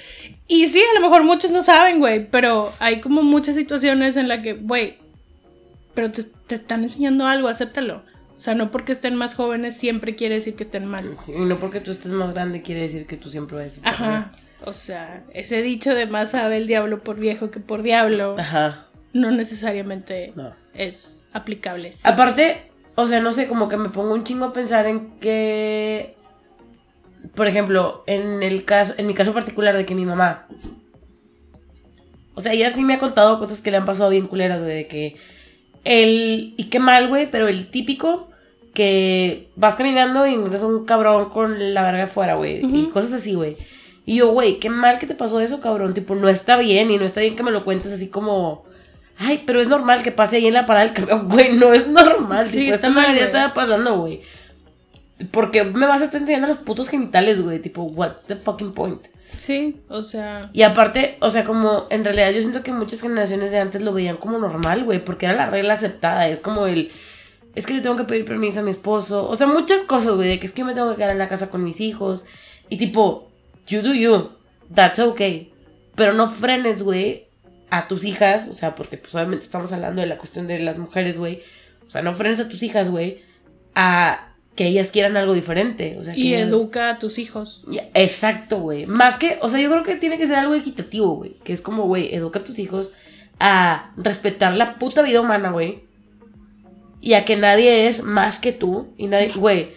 Y 0.52 0.66
sí, 0.66 0.82
a 0.82 0.94
lo 0.94 1.00
mejor 1.00 1.22
muchos 1.22 1.52
no 1.52 1.62
saben, 1.62 2.00
güey, 2.00 2.28
pero 2.28 2.72
hay 2.80 3.00
como 3.00 3.22
muchas 3.22 3.54
situaciones 3.54 4.16
en 4.16 4.26
las 4.26 4.40
que, 4.40 4.54
güey, 4.54 4.98
pero 5.94 6.10
te, 6.10 6.24
te 6.24 6.56
están 6.56 6.82
enseñando 6.82 7.24
algo, 7.26 7.46
acéptalo. 7.46 8.02
O 8.36 8.40
sea, 8.40 8.54
no 8.56 8.70
porque 8.72 8.90
estén 8.90 9.14
más 9.14 9.34
jóvenes 9.36 9.76
siempre 9.76 10.16
quiere 10.16 10.34
decir 10.34 10.56
que 10.56 10.64
estén 10.64 10.86
mal. 10.86 11.16
Sí, 11.24 11.32
y 11.36 11.40
no 11.40 11.60
porque 11.60 11.78
tú 11.80 11.92
estés 11.92 12.10
más 12.10 12.34
grande 12.34 12.62
quiere 12.62 12.80
decir 12.82 13.06
que 13.06 13.16
tú 13.16 13.30
siempre 13.30 13.58
vas 13.58 13.66
a 13.66 13.68
estar 13.68 13.96
bien. 13.98 14.10
Ajá. 14.10 14.32
O 14.64 14.74
sea, 14.74 15.22
ese 15.34 15.62
dicho 15.62 15.94
de 15.94 16.06
más 16.06 16.32
sabe 16.32 16.56
el 16.56 16.66
diablo 16.66 17.02
por 17.04 17.16
viejo 17.20 17.50
que 17.52 17.60
por 17.60 17.82
diablo 17.82 18.34
Ajá. 18.38 18.86
no 19.12 19.30
necesariamente 19.30 20.32
No. 20.34 20.52
es 20.74 21.22
aplicable. 21.32 21.90
Aparte, 22.02 22.70
o 22.96 23.06
sea, 23.06 23.20
no 23.20 23.30
sé, 23.32 23.46
como 23.46 23.68
que 23.68 23.76
me 23.76 23.88
pongo 23.90 24.14
un 24.14 24.24
chingo 24.24 24.46
a 24.46 24.52
pensar 24.52 24.86
en 24.86 25.10
que. 25.20 26.16
Por 27.34 27.46
ejemplo, 27.46 28.04
en 28.06 28.42
el 28.42 28.64
caso, 28.64 28.94
en 28.98 29.06
mi 29.06 29.14
caso 29.14 29.32
particular 29.32 29.76
de 29.76 29.86
que 29.86 29.94
mi 29.94 30.04
mamá. 30.04 30.46
O 32.34 32.40
sea, 32.40 32.52
ella 32.52 32.70
sí 32.70 32.82
me 32.82 32.94
ha 32.94 32.98
contado 32.98 33.38
cosas 33.38 33.60
que 33.60 33.70
le 33.70 33.76
han 33.76 33.84
pasado 33.84 34.10
bien 34.10 34.26
culeras, 34.26 34.62
güey, 34.62 34.74
de 34.74 34.86
que. 34.86 35.16
El. 35.84 36.54
Y 36.56 36.64
qué 36.64 36.78
mal, 36.80 37.08
güey, 37.08 37.30
pero 37.30 37.48
el 37.48 37.68
típico 37.68 38.30
que 38.74 39.50
vas 39.56 39.74
caminando 39.74 40.26
y 40.26 40.34
encuentras 40.34 40.62
un 40.62 40.84
cabrón 40.84 41.30
con 41.30 41.74
la 41.74 41.82
verga 41.82 42.04
afuera, 42.04 42.34
güey. 42.34 42.64
Y 42.64 42.86
cosas 42.86 43.14
así, 43.14 43.34
güey. 43.34 43.56
Y 44.06 44.16
yo, 44.16 44.28
güey, 44.32 44.58
qué 44.58 44.70
mal 44.70 44.98
que 44.98 45.06
te 45.06 45.14
pasó 45.14 45.40
eso, 45.40 45.60
cabrón. 45.60 45.94
Tipo, 45.94 46.14
no 46.14 46.28
está 46.28 46.56
bien 46.56 46.90
y 46.90 46.98
no 46.98 47.04
está 47.04 47.20
bien 47.20 47.36
que 47.36 47.42
me 47.42 47.50
lo 47.50 47.64
cuentes 47.64 47.92
así 47.92 48.08
como. 48.08 48.64
Ay, 49.18 49.42
pero 49.46 49.60
es 49.60 49.68
normal 49.68 50.02
que 50.02 50.12
pase 50.12 50.36
ahí 50.36 50.46
en 50.46 50.54
la 50.54 50.66
parada 50.66 50.86
del 50.86 50.94
camión. 50.94 51.28
Güey, 51.30 51.52
no 51.56 51.72
es 51.72 51.86
normal. 51.86 52.46
Sí, 52.46 52.60
tipo, 52.60 52.74
está 52.74 52.88
esta 52.88 53.00
mal, 53.00 53.14
ya 53.14 53.26
estaba 53.26 53.52
pasando, 53.52 53.98
güey. 53.98 54.22
Porque 55.30 55.64
me 55.64 55.86
vas 55.86 56.00
a 56.00 56.04
estar 56.04 56.20
enseñando 56.20 56.48
los 56.48 56.58
putos 56.58 56.88
genitales, 56.88 57.42
güey. 57.42 57.60
Tipo, 57.60 57.82
what's 57.82 58.26
the 58.26 58.36
fucking 58.36 58.72
point? 58.72 59.06
Sí, 59.38 59.80
o 59.88 60.02
sea, 60.02 60.50
Y 60.52 60.62
aparte, 60.62 61.16
o 61.20 61.30
sea, 61.30 61.44
como 61.44 61.86
en 61.90 62.04
realidad 62.04 62.30
yo 62.30 62.40
siento 62.40 62.62
que 62.62 62.72
muchas 62.72 63.00
generaciones 63.00 63.50
de 63.50 63.58
antes 63.58 63.82
lo 63.82 63.92
veían 63.92 64.16
como 64.16 64.38
normal, 64.38 64.84
güey, 64.84 65.04
porque 65.04 65.26
era 65.26 65.34
la 65.34 65.46
regla 65.46 65.74
aceptada. 65.74 66.28
Es 66.28 66.40
como 66.40 66.66
el. 66.66 66.90
Es 67.54 67.66
que 67.66 67.74
le 67.74 67.80
tengo 67.80 67.96
que 67.96 68.04
pedir 68.04 68.24
permiso 68.24 68.60
a 68.60 68.62
mi 68.62 68.70
esposo. 68.70 69.28
O 69.28 69.36
sea, 69.36 69.46
muchas 69.46 69.82
cosas, 69.82 70.14
güey, 70.14 70.28
de 70.28 70.38
que 70.38 70.46
es 70.46 70.52
que 70.52 70.60
yo 70.60 70.66
me 70.66 70.74
tengo 70.74 70.90
que 70.90 70.96
quedar 70.96 71.10
en 71.10 71.18
la 71.18 71.28
casa 71.28 71.50
con 71.50 71.64
mis 71.64 71.80
hijos. 71.80 72.24
Y 72.68 72.76
tipo, 72.76 73.30
you 73.66 73.82
do 73.82 73.92
you. 73.92 74.30
That's 74.74 74.98
okay. 74.98 75.52
Pero 75.96 76.12
no 76.12 76.28
frenes, 76.30 76.82
güey, 76.82 77.26
a 77.70 77.88
tus 77.88 78.04
hijas. 78.04 78.48
O 78.48 78.54
sea, 78.54 78.74
porque 78.74 78.96
pues 78.96 79.14
obviamente 79.14 79.44
estamos 79.44 79.72
hablando 79.72 80.00
de 80.00 80.08
la 80.08 80.18
cuestión 80.18 80.46
de 80.46 80.60
las 80.60 80.78
mujeres, 80.78 81.18
güey. 81.18 81.42
O 81.86 81.90
sea, 81.90 82.02
no 82.02 82.12
frenes 82.12 82.38
a 82.38 82.48
tus 82.48 82.62
hijas, 82.62 82.88
güey, 82.88 83.22
a 83.74 84.29
que 84.60 84.66
ellas 84.66 84.90
quieran 84.90 85.16
algo 85.16 85.32
diferente. 85.32 85.96
O 85.98 86.04
sea, 86.04 86.12
que 86.12 86.20
y 86.20 86.34
ellas- 86.34 86.50
educa 86.50 86.90
a 86.90 86.98
tus 86.98 87.18
hijos. 87.18 87.64
Exacto, 87.94 88.58
güey. 88.58 88.84
Más 88.84 89.16
que, 89.16 89.38
o 89.40 89.48
sea, 89.48 89.58
yo 89.58 89.70
creo 89.70 89.82
que 89.82 89.96
tiene 89.96 90.18
que 90.18 90.26
ser 90.26 90.36
algo 90.36 90.54
equitativo, 90.54 91.16
güey. 91.16 91.36
Que 91.42 91.54
es 91.54 91.62
como, 91.62 91.84
güey, 91.84 92.14
educa 92.14 92.40
a 92.40 92.44
tus 92.44 92.58
hijos 92.58 92.92
a 93.38 93.94
respetar 93.96 94.54
la 94.58 94.78
puta 94.78 95.00
vida 95.00 95.22
humana, 95.22 95.50
güey. 95.50 95.84
Y 97.00 97.14
a 97.14 97.24
que 97.24 97.36
nadie 97.36 97.88
es 97.88 98.02
más 98.02 98.38
que 98.38 98.52
tú. 98.52 98.88
Y 98.98 99.06
nadie, 99.06 99.32
güey, 99.34 99.70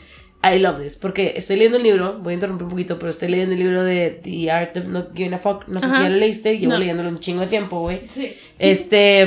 I 0.43 0.59
love 0.59 0.81
this. 0.83 0.95
Porque 0.97 1.35
estoy 1.37 1.55
leyendo 1.55 1.77
el 1.77 1.83
libro, 1.83 2.19
voy 2.21 2.31
a 2.31 2.33
interrumpir 2.33 2.65
un 2.65 2.71
poquito, 2.71 2.99
pero 2.99 3.09
estoy 3.11 3.29
leyendo 3.29 3.53
el 3.53 3.59
libro 3.59 3.85
de 3.85 4.19
The 4.21 4.51
Art 4.51 4.75
of 4.75 4.87
Not 4.87 5.15
Giving 5.15 5.33
a 5.35 5.37
Fuck. 5.37 5.69
No 5.69 5.79
sé 5.79 5.85
si 5.85 5.93
ya 5.93 6.09
lo 6.09 6.17
leíste, 6.17 6.59
llevo 6.59 6.73
No. 6.73 6.79
leyéndolo 6.79 7.07
un 7.07 7.21
chingo 7.21 7.39
de 7.39 7.47
tiempo, 7.47 7.79
güey. 7.79 8.01
Sí. 8.09 8.35
Este. 8.59 9.25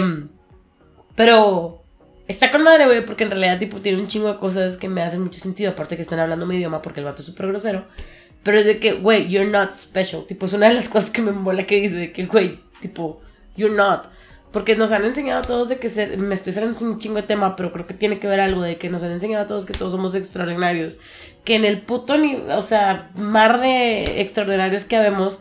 Pero. 1.15 1.83
Está 2.29 2.51
con 2.51 2.65
madre, 2.65 2.87
güey, 2.87 3.05
porque 3.05 3.25
en 3.25 3.31
realidad, 3.31 3.59
tipo, 3.59 3.79
tiene 3.79 4.01
un 4.01 4.09
chingo 4.09 4.33
de 4.33 4.39
cosas 4.39 4.77
que 4.77 4.89
me 4.89 5.03
hacen 5.03 5.23
mucho 5.23 5.39
sentido. 5.39 5.71
Aparte 5.71 5.97
que 5.97 6.03
están 6.03 6.19
hablando 6.19 6.47
mi 6.47 6.57
idioma 6.57 6.83
porque 6.83 7.01
el 7.01 7.07
vato 7.07 7.23
es 7.23 7.27
súper 7.27 7.47
grosero. 7.47 7.87
Pero 8.43 8.59
es 8.59 8.67
de 8.67 8.79
que, 8.79 8.95
güey, 8.95 9.29
you're 9.29 9.49
not 9.49 9.71
special. 9.71 10.25
Tipo, 10.27 10.47
es 10.47 10.53
una 10.53 10.69
de 10.69 10.75
las 10.75 10.89
cosas 10.91 11.11
que 11.11 11.23
me 11.23 11.33
mola 11.33 11.67
que 11.67 11.81
dice 11.81 11.97
de 11.97 12.13
que, 12.13 12.27
güey, 12.27 12.61
tipo, 12.81 13.21
you're 13.57 13.75
not. 13.75 14.09
Porque 14.53 14.75
nos 14.75 14.91
han 14.91 15.05
enseñado 15.05 15.41
a 15.41 15.43
todos 15.43 15.69
de 15.69 15.79
que 15.79 15.89
ser, 15.89 16.17
me 16.19 16.35
estoy 16.35 16.53
saliendo 16.53 16.79
un 16.81 16.99
chingo 16.99 17.17
de 17.17 17.25
tema, 17.25 17.57
pero 17.57 17.73
creo 17.73 17.87
que 17.87 17.95
tiene 17.95 18.19
que 18.19 18.27
ver 18.27 18.41
algo 18.41 18.63
de 18.63 18.77
que 18.77 18.89
nos 18.89 19.03
han 19.03 19.13
enseñado 19.13 19.45
a 19.45 19.47
todos 19.47 19.67
que 19.67 19.75
todos 19.75 19.93
somos 19.93 20.15
extraordinarios. 20.15 20.97
Que 21.45 21.57
en 21.57 21.65
el 21.65 21.83
puto, 21.83 22.17
ni, 22.17 22.37
o 22.37 22.63
sea, 22.63 23.11
mar 23.15 23.61
de 23.61 24.21
extraordinarios 24.21 24.85
que 24.85 24.97
habemos, 24.97 25.41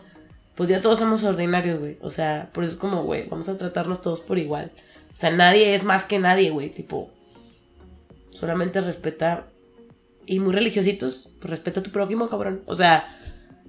pues 0.54 0.68
ya 0.68 0.80
todos 0.80 0.98
somos 0.98 1.24
ordinarios, 1.24 1.80
güey. 1.80 1.98
O 2.00 2.10
sea, 2.10 2.50
por 2.52 2.64
eso 2.64 2.74
es 2.74 2.78
como, 2.78 3.02
güey, 3.04 3.28
vamos 3.28 3.48
a 3.48 3.56
tratarnos 3.56 4.02
todos 4.02 4.20
por 4.20 4.38
igual. 4.38 4.70
O 5.16 5.18
sea, 5.18 5.30
nadie 5.30 5.74
es 5.74 5.82
más 5.82 6.04
que 6.04 6.18
nadie, 6.18 6.50
güey. 6.50 6.68
Tipo, 6.68 7.10
solamente 8.30 8.82
respeta. 8.82 9.46
Y 10.26 10.40
muy 10.40 10.52
religiositos, 10.52 11.32
pues 11.40 11.50
respeta 11.50 11.80
a 11.80 11.82
tu 11.82 11.90
prójimo, 11.90 12.28
cabrón. 12.28 12.62
O 12.66 12.74
sea, 12.74 13.06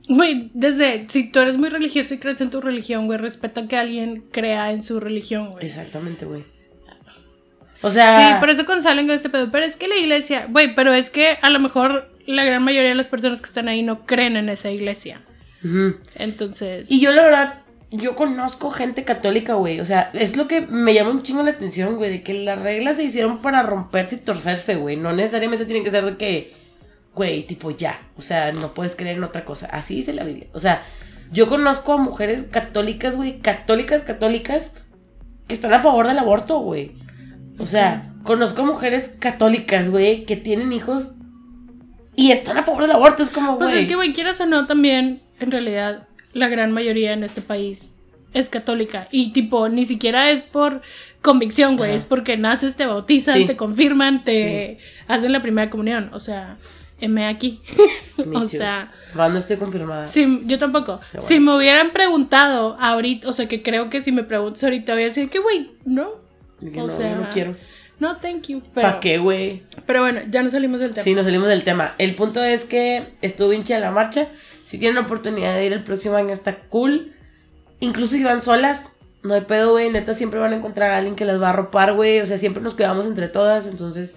Güey, 0.09 0.49
desde, 0.53 1.05
si 1.09 1.29
tú 1.29 1.39
eres 1.39 1.57
muy 1.57 1.69
religioso 1.69 2.13
y 2.13 2.17
crees 2.17 2.39
en 2.41 2.49
tu 2.49 2.61
religión, 2.61 3.07
güey, 3.07 3.17
respeta 3.19 3.67
que 3.67 3.77
alguien 3.77 4.23
crea 4.31 4.71
en 4.71 4.81
su 4.81 4.99
religión, 4.99 5.51
güey. 5.51 5.65
exactamente, 5.65 6.25
güey. 6.25 6.45
O 7.81 7.91
sea, 7.91 8.33
Sí, 8.33 8.39
por 8.39 8.49
eso 8.49 8.65
con 8.65 8.81
salen 8.81 9.05
con 9.05 9.15
este 9.15 9.29
pedo. 9.29 9.51
Pero 9.51 9.65
es 9.65 9.77
que 9.77 9.87
la 9.87 9.95
iglesia, 9.97 10.47
güey, 10.49 10.73
pero 10.75 10.93
es 10.93 11.09
que 11.09 11.37
a 11.41 11.49
lo 11.49 11.59
mejor 11.59 12.09
la 12.25 12.43
gran 12.43 12.63
mayoría 12.63 12.89
de 12.89 12.95
las 12.95 13.07
personas 13.07 13.41
que 13.41 13.47
están 13.47 13.67
ahí 13.67 13.83
no 13.83 14.05
creen 14.05 14.35
en 14.35 14.49
esa 14.49 14.71
iglesia. 14.71 15.21
Entonces. 16.15 16.89
Y 16.89 16.99
yo, 16.99 17.11
la 17.11 17.23
verdad, 17.23 17.53
yo 17.91 18.15
conozco 18.15 18.69
gente 18.69 19.03
católica, 19.03 19.53
güey. 19.53 19.79
O 19.79 19.85
sea, 19.85 20.09
es 20.13 20.35
lo 20.35 20.47
que 20.47 20.61
me 20.61 20.93
llama 20.93 21.11
un 21.11 21.23
chingo 21.23 21.43
la 21.43 21.51
atención, 21.51 21.95
güey. 21.95 22.09
De 22.09 22.23
que 22.23 22.33
las 22.33 22.61
reglas 22.61 22.97
se 22.97 23.03
hicieron 23.03 23.39
para 23.39 23.63
romperse 23.63 24.15
y 24.15 24.19
torcerse, 24.19 24.75
güey. 24.75 24.97
No 24.97 25.13
necesariamente 25.13 25.65
tienen 25.65 25.83
que 25.83 25.91
ser 25.91 26.05
de 26.05 26.17
que, 26.17 26.53
güey, 27.15 27.43
tipo 27.43 27.71
ya. 27.71 28.01
O 28.17 28.21
sea, 28.21 28.51
no 28.51 28.73
puedes 28.73 28.95
creer 28.95 29.17
en 29.17 29.23
otra 29.23 29.45
cosa. 29.45 29.67
Así 29.67 29.95
dice 29.95 30.13
la 30.13 30.23
Biblia. 30.23 30.47
O 30.53 30.59
sea, 30.59 30.83
yo 31.31 31.47
conozco 31.47 31.93
a 31.93 31.97
mujeres 31.97 32.43
católicas, 32.43 33.15
güey. 33.15 33.39
Católicas, 33.39 34.03
católicas, 34.03 34.71
que 35.47 35.55
están 35.55 35.73
a 35.73 35.79
favor 35.79 36.07
del 36.07 36.19
aborto, 36.19 36.59
güey. 36.59 36.95
O 37.59 37.65
sea, 37.65 38.13
conozco 38.23 38.63
a 38.63 38.65
mujeres 38.65 39.11
católicas, 39.19 39.89
güey, 39.89 40.25
que 40.25 40.35
tienen 40.35 40.73
hijos 40.73 41.13
y 42.15 42.31
están 42.31 42.57
a 42.57 42.63
favor 42.63 42.81
del 42.81 42.91
aborto. 42.91 43.23
Es 43.23 43.29
como, 43.29 43.55
güey. 43.55 43.69
Pues 43.69 43.81
es 43.81 43.87
que, 43.87 43.95
güey, 43.95 44.11
quieras 44.11 44.41
o 44.41 44.45
no, 44.45 44.65
también, 44.65 45.21
en 45.39 45.51
realidad, 45.51 46.06
la 46.37 46.47
gran 46.47 46.71
mayoría 46.71 47.13
en 47.13 47.23
este 47.23 47.41
país 47.41 47.93
es 48.33 48.49
católica. 48.49 49.07
Y, 49.11 49.31
tipo, 49.33 49.67
ni 49.69 49.85
siquiera 49.85 50.29
es 50.31 50.43
por 50.43 50.81
convicción, 51.21 51.75
güey. 51.77 51.95
Es 51.95 52.03
porque 52.03 52.37
naces, 52.37 52.75
te 52.75 52.85
bautizan, 52.85 53.37
Sí. 53.39 53.45
te 53.45 53.55
confirman, 53.57 54.23
te 54.23 54.77
hacen 55.07 55.31
la 55.31 55.41
primera 55.41 55.69
comunión. 55.69 56.09
O 56.13 56.19
sea, 56.19 56.57
M 56.99 57.25
aquí. 57.25 57.61
O 58.33 58.45
sea, 58.45 58.91
Va, 59.17 59.29
no 59.29 59.37
estoy 59.37 59.57
confirmada. 59.57 60.05
sí, 60.05 60.41
yo 60.45 60.57
tampoco. 60.59 60.99
Bueno. 61.13 61.21
Si 61.27 61.39
me 61.39 61.55
hubieran 61.55 61.91
preguntado 61.91 62.75
ahorita, 62.79 63.29
o 63.29 63.33
sea, 63.33 63.47
que 63.47 63.61
creo 63.63 63.89
que 63.89 64.01
si 64.01 64.11
me 64.11 64.23
preguntas 64.23 64.63
ahorita 64.63 64.93
voy 64.93 65.03
a 65.03 65.05
decir 65.05 65.29
que, 65.29 65.39
güey, 65.39 65.71
no. 65.85 66.09
Que 66.59 66.79
o 66.81 66.87
no, 66.87 66.89
sea, 66.89 67.11
yo 67.15 67.21
no 67.21 67.29
quiero. 67.29 67.55
No, 67.99 68.17
thank 68.17 68.47
you. 68.47 68.61
Pero, 68.73 68.87
¿Para 68.87 68.99
qué, 68.99 69.17
güey? 69.17 69.63
pero 69.85 70.01
bueno, 70.01 70.21
ya 70.29 70.43
no 70.43 70.49
salimos 70.49 70.79
del 70.79 70.93
tema. 70.93 71.03
Sí, 71.03 71.15
nos 71.15 71.25
salimos 71.25 71.47
del 71.47 71.63
tema. 71.63 71.95
El 71.97 72.13
punto 72.15 72.43
es 72.43 72.65
que 72.65 73.07
estuvo 73.21 73.53
hincha 73.53 73.79
la 73.79 73.91
marcha. 73.91 74.27
Si 74.65 74.77
tienen 74.77 75.03
oportunidad 75.03 75.55
de 75.55 75.65
ir 75.65 75.73
el 75.73 75.83
próximo 75.83 76.15
año, 76.15 76.33
está 76.33 76.57
cool. 76.69 77.13
Incluso 77.79 78.15
si 78.15 78.23
van 78.23 78.41
solas, 78.41 78.91
no 79.23 79.33
hay 79.33 79.41
pedo, 79.41 79.71
güey. 79.71 79.89
Neta, 79.89 80.13
siempre 80.13 80.39
van 80.39 80.53
a 80.53 80.57
encontrar 80.57 80.91
a 80.91 80.97
alguien 80.97 81.15
que 81.15 81.25
las 81.25 81.41
va 81.41 81.47
a 81.47 81.49
arropar, 81.51 81.93
güey. 81.93 82.19
O 82.19 82.25
sea, 82.25 82.37
siempre 82.37 82.61
nos 82.61 82.75
cuidamos 82.75 83.05
entre 83.05 83.29
todas. 83.29 83.65
Entonces, 83.65 84.15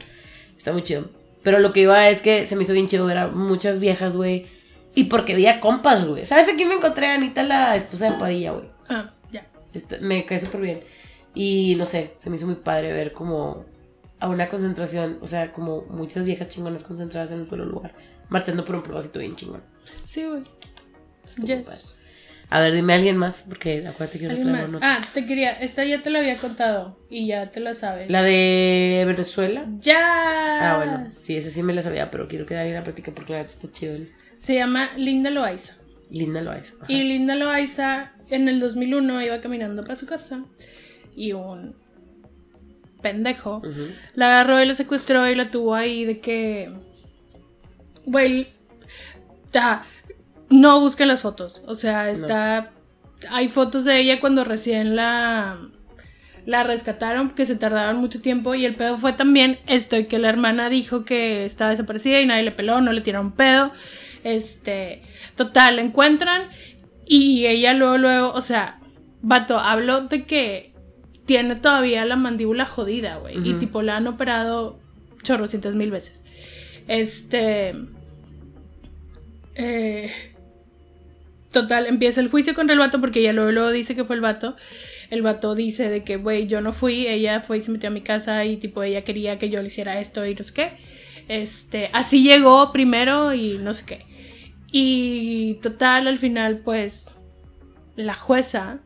está 0.58 0.72
muy 0.72 0.82
chido. 0.82 1.08
Pero 1.42 1.58
lo 1.58 1.72
que 1.72 1.80
iba 1.80 2.08
es 2.08 2.20
que 2.20 2.46
se 2.46 2.56
me 2.56 2.64
hizo 2.64 2.72
bien 2.72 2.88
chido 2.88 3.06
ver 3.06 3.18
a 3.18 3.28
muchas 3.28 3.78
viejas, 3.80 4.16
güey. 4.16 4.46
Y 4.94 5.04
porque 5.04 5.34
veía 5.34 5.60
compas, 5.60 6.04
güey. 6.04 6.24
¿Sabes 6.26 6.48
a 6.48 6.56
quién 6.56 6.68
me 6.68 6.74
encontré? 6.74 7.06
Anita, 7.06 7.42
la 7.42 7.76
esposa 7.76 8.10
de 8.10 8.18
Padilla, 8.18 8.52
güey. 8.52 8.66
Ah, 8.88 9.10
ya. 9.30 9.46
Este, 9.72 10.00
me 10.00 10.26
cae 10.26 10.40
súper 10.40 10.60
bien. 10.60 10.80
Y 11.34 11.74
no 11.76 11.86
sé, 11.86 12.14
se 12.18 12.30
me 12.30 12.36
hizo 12.36 12.46
muy 12.46 12.56
padre 12.56 12.92
ver 12.92 13.12
como 13.12 13.64
a 14.18 14.28
una 14.28 14.48
concentración, 14.48 15.18
o 15.20 15.26
sea, 15.26 15.52
como 15.52 15.82
muchas 15.82 16.24
viejas 16.24 16.48
chingonas 16.48 16.82
concentradas 16.82 17.30
en 17.30 17.40
un 17.40 17.48
solo 17.48 17.64
lugar, 17.64 17.94
marchando 18.28 18.64
por 18.64 18.76
un 18.76 18.82
propósito 18.82 19.18
bien 19.18 19.36
chingón. 19.36 19.62
Sí, 20.04 20.24
güey. 20.24 20.42
Yes. 21.44 21.94
A 22.50 22.58
ver, 22.58 22.74
dime 22.74 22.92
a 22.92 22.96
alguien 22.96 23.16
más, 23.16 23.44
porque 23.48 23.86
acuérdate 23.86 24.18
que 24.18 24.24
no 24.26 24.32
¿Alguien 24.32 24.52
traigo 24.52 24.72
notas. 24.72 24.98
Ah, 25.02 25.08
te 25.14 25.24
quería. 25.24 25.52
Esta 25.52 25.84
ya 25.84 26.02
te 26.02 26.10
la 26.10 26.18
había 26.18 26.36
contado 26.36 26.98
y 27.08 27.28
ya 27.28 27.52
te 27.52 27.60
la 27.60 27.74
sabes. 27.74 28.10
La 28.10 28.24
de 28.24 29.04
Venezuela. 29.06 29.66
¡Ya! 29.78 30.72
Ah, 30.72 30.76
bueno, 30.76 31.08
sí, 31.12 31.36
esa 31.36 31.50
sí 31.50 31.62
me 31.62 31.72
la 31.72 31.82
sabía, 31.82 32.10
pero 32.10 32.26
quiero 32.26 32.46
que 32.46 32.54
Dani 32.54 32.72
la 32.72 32.82
practique 32.82 33.12
porque 33.12 33.34
la 33.34 33.38
verdad 33.38 33.54
está 33.54 33.70
chido. 33.70 33.96
Se 34.38 34.54
llama 34.54 34.90
Linda 34.96 35.30
Loaiza. 35.30 35.76
Linda 36.10 36.40
lo 36.40 36.52
es. 36.52 36.74
Y 36.88 37.04
Linda 37.04 37.36
Loaiza 37.36 38.12
en 38.30 38.48
el 38.48 38.58
2001 38.58 39.22
iba 39.22 39.40
caminando 39.40 39.82
para 39.82 39.94
su 39.94 40.06
casa 40.06 40.44
y 41.14 41.32
un 41.32 41.74
pendejo 43.00 43.62
la 44.14 44.26
agarró 44.26 44.62
y 44.62 44.66
la 44.66 44.74
secuestró 44.74 45.28
y 45.28 45.34
la 45.34 45.50
tuvo 45.50 45.74
ahí 45.74 46.04
de 46.04 46.20
que. 46.20 46.72
Güey. 48.06 48.48
no 50.48 50.80
busquen 50.80 51.08
las 51.08 51.22
fotos. 51.22 51.62
O 51.66 51.74
sea, 51.74 52.10
está. 52.10 52.72
Hay 53.30 53.48
fotos 53.48 53.84
de 53.84 53.98
ella 53.98 54.20
cuando 54.20 54.44
recién 54.44 54.96
la. 54.96 55.58
La 56.46 56.62
rescataron 56.62 57.30
que 57.30 57.44
se 57.44 57.54
tardaron 57.54 57.98
mucho 57.98 58.22
tiempo 58.22 58.54
y 58.54 58.64
el 58.64 58.74
pedo 58.74 58.96
fue 58.96 59.12
también 59.12 59.58
esto 59.66 59.98
y 59.98 60.06
que 60.06 60.18
la 60.18 60.30
hermana 60.30 60.70
dijo 60.70 61.04
que 61.04 61.44
estaba 61.44 61.70
desaparecida 61.70 62.18
y 62.18 62.26
nadie 62.26 62.44
le 62.44 62.50
peló, 62.50 62.80
no 62.80 62.92
le 62.92 63.02
tiraron 63.02 63.32
pedo. 63.32 63.72
Este, 64.24 65.02
total, 65.36 65.76
la 65.76 65.82
encuentran 65.82 66.48
y 67.06 67.46
ella 67.46 67.74
luego, 67.74 67.98
luego, 67.98 68.32
o 68.32 68.40
sea, 68.40 68.80
vato, 69.20 69.58
habló 69.58 70.02
de 70.02 70.24
que 70.24 70.69
tiene 71.30 71.54
todavía 71.54 72.04
la 72.06 72.16
mandíbula 72.16 72.66
jodida, 72.66 73.18
güey. 73.18 73.36
Y 73.48 73.54
tipo, 73.54 73.82
la 73.82 73.98
han 73.98 74.08
operado 74.08 74.80
chorrocientas 75.22 75.76
mil 75.76 75.92
veces. 75.92 76.24
Este. 76.88 77.72
eh, 79.54 80.10
total, 81.52 81.86
empieza 81.86 82.20
el 82.20 82.30
juicio 82.30 82.52
contra 82.52 82.72
el 82.72 82.80
vato 82.80 83.00
porque 83.00 83.20
ella 83.20 83.32
luego, 83.32 83.52
luego 83.52 83.70
dice 83.70 83.94
que 83.94 84.04
fue 84.04 84.16
el 84.16 84.22
vato. 84.22 84.56
El 85.08 85.22
vato 85.22 85.54
dice 85.54 85.88
de 85.88 86.02
que, 86.02 86.16
güey, 86.16 86.48
yo 86.48 86.60
no 86.60 86.72
fui, 86.72 87.06
ella 87.06 87.42
fue 87.42 87.58
y 87.58 87.60
se 87.60 87.70
metió 87.70 87.90
a 87.90 87.92
mi 87.92 88.00
casa 88.00 88.44
y 88.44 88.56
tipo, 88.56 88.82
ella 88.82 89.04
quería 89.04 89.38
que 89.38 89.50
yo 89.50 89.60
le 89.60 89.68
hiciera 89.68 90.00
esto 90.00 90.26
y 90.26 90.34
no 90.34 90.42
sé 90.42 90.52
qué. 90.52 90.72
Este, 91.28 91.90
así 91.92 92.24
llegó 92.24 92.72
primero 92.72 93.34
y 93.34 93.58
no 93.58 93.72
sé 93.72 93.84
qué. 93.86 94.04
Y 94.72 95.60
total, 95.62 96.08
al 96.08 96.18
final, 96.18 96.58
pues, 96.64 97.06
la 97.94 98.14
jueza 98.14 98.80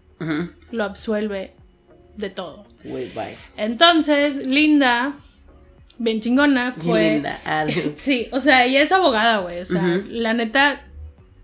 lo 0.70 0.84
absuelve 0.84 1.54
de 2.16 2.30
todo. 2.30 2.66
Bye. 2.82 3.36
Entonces, 3.56 4.46
Linda, 4.46 5.14
bien 5.98 6.20
chingona, 6.20 6.72
fue. 6.72 7.14
Linda. 7.14 7.40
Ah, 7.44 7.66
Sí, 7.94 8.28
o 8.32 8.40
sea, 8.40 8.64
ella 8.64 8.82
es 8.82 8.92
abogada, 8.92 9.38
güey. 9.38 9.60
O 9.60 9.66
sea, 9.66 10.02
la 10.08 10.34
neta, 10.34 10.82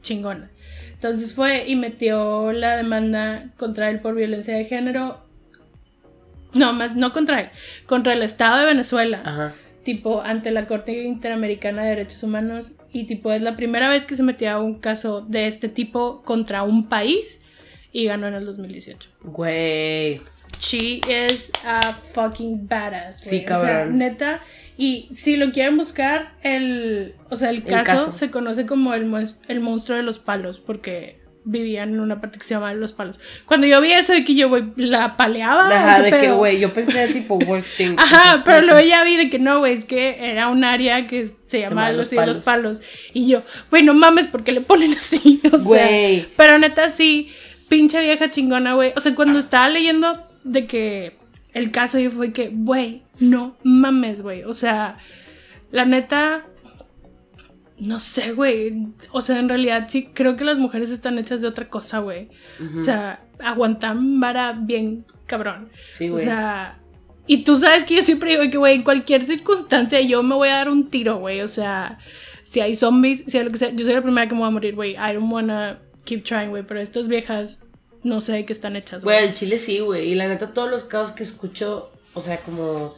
chingona. 0.02 0.50
Entonces 0.92 1.32
fue 1.32 1.66
y 1.66 1.76
metió 1.76 2.52
la 2.52 2.76
demanda 2.76 3.52
contra 3.56 3.90
él 3.90 4.00
por 4.00 4.14
violencia 4.14 4.54
de 4.54 4.64
género. 4.64 5.24
No, 6.52 6.72
más, 6.72 6.94
no 6.94 7.12
contra 7.12 7.40
él, 7.40 7.50
contra 7.86 8.12
el 8.12 8.22
Estado 8.22 8.58
de 8.58 8.66
Venezuela. 8.66 9.22
Ajá. 9.24 9.54
Tipo, 9.82 10.20
ante 10.20 10.50
la 10.50 10.66
Corte 10.66 11.04
Interamericana 11.04 11.82
de 11.82 11.90
Derechos 11.90 12.22
Humanos. 12.22 12.72
Y 12.92 13.04
tipo, 13.04 13.32
es 13.32 13.40
la 13.40 13.56
primera 13.56 13.88
vez 13.88 14.04
que 14.04 14.14
se 14.14 14.22
metía 14.22 14.58
un 14.58 14.78
caso 14.78 15.22
de 15.22 15.46
este 15.46 15.70
tipo 15.70 16.22
contra 16.22 16.64
un 16.64 16.88
país. 16.88 17.40
Y 17.92 18.04
ganó 18.04 18.28
en 18.28 18.34
el 18.34 18.44
2018. 18.44 19.08
Güey. 19.22 20.20
She 20.60 21.00
is 21.08 21.50
a 21.64 21.80
fucking 22.14 22.68
badass, 22.68 23.24
güey. 23.24 23.38
Sí, 23.40 23.44
O 23.44 23.48
sea, 23.48 23.56
cabrón. 23.56 23.98
neta. 23.98 24.40
Y 24.76 25.08
si 25.12 25.36
lo 25.36 25.52
quieren 25.52 25.76
buscar, 25.76 26.34
el. 26.42 27.14
O 27.30 27.36
sea, 27.36 27.50
el 27.50 27.64
caso, 27.64 27.84
caso. 28.06 28.12
se 28.12 28.30
conoce 28.30 28.66
como 28.66 28.94
el, 28.94 29.10
el 29.48 29.60
monstruo 29.60 29.96
de 29.96 30.02
los 30.02 30.18
palos, 30.18 30.58
porque 30.60 31.20
vivían 31.44 31.94
en 31.94 32.00
una 32.00 32.20
parte 32.20 32.38
que 32.38 32.44
se 32.44 32.54
llama 32.54 32.72
Los 32.74 32.92
Palos. 32.92 33.18
Cuando 33.46 33.66
yo 33.66 33.80
vi 33.80 33.92
eso 33.92 34.12
de 34.12 34.24
que 34.24 34.34
yo, 34.34 34.48
güey, 34.48 34.64
la 34.76 35.16
paleaba. 35.16 35.68
Ajá, 35.68 36.04
¿qué 36.04 36.10
de 36.10 36.20
que, 36.20 36.30
güey, 36.32 36.60
yo 36.60 36.72
pensé 36.72 37.08
tipo 37.08 37.34
worst 37.46 37.76
thing. 37.76 37.94
Ajá, 37.96 38.42
pero 38.44 38.60
luego 38.60 38.80
ya 38.80 39.02
vi 39.04 39.16
de 39.16 39.30
que 39.30 39.38
no, 39.38 39.58
güey, 39.58 39.72
es 39.72 39.84
que 39.84 40.30
era 40.30 40.48
un 40.48 40.64
área 40.64 41.06
que 41.06 41.26
se 41.46 41.60
llamaba 41.60 41.88
llama 41.88 41.92
Los, 41.92 41.96
Los 41.96 42.08
sí, 42.08 42.16
los 42.26 42.38
Palos. 42.38 42.82
Y 43.14 43.26
yo, 43.28 43.42
güey, 43.70 43.82
no 43.82 43.94
mames, 43.94 44.26
¿por 44.26 44.44
qué 44.44 44.52
le 44.52 44.60
ponen 44.60 44.92
así? 44.98 45.40
O 45.46 45.58
sea, 45.58 45.58
Güey. 45.60 46.28
pero 46.36 46.58
neta, 46.58 46.90
sí, 46.90 47.30
pinche 47.68 48.00
vieja 48.00 48.30
chingona, 48.30 48.74
güey. 48.74 48.92
O 48.96 49.00
sea, 49.00 49.14
cuando 49.14 49.38
estaba 49.38 49.68
leyendo 49.70 50.18
de 50.44 50.66
que 50.66 51.16
el 51.52 51.70
caso, 51.70 51.98
yo 51.98 52.10
fue 52.10 52.32
que, 52.32 52.50
güey, 52.52 53.02
no 53.18 53.56
mames, 53.62 54.22
güey. 54.22 54.44
O 54.44 54.52
sea, 54.52 54.98
la 55.70 55.84
neta, 55.84 56.46
no 57.78 57.98
sé, 58.00 58.32
güey. 58.32 58.86
O 59.12 59.22
sea, 59.22 59.38
en 59.38 59.48
realidad 59.48 59.86
sí, 59.88 60.10
creo 60.12 60.36
que 60.36 60.44
las 60.44 60.58
mujeres 60.58 60.90
están 60.90 61.18
hechas 61.18 61.40
de 61.40 61.48
otra 61.48 61.68
cosa, 61.68 61.98
güey. 62.00 62.28
O 62.74 62.78
sea, 62.78 63.24
aguantan 63.38 64.20
vara 64.20 64.52
bien 64.52 65.04
cabrón. 65.26 65.70
Sí, 65.88 66.08
O 66.08 66.12
güey. 66.12 66.24
sea, 66.24 66.78
y 67.26 67.44
tú 67.44 67.56
sabes 67.56 67.84
que 67.84 67.96
yo 67.96 68.02
siempre 68.02 68.30
digo 68.30 68.50
que, 68.50 68.58
güey, 68.58 68.74
en 68.76 68.82
cualquier 68.82 69.22
circunstancia 69.22 70.00
yo 70.00 70.22
me 70.22 70.34
voy 70.34 70.48
a 70.48 70.56
dar 70.56 70.68
un 70.68 70.88
tiro, 70.88 71.18
güey. 71.18 71.40
O 71.40 71.48
sea, 71.48 71.98
si 72.42 72.60
hay 72.60 72.74
zombies, 72.74 73.24
si 73.26 73.38
hay 73.38 73.44
lo 73.44 73.50
que 73.52 73.58
sea, 73.58 73.70
yo 73.70 73.84
soy 73.84 73.94
la 73.94 74.02
primera 74.02 74.28
que 74.28 74.34
me 74.34 74.40
voy 74.40 74.48
a 74.48 74.52
morir, 74.52 74.74
güey. 74.74 74.92
I 74.92 75.14
don't 75.14 75.32
wanna 75.32 75.78
keep 76.04 76.24
trying, 76.24 76.50
güey. 76.50 76.64
Pero 76.66 76.80
estas 76.80 77.08
viejas, 77.08 77.62
no 78.02 78.20
sé 78.20 78.32
de 78.32 78.44
qué 78.46 78.52
están 78.52 78.76
hechas, 78.76 79.04
Güey, 79.04 79.24
el 79.24 79.34
chile 79.34 79.58
sí, 79.58 79.80
güey. 79.80 80.10
Y 80.10 80.14
la 80.14 80.28
neta, 80.28 80.52
todos 80.54 80.70
los 80.70 80.84
casos 80.84 81.14
que 81.14 81.22
escucho, 81.22 81.90
o 82.14 82.20
sea, 82.20 82.38
como. 82.38 82.94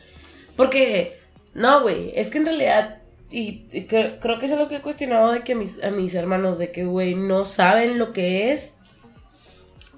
Porque, 0.57 1.19
no, 1.55 1.83
güey, 1.83 2.13
es 2.15 2.31
que 2.31 2.39
en 2.39 2.47
realidad. 2.47 2.99
Y, 3.31 3.67
y 3.73 3.87
cre- 3.89 4.19
creo 4.21 4.39
que 4.39 4.45
es 4.47 4.53
algo 4.53 4.69
que 4.69 4.77
he 4.77 4.83
cuestionado 4.83 5.33
de 5.33 5.43
que 5.43 5.53
a 5.53 5.57
mis, 5.57 5.83
a 5.83 5.91
mis 5.91 6.15
hermanos, 6.15 6.59
de 6.59 6.71
que, 6.71 6.85
güey, 6.85 7.15
no 7.15 7.45
saben 7.47 7.99
lo 7.99 8.13
que 8.13 8.53
es 8.53 8.75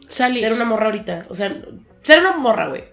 Salí. 0.09 0.39
ser 0.41 0.53
una 0.53 0.65
morra 0.65 0.87
ahorita. 0.87 1.27
O 1.29 1.35
sea, 1.35 1.63
ser 2.03 2.21
una 2.21 2.37
morra, 2.37 2.69
güey. 2.69 2.85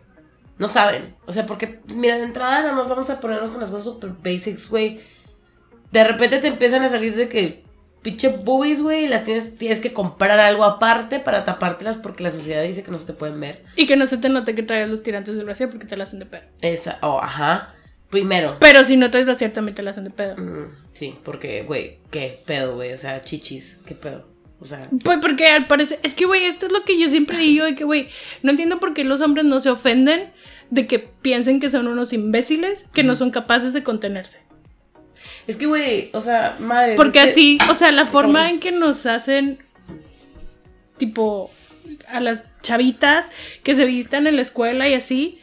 No 0.58 0.67
saben. 0.67 1.15
O 1.28 1.32
sea, 1.32 1.45
porque, 1.45 1.80
mira, 1.88 2.17
de 2.17 2.24
entrada 2.24 2.62
nada 2.62 2.74
más 2.74 2.88
vamos 2.88 3.10
a 3.10 3.19
ponernos 3.19 3.52
con 3.52 3.60
las 3.62 3.69
cosas 3.69 3.84
super 3.86 4.12
basics, 4.12 4.69
güey. 4.69 5.02
De 5.91 6.04
repente 6.04 6.39
te 6.39 6.47
empiezan 6.47 6.84
a 6.84 6.89
salir 6.89 7.15
de 7.15 7.28
que 7.28 7.61
pinche 8.01 8.29
boobies, 8.29 8.81
güey, 8.81 9.05
y 9.05 9.07
las 9.07 9.23
tienes, 9.23 9.55
tienes 9.55 9.79
que 9.79 9.93
comprar 9.93 10.39
algo 10.39 10.63
aparte 10.63 11.19
para 11.19 11.43
tapártelas 11.45 11.97
porque 11.97 12.23
la 12.23 12.31
sociedad 12.31 12.63
dice 12.63 12.83
que 12.83 12.91
no 12.91 12.99
se 12.99 13.05
te 13.05 13.13
pueden 13.13 13.39
ver. 13.39 13.63
Y 13.75 13.85
que 13.85 13.95
no 13.95 14.07
se 14.07 14.17
te 14.17 14.29
note 14.29 14.55
que 14.55 14.63
traes 14.63 14.89
los 14.89 15.03
tirantes 15.03 15.35
del 15.35 15.45
brasier 15.45 15.69
porque 15.69 15.85
te 15.85 15.97
la 15.97 16.05
hacen 16.05 16.19
de 16.19 16.25
pedo. 16.25 16.43
Esa, 16.61 16.97
oh, 17.01 17.19
ajá. 17.21 17.75
Primero. 18.09 18.57
Pero 18.59 18.83
si 18.83 18.97
no 18.97 19.09
traes 19.09 19.25
brasier 19.25 19.53
también 19.53 19.75
te 19.75 19.83
la 19.83 19.91
hacen 19.91 20.03
de 20.03 20.09
pedo. 20.09 20.35
Mm, 20.35 20.75
sí, 20.93 21.15
porque, 21.23 21.63
güey, 21.63 21.99
qué 22.09 22.41
pedo, 22.45 22.75
güey. 22.75 22.91
O 22.93 22.97
sea, 22.97 23.21
chichis, 23.21 23.77
qué 23.85 23.95
pedo. 23.95 24.27
O 24.59 24.65
sea, 24.65 24.87
Pues 25.03 25.17
porque 25.19 25.47
al 25.47 25.65
parecer, 25.67 25.99
es 26.03 26.13
que, 26.13 26.25
güey, 26.25 26.45
esto 26.45 26.67
es 26.67 26.71
lo 26.71 26.83
que 26.83 26.99
yo 26.99 27.09
siempre 27.09 27.37
digo, 27.37 27.65
de 27.65 27.73
que, 27.73 27.83
güey, 27.83 28.09
no 28.43 28.51
entiendo 28.51 28.79
por 28.79 28.93
qué 28.93 29.03
los 29.03 29.21
hombres 29.21 29.45
no 29.45 29.59
se 29.59 29.71
ofenden 29.71 30.31
de 30.69 30.85
que 30.87 30.99
piensen 30.99 31.59
que 31.59 31.69
son 31.69 31.87
unos 31.87 32.13
imbéciles, 32.13 32.85
que 32.93 33.03
no 33.03 33.15
son 33.15 33.31
capaces 33.31 33.73
de 33.73 33.81
contenerse. 33.83 34.39
Es 35.51 35.57
que, 35.57 35.67
güey, 35.67 36.09
o 36.13 36.19
sea, 36.21 36.57
madre. 36.59 36.95
Porque 36.95 37.19
es 37.19 37.25
que- 37.25 37.31
así, 37.31 37.57
o 37.69 37.75
sea, 37.75 37.91
la 37.91 38.07
forma 38.07 38.49
en 38.49 38.59
que 38.59 38.71
nos 38.71 39.05
hacen, 39.05 39.59
tipo, 40.97 41.49
a 42.07 42.19
las 42.19 42.43
chavitas 42.61 43.31
que 43.63 43.75
se 43.75 43.85
vistan 43.85 44.27
en 44.27 44.35
la 44.35 44.41
escuela 44.41 44.87
y 44.89 44.93
así, 44.93 45.39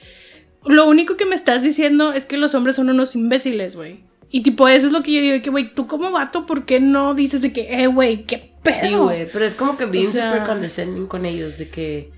lo 0.64 0.88
único 0.88 1.16
que 1.16 1.26
me 1.26 1.34
estás 1.34 1.62
diciendo 1.62 2.12
es 2.12 2.24
que 2.24 2.36
los 2.36 2.54
hombres 2.54 2.76
son 2.76 2.90
unos 2.90 3.14
imbéciles, 3.14 3.76
güey. 3.76 4.00
Y 4.30 4.42
tipo, 4.42 4.68
eso 4.68 4.86
es 4.86 4.92
lo 4.92 5.02
que 5.02 5.12
yo 5.14 5.20
digo, 5.22 5.32
de 5.32 5.42
que, 5.42 5.50
güey, 5.50 5.72
tú 5.74 5.86
como 5.86 6.10
vato, 6.10 6.44
¿por 6.44 6.66
qué 6.66 6.80
no 6.80 7.14
dices 7.14 7.40
de 7.40 7.52
que, 7.52 7.82
eh, 7.82 7.86
güey, 7.86 8.24
qué 8.24 8.52
pedo? 8.62 8.80
Sí, 8.82 8.94
güey, 8.94 9.30
pero 9.32 9.44
es 9.44 9.54
como 9.54 9.76
que 9.78 9.86
bien 9.86 10.06
O 10.06 10.10
sea- 10.10 10.30
súper 10.32 10.46
condescending 10.46 11.06
con 11.06 11.24
ellos, 11.24 11.56
de 11.58 11.70
que... 11.70 12.10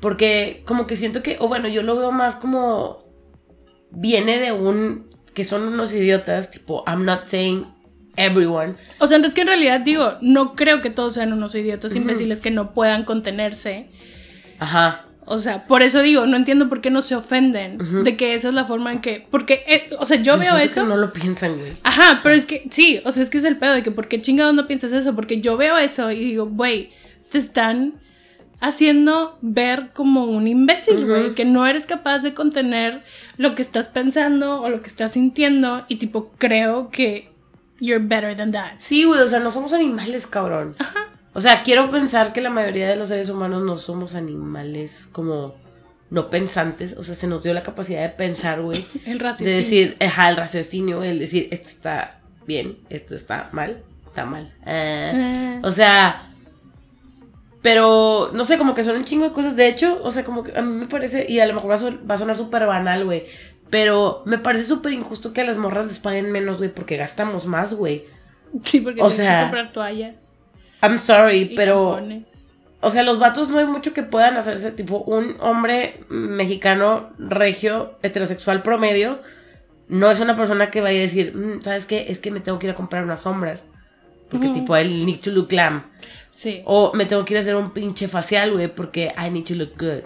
Porque 0.00 0.62
como 0.66 0.86
que 0.86 0.96
siento 0.96 1.22
que, 1.22 1.36
o 1.40 1.48
bueno, 1.48 1.68
yo 1.68 1.82
lo 1.82 1.94
veo 1.96 2.10
más 2.12 2.36
como... 2.36 3.04
Viene 3.90 4.38
de 4.38 4.52
un... 4.52 5.09
Que 5.40 5.44
son 5.46 5.62
unos 5.62 5.94
idiotas, 5.94 6.50
tipo, 6.50 6.84
I'm 6.86 7.06
not 7.06 7.24
saying 7.24 7.66
everyone. 8.16 8.74
O 8.98 9.06
sea, 9.06 9.16
entonces 9.16 9.34
que 9.34 9.40
en 9.40 9.46
realidad 9.46 9.80
digo, 9.80 10.18
no 10.20 10.54
creo 10.54 10.82
que 10.82 10.90
todos 10.90 11.14
sean 11.14 11.32
unos 11.32 11.54
idiotas 11.54 11.96
imbéciles 11.96 12.42
que 12.42 12.50
no 12.50 12.74
puedan 12.74 13.04
contenerse. 13.04 13.88
Ajá. 14.58 15.06
O 15.24 15.38
sea, 15.38 15.66
por 15.66 15.80
eso 15.80 16.02
digo, 16.02 16.26
no 16.26 16.36
entiendo 16.36 16.68
por 16.68 16.82
qué 16.82 16.90
no 16.90 17.00
se 17.00 17.14
ofenden 17.14 17.78
de 18.04 18.16
que 18.18 18.34
esa 18.34 18.48
es 18.48 18.54
la 18.54 18.66
forma 18.66 18.92
en 18.92 19.00
que. 19.00 19.26
Porque, 19.30 19.64
eh, 19.66 19.88
o 19.98 20.04
sea, 20.04 20.20
yo 20.20 20.36
veo 20.36 20.58
eso. 20.58 20.82
que 20.82 20.88
no 20.88 20.96
lo 20.98 21.10
piensan, 21.10 21.58
güey. 21.58 21.72
Ajá, 21.84 22.20
pero 22.22 22.34
es 22.34 22.44
que 22.44 22.64
sí, 22.70 23.00
o 23.06 23.12
sea, 23.12 23.22
es 23.22 23.30
que 23.30 23.38
es 23.38 23.44
el 23.44 23.56
pedo 23.56 23.72
de 23.72 23.82
que 23.82 23.92
por 23.92 24.08
qué 24.08 24.20
chingados 24.20 24.54
no 24.54 24.66
piensas 24.66 24.92
eso, 24.92 25.14
porque 25.14 25.40
yo 25.40 25.56
veo 25.56 25.78
eso 25.78 26.10
y 26.10 26.18
digo, 26.18 26.44
güey, 26.44 26.90
te 27.32 27.38
están 27.38 27.94
haciendo 28.60 29.38
ver 29.40 29.90
como 29.92 30.24
un 30.24 30.46
imbécil, 30.46 31.06
güey, 31.06 31.34
que 31.34 31.44
no 31.44 31.66
eres 31.66 31.86
capaz 31.86 32.18
de 32.20 32.34
contener 32.34 33.02
lo 33.36 33.54
que 33.54 33.62
estás 33.62 33.88
pensando 33.88 34.60
o 34.60 34.68
lo 34.68 34.80
que 34.82 34.88
estás 34.88 35.12
sintiendo 35.12 35.84
y 35.88 35.96
tipo 35.96 36.30
creo 36.38 36.90
que 36.90 37.32
you're 37.80 38.04
better 38.04 38.36
than 38.36 38.52
that. 38.52 38.74
Sí, 38.78 39.04
güey, 39.04 39.20
o 39.20 39.28
sea, 39.28 39.40
no 39.40 39.50
somos 39.50 39.72
animales, 39.72 40.26
cabrón. 40.26 40.76
O 41.32 41.40
sea, 41.40 41.62
quiero 41.62 41.90
pensar 41.90 42.32
que 42.32 42.40
la 42.40 42.50
mayoría 42.50 42.88
de 42.88 42.96
los 42.96 43.08
seres 43.08 43.30
humanos 43.30 43.62
no 43.62 43.76
somos 43.76 44.14
animales 44.14 45.08
como 45.10 45.54
no 46.10 46.28
pensantes. 46.28 46.96
O 46.98 47.02
sea, 47.02 47.14
se 47.14 47.28
nos 47.28 47.42
dio 47.42 47.54
la 47.54 47.62
capacidad 47.62 48.02
de 48.02 48.10
pensar, 48.10 48.60
güey. 48.60 48.84
El 49.06 49.18
De 49.18 49.24
raciocinio. 49.24 49.56
decir, 49.56 49.96
ajá, 50.00 50.28
el 50.28 50.36
raciocinio, 50.36 51.02
el 51.02 51.18
decir, 51.18 51.48
esto 51.52 51.68
está 51.68 52.20
bien, 52.46 52.78
esto 52.90 53.14
está 53.14 53.48
mal, 53.52 53.82
está 54.06 54.26
mal. 54.26 54.52
Ah. 54.66 55.12
Eh. 55.14 55.60
O 55.62 55.70
sea, 55.70 56.29
pero 57.62 58.30
no 58.32 58.44
sé, 58.44 58.56
como 58.58 58.74
que 58.74 58.84
son 58.84 58.96
un 58.96 59.04
chingo 59.04 59.24
de 59.26 59.32
cosas. 59.32 59.56
De 59.56 59.68
hecho, 59.68 60.00
o 60.02 60.10
sea, 60.10 60.24
como 60.24 60.42
que 60.42 60.56
a 60.56 60.62
mí 60.62 60.72
me 60.72 60.86
parece, 60.86 61.26
y 61.28 61.40
a 61.40 61.46
lo 61.46 61.54
mejor 61.54 61.70
va 61.70 61.74
a, 61.74 61.78
son- 61.78 62.00
va 62.10 62.14
a 62.14 62.18
sonar 62.18 62.36
súper 62.36 62.66
banal, 62.66 63.04
güey. 63.04 63.26
Pero 63.68 64.22
me 64.26 64.38
parece 64.38 64.64
súper 64.64 64.92
injusto 64.92 65.32
que 65.32 65.42
a 65.42 65.44
las 65.44 65.56
morras 65.56 65.86
les 65.86 65.98
paguen 65.98 66.32
menos, 66.32 66.58
güey, 66.58 66.70
porque 66.74 66.96
gastamos 66.96 67.46
más, 67.46 67.74
güey. 67.74 68.04
Sí, 68.64 68.80
porque 68.80 69.00
O 69.00 69.06
tienes 69.08 69.16
que 69.16 69.22
sea, 69.22 69.42
comprar 69.42 69.70
toallas. 69.70 70.36
I'm 70.82 70.98
sorry, 70.98 71.52
pero. 71.54 72.00
O 72.82 72.90
sea, 72.90 73.02
los 73.02 73.18
vatos 73.18 73.50
no 73.50 73.58
hay 73.58 73.66
mucho 73.66 73.92
que 73.92 74.02
puedan 74.02 74.38
hacerse. 74.38 74.72
Tipo, 74.72 74.98
un 74.98 75.36
hombre 75.40 76.00
mexicano, 76.08 77.10
regio, 77.18 77.98
heterosexual 78.02 78.62
promedio, 78.62 79.20
no 79.88 80.10
es 80.10 80.18
una 80.20 80.34
persona 80.36 80.70
que 80.70 80.80
vaya 80.80 80.98
a 80.98 81.02
decir, 81.02 81.36
"Mm, 81.36 81.60
¿sabes 81.62 81.84
qué? 81.86 82.06
Es 82.08 82.18
que 82.20 82.30
me 82.30 82.40
tengo 82.40 82.58
que 82.58 82.66
ir 82.68 82.72
a 82.72 82.74
comprar 82.74 83.04
unas 83.04 83.20
sombras. 83.20 83.66
Porque, 84.30 84.48
tipo, 84.50 84.76
el 84.76 85.04
need 85.04 85.20
to 85.20 85.30
look 85.30 85.48
glam. 85.48 85.84
Sí, 86.30 86.62
O 86.64 86.92
me 86.94 87.06
tengo 87.06 87.24
que 87.24 87.34
ir 87.34 87.38
a 87.38 87.40
hacer 87.40 87.56
un 87.56 87.72
pinche 87.72 88.06
facial, 88.06 88.52
güey, 88.52 88.72
porque 88.72 89.12
I 89.18 89.30
need 89.30 89.44
to 89.44 89.54
look 89.54 89.72
good. 89.78 90.04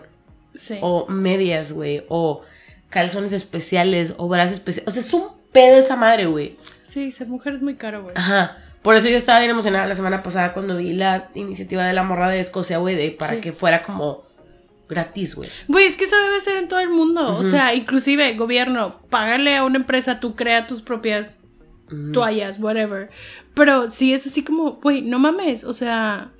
sí. 0.54 0.78
O 0.80 1.06
medias, 1.08 1.72
güey. 1.72 2.04
O 2.08 2.40
calzones 2.88 3.32
especiales. 3.32 4.14
O 4.16 4.28
brazos 4.28 4.54
especiales. 4.54 4.88
O 4.88 4.90
sea, 4.92 5.00
es 5.02 5.12
un 5.12 5.28
pedo 5.52 5.76
esa 5.78 5.96
madre, 5.96 6.26
güey. 6.26 6.56
Sí, 6.82 7.12
ser 7.12 7.28
mujer 7.28 7.54
es 7.54 7.62
muy 7.62 7.74
caro, 7.74 8.02
güey. 8.04 8.14
Ajá. 8.16 8.58
Por 8.82 8.96
eso 8.96 9.08
yo 9.08 9.16
estaba 9.16 9.38
bien 9.38 9.50
emocionada 9.50 9.86
la 9.86 9.94
semana 9.94 10.22
pasada 10.22 10.52
cuando 10.52 10.76
vi 10.76 10.92
la 10.92 11.28
iniciativa 11.34 11.84
de 11.84 11.92
la 11.92 12.02
morra 12.02 12.28
de 12.30 12.40
Escocia, 12.40 12.78
güey, 12.78 12.94
de 12.96 13.10
para 13.12 13.34
Sí. 13.34 13.40
que 13.40 13.52
fuera 13.52 13.82
como 13.82 14.24
gratis, 14.88 15.34
güey. 15.36 15.48
Güey, 15.68 15.86
es 15.86 15.96
que 15.96 16.04
eso 16.04 16.16
debe 16.20 16.40
ser 16.40 16.56
en 16.58 16.68
todo 16.68 16.80
el 16.80 16.90
mundo. 16.90 17.26
O 17.36 17.44
sea, 17.44 17.74
inclusive, 17.74 18.34
gobierno, 18.34 19.00
págale 19.10 19.56
a 19.56 19.64
una 19.64 19.76
empresa, 19.78 20.20
tú 20.20 20.36
crea 20.36 20.66
tus 20.66 20.82
propias 20.82 21.40
toallas, 22.12 22.58
whatever. 22.60 23.08
Pero 23.54 23.88
sí 23.88 24.12
es 24.12 24.26
así 24.26 24.42
como, 24.42 24.74
güey, 24.74 25.02
no 25.02 25.18
mames. 25.18 25.64
O 25.64 25.72
sea, 25.72 26.32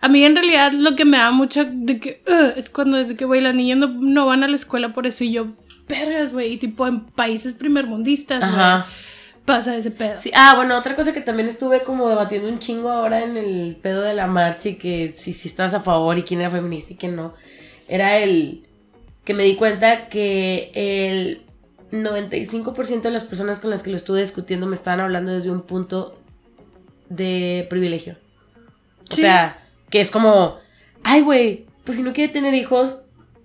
a 0.00 0.08
mí 0.08 0.24
en 0.24 0.36
realidad 0.36 0.72
lo 0.72 0.96
que 0.96 1.04
me 1.04 1.18
da 1.18 1.30
mucha 1.30 1.64
de 1.64 1.98
que 1.98 2.22
es 2.56 2.70
cuando 2.70 2.96
desde 2.96 3.16
que, 3.16 3.24
güey, 3.24 3.40
las 3.40 3.54
niñas 3.54 3.78
no, 3.78 3.88
no 3.88 4.26
van 4.26 4.44
a 4.44 4.48
la 4.48 4.54
escuela 4.54 4.92
por 4.92 5.06
eso 5.06 5.24
y 5.24 5.32
yo, 5.32 5.48
vergas, 5.88 6.32
güey. 6.32 6.52
Y 6.52 6.56
tipo 6.56 6.86
en 6.86 7.04
países 7.06 7.54
primermundistas, 7.54 8.42
Ajá. 8.42 8.86
güey, 8.86 8.94
pasa 9.44 9.76
ese 9.76 9.90
pedo. 9.90 10.20
Sí, 10.20 10.30
ah, 10.34 10.54
bueno, 10.56 10.78
otra 10.78 10.96
cosa 10.96 11.12
que 11.12 11.20
también 11.20 11.48
estuve 11.48 11.80
como 11.80 12.08
debatiendo 12.08 12.48
un 12.48 12.58
chingo 12.58 12.90
ahora 12.90 13.24
en 13.24 13.36
el 13.36 13.76
pedo 13.82 14.02
de 14.02 14.14
la 14.14 14.26
marcha 14.26 14.70
y 14.70 14.74
que 14.76 15.12
si, 15.16 15.32
si 15.32 15.48
estabas 15.48 15.74
a 15.74 15.80
favor 15.80 16.18
y 16.18 16.22
quién 16.22 16.40
era 16.40 16.50
feminista 16.50 16.92
y 16.92 16.96
quién 16.96 17.16
no, 17.16 17.34
era 17.88 18.18
el 18.18 18.66
que 19.24 19.34
me 19.34 19.44
di 19.44 19.56
cuenta 19.56 20.08
que 20.08 20.70
el 20.74 21.42
95% 22.02 23.02
de 23.02 23.10
las 23.10 23.24
personas 23.24 23.60
con 23.60 23.70
las 23.70 23.82
que 23.82 23.90
lo 23.90 23.96
estuve 23.96 24.20
discutiendo 24.20 24.66
me 24.66 24.74
estaban 24.74 25.00
hablando 25.00 25.32
desde 25.32 25.50
un 25.50 25.62
punto 25.62 26.18
de 27.08 27.66
privilegio. 27.70 28.16
O 29.10 29.14
Sí. 29.14 29.20
sea, 29.22 29.58
que 29.90 30.00
es 30.00 30.10
como, 30.10 30.56
ay, 31.02 31.20
güey, 31.20 31.66
pues 31.84 31.96
si 31.96 32.02
no 32.02 32.12
quiere 32.12 32.32
tener 32.32 32.54
hijos, 32.54 32.96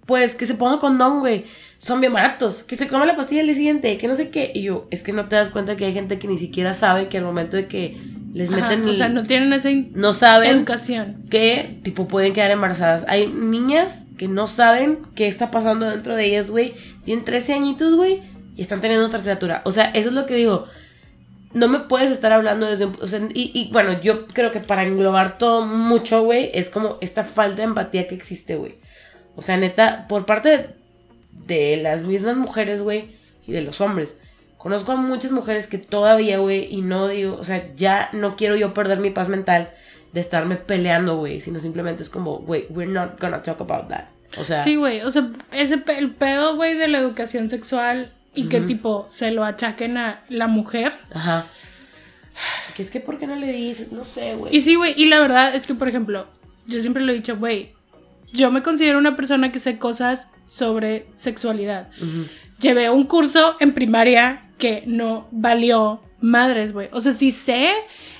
pues 0.05 0.35
que 0.35 0.45
se 0.45 0.55
ponga 0.55 0.79
condón, 0.79 1.19
güey. 1.19 1.45
Son 1.77 2.01
bien 2.01 2.11
baratos. 2.11 2.63
Que 2.63 2.75
se 2.75 2.85
tome 2.87 3.05
la 3.05 3.15
pastilla 3.15 3.41
el 3.41 3.47
día 3.47 3.55
siguiente, 3.55 3.97
que 3.97 4.07
no 4.07 4.15
sé 4.15 4.31
qué. 4.31 4.51
Y 4.53 4.63
yo, 4.63 4.87
es 4.91 5.03
que 5.03 5.13
no 5.13 5.29
te 5.29 5.35
das 5.37 5.49
cuenta 5.49 5.77
que 5.77 5.85
hay 5.85 5.93
gente 5.93 6.19
que 6.19 6.27
ni 6.27 6.37
siquiera 6.37 6.73
sabe 6.73 7.07
que 7.07 7.17
al 7.19 7.23
momento 7.23 7.55
de 7.57 7.67
que 7.67 7.97
les 8.33 8.51
Ajá, 8.51 8.61
meten 8.69 8.85
o 8.85 8.89
el- 8.89 8.95
sea, 8.95 9.07
no 9.09 9.25
tienen 9.25 9.53
esa 9.53 9.69
no 9.93 10.11
saben 10.13 10.49
educación. 10.57 11.23
que, 11.29 11.79
tipo, 11.83 12.07
pueden 12.07 12.33
quedar 12.33 12.51
embarazadas. 12.51 13.05
Hay 13.07 13.27
niñas 13.27 14.07
que 14.17 14.27
no 14.27 14.47
saben 14.47 14.99
qué 15.15 15.27
está 15.27 15.51
pasando 15.51 15.89
dentro 15.89 16.15
de 16.15 16.25
ellas, 16.25 16.49
güey. 16.51 16.73
Tienen 17.05 17.23
13 17.23 17.53
añitos, 17.53 17.95
güey, 17.95 18.21
y 18.59 18.63
están 18.63 18.81
teniendo 18.81 19.05
otra 19.05 19.21
criatura. 19.21 19.61
O 19.63 19.71
sea, 19.71 19.85
eso 19.85 20.09
es 20.09 20.15
lo 20.15 20.25
que 20.25 20.35
digo. 20.35 20.67
No 21.53 21.69
me 21.69 21.79
puedes 21.79 22.11
estar 22.11 22.33
hablando 22.33 22.65
desde 22.65 22.87
un... 22.87 22.97
O 23.01 23.07
sea, 23.07 23.21
y, 23.33 23.51
y, 23.53 23.71
bueno, 23.71 24.01
yo 24.01 24.27
creo 24.27 24.51
que 24.51 24.59
para 24.59 24.83
englobar 24.83 25.37
todo 25.37 25.65
mucho, 25.65 26.23
güey, 26.23 26.51
es 26.53 26.69
como 26.69 26.97
esta 26.99 27.23
falta 27.23 27.57
de 27.57 27.63
empatía 27.63 28.05
que 28.09 28.15
existe, 28.15 28.57
güey. 28.57 28.75
O 29.37 29.41
sea, 29.41 29.55
neta, 29.55 30.07
por 30.09 30.25
parte 30.25 30.49
de, 30.49 30.75
de 31.31 31.77
las 31.81 32.01
mismas 32.01 32.35
mujeres, 32.35 32.81
güey, 32.81 33.15
y 33.47 33.53
de 33.53 33.61
los 33.61 33.79
hombres. 33.79 34.17
Conozco 34.57 34.91
a 34.91 34.97
muchas 34.97 35.31
mujeres 35.31 35.67
que 35.67 35.77
todavía, 35.77 36.39
güey, 36.39 36.67
y 36.69 36.81
no 36.81 37.07
digo, 37.07 37.37
o 37.39 37.45
sea, 37.45 37.73
ya 37.77 38.09
no 38.11 38.35
quiero 38.35 38.57
yo 38.57 38.73
perder 38.73 38.99
mi 38.99 39.11
paz 39.11 39.29
mental 39.29 39.71
de 40.11 40.19
estarme 40.19 40.57
peleando, 40.57 41.15
güey, 41.15 41.39
sino 41.39 41.61
simplemente 41.61 42.03
es 42.03 42.09
como, 42.09 42.39
güey, 42.39 42.67
we're 42.71 42.91
not 42.91 43.21
gonna 43.21 43.41
talk 43.41 43.61
about 43.61 43.87
that. 43.87 44.09
O 44.37 44.43
sea, 44.43 44.61
Sí, 44.61 44.75
güey. 44.75 44.99
O 44.99 45.11
sea, 45.11 45.31
ese 45.53 45.81
el 45.97 46.13
pedo, 46.13 46.57
güey, 46.57 46.75
de 46.75 46.89
la 46.89 46.97
educación 46.97 47.49
sexual 47.49 48.11
y 48.33 48.47
que 48.47 48.61
tipo 48.61 49.07
se 49.09 49.31
lo 49.31 49.43
achaquen 49.43 49.97
a 49.97 50.23
la 50.29 50.47
mujer. 50.47 50.93
ajá. 51.13 51.47
Que 52.75 52.83
es 52.83 52.89
que, 52.91 53.01
¿por 53.01 53.19
qué 53.19 53.27
no 53.27 53.35
le 53.35 53.51
dices? 53.51 53.91
No 53.91 54.05
sé, 54.05 54.35
güey. 54.35 54.55
Y 54.55 54.61
sí, 54.61 54.75
güey. 54.75 54.93
Y 54.95 55.07
la 55.07 55.19
verdad 55.19 55.53
es 55.53 55.67
que, 55.67 55.73
por 55.73 55.89
ejemplo, 55.89 56.27
yo 56.67 56.79
siempre 56.79 57.03
lo 57.03 57.11
he 57.11 57.15
dicho, 57.15 57.35
güey. 57.35 57.73
Yo 58.31 58.49
me 58.51 58.63
considero 58.63 58.97
una 58.97 59.15
persona 59.15 59.51
que 59.51 59.59
sé 59.59 59.77
cosas 59.77 60.31
sobre 60.45 61.07
sexualidad. 61.15 61.89
Llevé 62.59 62.89
un 62.89 63.05
curso 63.05 63.57
en 63.59 63.73
primaria 63.73 64.51
que 64.57 64.83
no 64.85 65.27
valió 65.31 66.01
madres, 66.21 66.71
güey. 66.71 66.89
O 66.91 67.01
sea, 67.01 67.11
si 67.11 67.31
sé, 67.31 67.71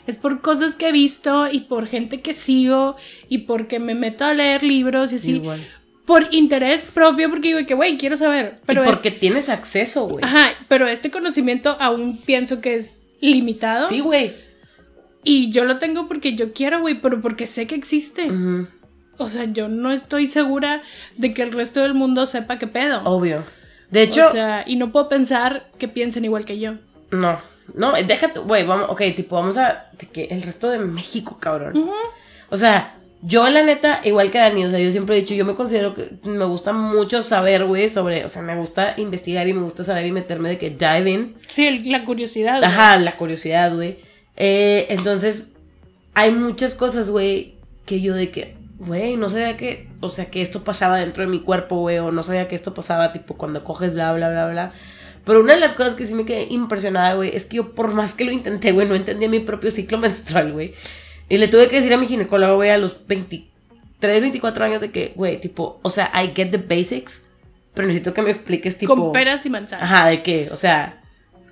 es 0.07 0.17
por 0.17 0.41
cosas 0.41 0.75
que 0.75 0.89
he 0.89 0.91
visto 0.91 1.47
y 1.51 1.61
por 1.61 1.87
gente 1.87 2.21
que 2.21 2.33
sigo 2.33 2.95
y 3.27 3.39
porque 3.39 3.79
me 3.79 3.95
meto 3.95 4.25
a 4.25 4.33
leer 4.33 4.63
libros 4.63 5.13
y 5.13 5.17
así. 5.17 5.35
Igual. 5.35 5.65
Por 6.09 6.27
interés 6.33 6.85
propio, 6.85 7.29
porque 7.29 7.49
digo 7.49 7.65
que, 7.67 7.75
güey, 7.75 7.95
quiero 7.97 8.17
saber. 8.17 8.55
Pero 8.65 8.81
y 8.81 8.85
es- 8.87 8.89
porque 8.91 9.11
tienes 9.11 9.47
acceso, 9.47 10.07
güey. 10.07 10.25
Ajá, 10.25 10.53
pero 10.67 10.87
este 10.87 11.11
conocimiento 11.11 11.77
aún 11.79 12.17
pienso 12.19 12.61
que 12.61 12.75
es 12.75 13.03
limitado. 13.21 13.87
Sí, 13.87 13.99
güey. 13.99 14.33
Y 15.23 15.51
yo 15.51 15.65
lo 15.65 15.77
tengo 15.77 16.07
porque 16.07 16.35
yo 16.35 16.51
quiero, 16.53 16.79
güey, 16.79 16.95
pero 16.99 17.21
porque 17.21 17.45
sé 17.45 17.67
que 17.67 17.75
existe. 17.75 18.27
O 19.17 19.29
sea, 19.29 19.43
yo 19.45 19.67
no 19.67 19.91
estoy 19.91 20.25
segura 20.27 20.81
de 21.17 21.33
que 21.33 21.43
el 21.43 21.51
resto 21.51 21.81
del 21.81 21.93
mundo 21.93 22.25
sepa 22.25 22.57
qué 22.57 22.65
pedo. 22.67 23.01
Obvio. 23.03 23.43
De 23.91 24.01
hecho, 24.03 24.27
o 24.27 24.31
sea, 24.31 24.63
y 24.65 24.77
no 24.77 24.91
puedo 24.91 25.09
pensar 25.09 25.69
que 25.77 25.87
piensen 25.87 26.25
igual 26.25 26.43
que 26.45 26.57
yo. 26.59 26.73
no. 27.11 27.37
No, 27.75 27.93
déjate, 27.93 28.39
güey, 28.39 28.65
vamos, 28.65 28.87
ok, 28.89 28.99
tipo, 29.15 29.35
vamos 29.35 29.55
a. 29.55 29.91
que 30.11 30.23
el 30.31 30.41
resto 30.41 30.71
de 30.71 30.79
México, 30.79 31.37
cabrón. 31.39 31.87
O 32.49 32.57
sea, 32.57 32.95
yo 33.21 33.49
la 33.49 33.63
neta, 33.63 33.99
igual 34.05 34.31
que 34.31 34.37
Dani, 34.37 34.65
o 34.65 34.71
sea, 34.71 34.79
yo 34.79 34.91
siempre 34.91 35.17
he 35.17 35.21
dicho, 35.21 35.33
yo 35.33 35.43
me 35.43 35.55
considero 35.55 35.93
que 35.93 36.09
me 36.23 36.45
gusta 36.45 36.71
mucho 36.71 37.21
saber, 37.21 37.65
güey, 37.65 37.89
sobre, 37.89 38.23
o 38.23 38.29
sea, 38.29 38.41
me 38.41 38.55
gusta 38.55 38.93
investigar 38.97 39.47
y 39.47 39.53
me 39.53 39.63
gusta 39.63 39.83
saber 39.83 40.05
y 40.05 40.11
meterme 40.11 40.49
de 40.49 40.57
que 40.57 40.69
dive 40.69 41.11
in. 41.11 41.35
Sí, 41.47 41.79
la 41.79 42.05
curiosidad. 42.05 42.63
Ajá, 42.63 42.97
la 42.97 43.17
curiosidad, 43.17 43.75
güey. 43.75 43.97
Eh, 44.37 44.87
entonces, 44.89 45.53
hay 46.13 46.31
muchas 46.31 46.75
cosas, 46.75 47.11
güey, 47.11 47.55
que 47.85 47.99
yo 47.99 48.15
de 48.15 48.29
que, 48.29 48.55
güey, 48.77 49.17
no 49.17 49.29
sabía 49.29 49.57
que, 49.57 49.89
o 49.99 50.07
sea, 50.07 50.31
que 50.31 50.41
esto 50.41 50.63
pasaba 50.63 50.97
dentro 50.97 51.23
de 51.23 51.29
mi 51.29 51.41
cuerpo, 51.41 51.77
güey, 51.77 51.97
o 51.97 52.11
no 52.11 52.23
sabía 52.23 52.47
que 52.47 52.55
esto 52.55 52.73
pasaba, 52.73 53.11
tipo, 53.11 53.35
cuando 53.35 53.65
coges, 53.65 53.93
bla, 53.93 54.13
bla, 54.13 54.29
bla, 54.29 54.49
bla. 54.49 54.71
Pero 55.25 55.41
una 55.41 55.55
de 55.55 55.59
las 55.59 55.73
cosas 55.73 55.95
que 55.95 56.05
sí 56.05 56.13
me 56.13 56.25
quedé 56.25 56.47
impresionada, 56.49 57.15
güey, 57.15 57.35
es 57.35 57.45
que 57.45 57.57
yo, 57.57 57.75
por 57.75 57.93
más 57.93 58.15
que 58.15 58.23
lo 58.23 58.31
intenté, 58.31 58.71
güey, 58.71 58.87
no 58.87 58.95
entendía 58.95 59.27
mi 59.27 59.39
propio 59.39 59.71
ciclo 59.71 59.97
menstrual, 59.97 60.53
güey. 60.53 60.73
Y 61.29 61.37
le 61.37 61.47
tuve 61.47 61.67
que 61.69 61.75
decir 61.77 61.93
a 61.93 61.97
mi 61.97 62.07
ginecólogo, 62.07 62.55
güey, 62.55 62.71
a 62.71 62.77
los 62.77 63.05
23, 63.07 64.21
24 64.21 64.65
años 64.65 64.81
de 64.81 64.91
que, 64.91 65.13
güey, 65.15 65.39
tipo, 65.39 65.79
o 65.83 65.89
sea, 65.89 66.11
I 66.15 66.33
get 66.35 66.49
the 66.51 66.57
basics, 66.57 67.27
pero 67.73 67.87
necesito 67.87 68.13
que 68.13 68.21
me 68.21 68.31
expliques, 68.31 68.77
tipo... 68.77 68.95
Con 68.95 69.11
peras 69.11 69.45
y 69.45 69.49
manzanas. 69.49 69.83
Ajá, 69.83 70.07
de 70.07 70.23
que, 70.23 70.49
o 70.51 70.55
sea, 70.55 71.01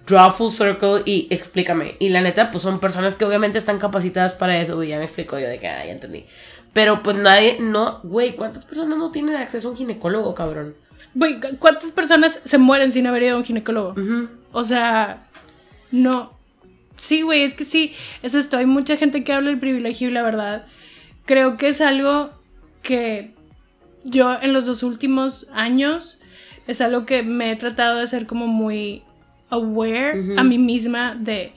draw 0.08 0.32
full 0.32 0.52
circle 0.52 1.04
y 1.06 1.28
explícame. 1.30 1.96
Y 2.00 2.10
la 2.10 2.22
neta, 2.22 2.50
pues 2.52 2.64
son 2.64 2.80
personas 2.80 3.16
que 3.16 3.26
obviamente 3.26 3.58
están 3.60 3.78
capacitadas 3.78 4.34
para 4.34 4.60
eso, 4.60 4.76
güey. 4.76 4.90
Ya 4.90 4.98
me 4.98 5.06
explico 5.06 5.38
yo 5.40 5.48
de 5.48 5.58
que, 5.60 5.68
ah, 5.68 5.86
ya 5.86 5.92
entendí. 5.92 6.26
Pero 6.74 7.02
pues 7.04 7.18
nadie, 7.18 7.58
no, 7.60 8.00
güey, 8.04 8.36
¿cuántas 8.36 8.66
personas 8.66 8.98
no 8.98 9.12
tienen 9.12 9.36
acceso 9.36 9.68
a 9.68 9.72
un 9.72 9.78
ginecólogo, 9.78 10.34
cabrón? 10.36 10.76
Güey, 11.14 11.40
¿cu- 11.40 11.58
¿cuántas 11.60 11.92
personas 11.92 12.40
se 12.44 12.58
mueren 12.58 12.92
sin 12.92 13.08
haber 13.08 13.24
ido 13.24 13.36
a 13.36 13.38
un 13.38 13.44
ginecólogo? 13.46 13.92
Ujú. 14.00 14.28
O 14.52 14.64
sea, 14.64 15.20
no. 15.92 16.37
Sí, 16.98 17.22
güey, 17.22 17.44
es 17.44 17.54
que 17.54 17.64
sí, 17.64 17.94
es 18.24 18.36
esto. 18.36 18.58
Hay 18.58 18.66
mucha 18.66 18.98
gente 18.98 19.24
que 19.24 19.34
habla 19.34 19.50
del 19.50 19.60
privilegio 19.60 20.10
y 20.10 20.12
la 20.12 20.24
verdad, 20.24 20.66
creo 21.26 21.58
que 21.58 21.70
es 21.70 21.82
algo 21.82 22.32
que 22.82 23.34
yo 24.04 24.38
en 24.42 24.54
los 24.54 24.66
dos 24.66 24.84
últimos 24.84 25.48
años 25.54 26.18
es 26.68 26.82
algo 26.82 27.06
que 27.06 27.24
me 27.24 27.52
he 27.52 27.56
tratado 27.56 28.00
de 28.00 28.08
ser 28.08 28.26
como 28.26 28.48
muy 28.48 29.04
aware 29.50 30.36
a 30.38 30.44
mí 30.44 30.58
misma 30.58 31.16
de, 31.16 31.54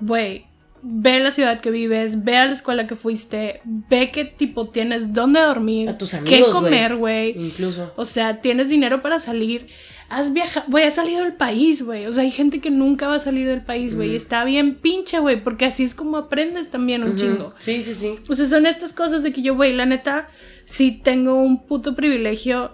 güey, 0.00 0.46
ve 0.82 1.18
la 1.20 1.32
ciudad 1.32 1.60
que 1.60 1.70
vives, 1.70 2.24
ve 2.24 2.36
a 2.36 2.46
la 2.46 2.52
escuela 2.52 2.86
que 2.86 2.94
fuiste, 2.94 3.60
ve 3.64 4.10
qué 4.12 4.24
tipo 4.24 4.68
tienes, 4.68 5.12
dónde 5.12 5.40
dormir, 5.40 5.88
A 5.88 5.98
tus 5.98 6.10
qué 6.10 6.36
amigos, 6.36 6.50
comer, 6.50 6.96
güey. 6.96 7.30
Incluso. 7.36 7.92
O 7.96 8.04
sea, 8.04 8.40
tienes 8.40 8.68
dinero 8.68 9.02
para 9.02 9.18
salir. 9.18 9.66
Has 10.08 10.32
viajado, 10.32 10.66
güey, 10.68 10.84
has 10.84 10.94
salido 10.94 11.22
del 11.22 11.32
país, 11.32 11.82
güey. 11.82 12.06
O 12.06 12.12
sea, 12.12 12.22
hay 12.22 12.30
gente 12.30 12.60
que 12.60 12.70
nunca 12.70 13.08
va 13.08 13.16
a 13.16 13.20
salir 13.20 13.46
del 13.46 13.62
país, 13.62 13.94
güey. 13.94 14.12
Y 14.12 14.16
está 14.16 14.44
bien 14.44 14.76
pinche, 14.76 15.18
güey, 15.18 15.42
porque 15.42 15.64
así 15.64 15.84
es 15.84 15.94
como 15.94 16.16
aprendes 16.16 16.70
también 16.70 17.02
un 17.02 17.16
chingo. 17.16 17.52
Sí, 17.58 17.82
sí, 17.82 17.94
sí. 17.94 18.16
O 18.28 18.34
sea, 18.34 18.46
son 18.46 18.66
estas 18.66 18.92
cosas 18.92 19.22
de 19.22 19.32
que 19.32 19.42
yo, 19.42 19.56
güey, 19.56 19.72
la 19.72 19.86
neta, 19.86 20.28
sí 20.64 20.92
tengo 21.02 21.34
un 21.40 21.66
puto 21.66 21.96
privilegio 21.96 22.72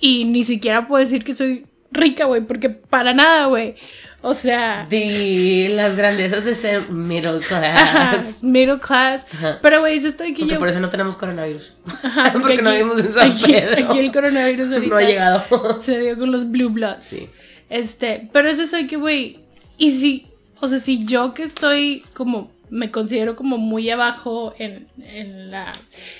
y 0.00 0.24
ni 0.24 0.42
siquiera 0.42 0.86
puedo 0.86 1.04
decir 1.04 1.22
que 1.24 1.34
soy 1.34 1.66
rica, 1.92 2.24
güey, 2.24 2.40
porque 2.40 2.70
para 2.70 3.12
nada, 3.12 3.46
güey. 3.46 3.74
O 4.22 4.34
sea, 4.34 4.86
De 4.90 5.70
las 5.74 5.96
grandezas 5.96 6.44
de 6.44 6.54
ser 6.54 6.90
middle 6.90 7.38
ajá, 7.38 8.10
class. 8.10 8.42
middle 8.42 8.78
class. 8.78 9.26
Ajá. 9.32 9.58
Pero, 9.62 9.80
güey, 9.80 9.96
estoy 9.96 10.34
que 10.34 10.40
Porque 10.40 10.54
yo. 10.54 10.58
por 10.58 10.68
eso 10.68 10.78
no 10.80 10.90
tenemos 10.90 11.16
coronavirus. 11.16 11.74
Ajá, 12.02 12.32
porque 12.40 12.60
no 12.60 12.70
vimos 12.74 13.00
aquí, 13.16 13.52
pedo. 13.52 13.72
aquí 13.88 13.98
el 13.98 14.12
coronavirus 14.12 14.72
ahorita 14.72 14.90
No 14.90 14.96
ha 14.98 15.02
llegado. 15.02 15.44
se 15.80 15.98
dio 16.00 16.18
con 16.18 16.30
los 16.30 16.50
Blue 16.50 16.68
Bloods. 16.68 17.06
Sí. 17.06 17.30
Este, 17.70 18.28
pero 18.32 18.50
es 18.50 18.58
eso 18.58 18.76
de 18.76 18.86
que, 18.86 18.96
güey, 18.96 19.38
y 19.78 19.92
si, 19.92 20.26
o 20.60 20.68
sea, 20.68 20.78
si 20.80 21.04
yo 21.06 21.32
que 21.32 21.42
estoy 21.42 22.04
como, 22.12 22.50
me 22.68 22.90
considero 22.90 23.36
como 23.36 23.56
muy 23.56 23.88
abajo 23.88 24.54
en, 24.58 24.86
en 25.02 25.50
la 25.50 25.72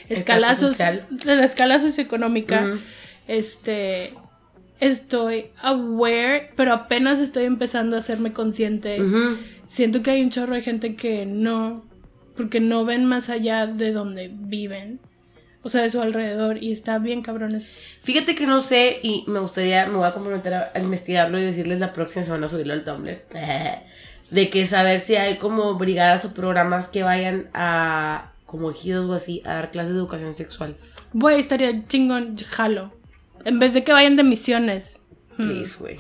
escala, 0.09 0.55
social. 0.55 1.05
en 1.27 1.37
la 1.39 1.45
escala 1.45 1.79
socioeconómica, 1.81 2.79
este, 3.29 4.15
estoy 4.81 5.51
aware, 5.63 6.51
pero 6.57 6.73
apenas 6.73 7.21
estoy 7.21 7.45
empezando 7.45 7.97
a 7.97 8.01
hacerme 8.01 8.33
consciente. 8.33 8.99
Siento 9.67 10.03
que 10.03 10.11
hay 10.11 10.23
un 10.23 10.31
chorro 10.31 10.55
de 10.55 10.63
gente 10.63 10.97
que 10.97 11.27
no, 11.27 11.85
porque 12.37 12.59
no 12.59 12.85
ven 12.85 13.05
más 13.05 13.29
allá 13.29 13.67
de 13.67 13.93
donde 13.93 14.31
viven, 14.33 14.99
o 15.63 15.69
sea, 15.69 15.83
de 15.83 15.91
su 15.91 16.01
alrededor, 16.01 16.63
y 16.63 16.73
está 16.73 16.99
bien 16.99 17.23
cabrón 17.23 17.55
eso. 17.55 17.71
Fíjate 18.03 18.35
que 18.35 18.47
no 18.47 18.61
sé 18.61 18.99
y 19.03 19.25
me 19.29 19.39
gustaría, 19.39 19.87
me 19.87 19.99
voy 19.99 20.09
a 20.09 20.13
comprometer 20.13 20.55
a, 20.55 20.73
investigarlo 20.81 21.39
y 21.39 21.45
decirles 21.45 21.79
la 21.79 21.93
próxima 21.93 22.25
semana 22.25 22.49
subirlo 22.49 22.73
al 22.73 22.85
Tumblr. 22.85 23.23
De 24.31 24.49
que 24.49 24.65
saber 24.65 25.01
si 25.01 25.17
hay 25.17 25.39
como 25.39 25.75
brigadas 25.75 26.25
o 26.25 26.35
programas 26.35 26.89
que 26.89 27.03
vayan 27.03 27.49
a, 27.53 28.31
como 28.47 28.71
ejidos 28.71 29.07
o 29.07 29.13
así, 29.13 29.43
a 29.45 29.55
dar 29.55 29.71
clases 29.73 29.93
de 29.93 29.99
educación 29.99 30.35
sexual. 30.35 30.77
Güey, 31.13 31.41
estaría 31.41 31.87
chingón, 31.89 32.37
jalo. 32.39 33.00
En 33.45 33.59
vez 33.59 33.75
de 33.75 33.85
que 33.85 33.93
vayan 33.93 34.17
de 34.17 34.25
misiones. 34.25 35.01
Hmm. 35.37 35.49
Please, 35.49 35.79
güey. 35.79 35.99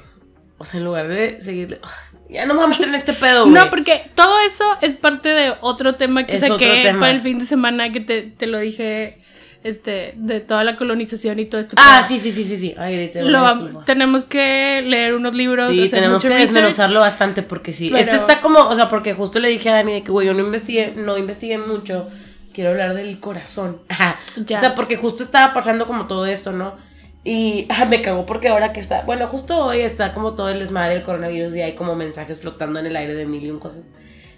O 0.59 0.65
sea, 0.65 0.79
en 0.79 0.85
lugar 0.85 1.09
de 1.09 1.41
seguirle. 1.41 1.81
Ya 2.31 2.47
no 2.47 2.55
me 2.55 2.61
voy 2.61 2.67
a 2.67 2.69
meter 2.69 2.87
en 2.87 2.95
este 2.95 3.13
pedo, 3.13 3.43
güey. 3.43 3.55
No, 3.55 3.71
porque 3.71 4.09
todo 4.15 4.39
eso 4.47 4.65
es 4.83 4.95
parte 4.95 5.31
de 5.31 5.53
otro 5.63 5.97
tema 5.97 6.27
que 6.27 6.37
Es 6.37 6.47
saqué 6.47 6.83
tema. 6.85 7.01
para 7.01 7.11
el 7.11 7.21
fin 7.23 7.41
de 7.41 7.45
semana 7.45 7.91
que 7.91 7.99
te, 7.99 8.23
te 8.23 8.47
lo 8.47 8.61
dije, 8.61 9.21
este, 9.65 10.15
de 10.17 10.39
toda 10.39 10.63
la 10.63 10.77
colonización 10.77 11.41
y 11.41 11.47
todo 11.47 11.61
esto. 11.61 11.75
Ah, 11.77 12.05
sí, 12.05 12.21
sí, 12.21 12.31
sí, 12.31 12.45
sí, 12.45 12.57
sí. 12.57 12.73
Ay, 12.79 12.95
ahorita 13.11 13.23
lo 13.23 13.81
tenemos 13.85 14.27
que 14.27 14.81
leer 14.87 15.17
unos 15.17 15.35
libros, 15.35 15.71
Sí, 15.75 15.81
hacer 15.83 15.91
tenemos 15.99 16.19
mucho 16.19 16.29
que 16.29 16.35
research. 16.35 16.55
desmenuzarlo 16.55 17.01
bastante 17.01 17.43
porque 17.43 17.73
sí. 17.73 17.89
Pero- 17.91 18.01
Este 18.01 18.15
está 18.15 18.41
como, 18.41 18.61
o 18.61 18.77
sea, 18.77 18.89
porque 18.89 19.13
justo 19.13 19.41
le 19.41 19.49
dije 19.49 19.69
a 19.69 19.75
Dani 19.75 19.93
de 19.95 20.03
que, 20.05 20.13
güey, 20.13 20.29
yo 20.29 20.33
no 20.33 20.39
investigué, 20.45 20.93
no 20.97 21.19
investigué 21.19 21.59
mucho. 21.59 22.09
Quiero 22.53 22.71
hablar 22.71 22.95
del 22.95 23.19
corazón. 23.19 23.81
Ajá. 23.89 24.21
Yes. 24.37 24.57
O 24.59 24.61
sea, 24.61 24.73
porque 24.75 24.97
justo 24.97 25.25
estaba 25.25 25.53
pasando 25.53 25.85
como 25.89 26.07
todo 26.07 26.27
esto, 26.27 26.53
¿no? 26.53 26.77
Y 27.25 27.67
ah, 27.71 27.85
me 27.85 28.03
cagó 28.03 28.27
porque 28.27 28.49
ahora 28.49 28.73
que 28.73 28.81
está, 28.81 29.03
bueno, 29.03 29.27
justo 29.27 29.65
hoy 29.65 29.81
está 29.81 30.13
como 30.13 30.35
todo 30.35 30.49
el 30.49 30.59
desmadre 30.59 30.95
del 30.95 31.03
coronavirus 31.03 31.57
y 31.57 31.63
hay 31.63 31.75
como 31.75 31.95
mensajes 31.95 32.41
flotando 32.41 32.79
en 32.79 32.87
el 32.87 32.97
aire 32.97 33.15
de 33.15 33.27
mil 33.27 33.45
y 33.45 33.51
un 33.51 33.59
cosas. 33.59 33.87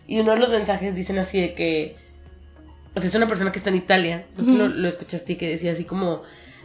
Y 0.07 0.19
uno 0.21 0.33
de 0.33 0.39
los 0.39 0.51
mensajes 0.51 0.95
dicen 0.95 1.19
así 1.19 1.41
de 1.41 1.55
que, 1.55 1.97
o 2.95 3.01
sea, 3.01 3.09
es 3.09 3.15
una 3.15 3.29
persona 3.29 3.53
que 3.53 3.59
está 3.59 3.71
en 3.71 3.77
Italia, 3.77 4.27
no 4.37 4.45
sé 4.45 4.51
si 4.51 4.57
lo, 4.57 4.69
lo 4.69 4.89
escuchaste 4.89 5.35
y 5.35 5.37
que 5.37 5.49
decía 5.49 5.73
así 5.73 5.85
como, 5.85 6.23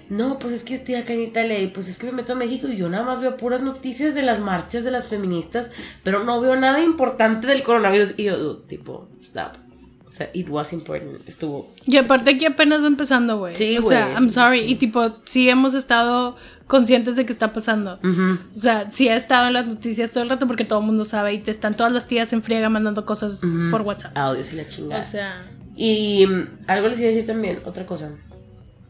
no, 0.09 0.39
pues 0.39 0.53
es 0.53 0.63
que 0.63 0.69
yo 0.71 0.75
estoy 0.75 0.95
acá 0.95 1.13
en 1.13 1.21
Italia 1.21 1.59
y 1.59 1.67
pues 1.67 1.89
es 1.89 1.99
que 1.99 2.07
me 2.07 2.13
meto 2.13 2.33
a 2.33 2.35
México 2.35 2.67
y 2.67 2.77
yo 2.77 2.89
nada 2.89 3.03
más 3.03 3.19
veo 3.19 3.37
puras 3.37 3.61
noticias 3.61 4.15
de 4.15 4.23
las 4.23 4.39
marchas 4.39 4.83
de 4.83 4.91
las 4.91 5.07
feministas, 5.07 5.71
pero 6.03 6.23
no 6.23 6.39
veo 6.39 6.55
nada 6.55 6.81
importante 6.81 7.45
del 7.45 7.61
coronavirus. 7.61 8.13
Y 8.17 8.23
yo, 8.23 8.37
"Dude, 8.37 8.67
tipo, 8.67 9.09
stop. 9.21 9.66
O 10.07 10.09
sea, 10.09 10.29
it 10.33 10.47
was 10.47 10.71
important, 10.71 11.27
estuvo 11.27 11.69
Y 11.85 11.97
aparte 11.97 12.31
aquí 12.31 12.45
apenas 12.45 12.81
va 12.81 12.87
empezando, 12.87 13.37
güey. 13.39 13.53
Sí, 13.55 13.77
O 13.77 13.81
sea, 13.81 14.05
güey. 14.05 14.15
I'm 14.15 14.29
sorry. 14.29 14.61
Y 14.61 14.75
tipo, 14.75 15.17
sí 15.25 15.49
hemos 15.49 15.73
estado 15.73 16.37
conscientes 16.65 17.17
de 17.17 17.25
que 17.25 17.33
está 17.33 17.51
pasando. 17.51 17.99
Ujú. 18.01 18.39
O 18.55 18.57
sea, 18.57 18.89
sí 18.89 19.09
ha 19.09 19.17
estado 19.17 19.47
en 19.47 19.53
las 19.53 19.67
noticias 19.67 20.13
todo 20.13 20.23
el 20.23 20.29
rato 20.29 20.47
porque 20.47 20.63
todo 20.63 20.79
el 20.79 20.85
mundo 20.85 21.03
sabe 21.03 21.33
y 21.33 21.39
te 21.39 21.51
están 21.51 21.75
todas 21.75 21.91
las 21.91 22.07
tías 22.07 22.31
en 22.31 22.41
friega 22.41 22.69
mandando 22.69 23.05
cosas 23.05 23.41
por 23.69 23.81
WhatsApp. 23.81 24.17
Audios 24.17 24.53
y 24.53 24.55
la 24.55 24.67
chingada. 24.69 25.01
O 25.01 25.03
sea, 25.03 25.45
Y 25.75 26.25
mm, 26.25 26.47
algo 26.67 26.87
les 26.87 26.99
iba 26.99 27.07
a 27.07 27.11
decir 27.11 27.27
también, 27.27 27.59
otra 27.65 27.85
cosa. 27.85 28.11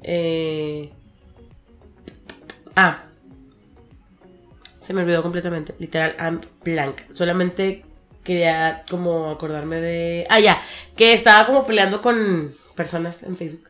Eh... 0.03 0.91
Ah. 2.75 3.05
Se 4.81 4.93
me 4.93 5.01
olvidó 5.01 5.23
completamente. 5.23 5.73
Literal, 5.79 6.15
I'm 6.19 6.41
blank. 6.63 7.11
Solamente 7.11 7.86
quería 8.27 8.83
como 8.89 9.31
acordarme 9.31 9.79
de... 9.79 10.27
Ah, 10.29 10.39
ya. 10.39 10.61
Que 10.95 11.13
estaba 11.13 11.47
como 11.47 11.65
peleando 11.65 12.01
con 12.01 12.53
personas 12.75 13.23
en 13.23 13.37
Facebook. 13.37 13.69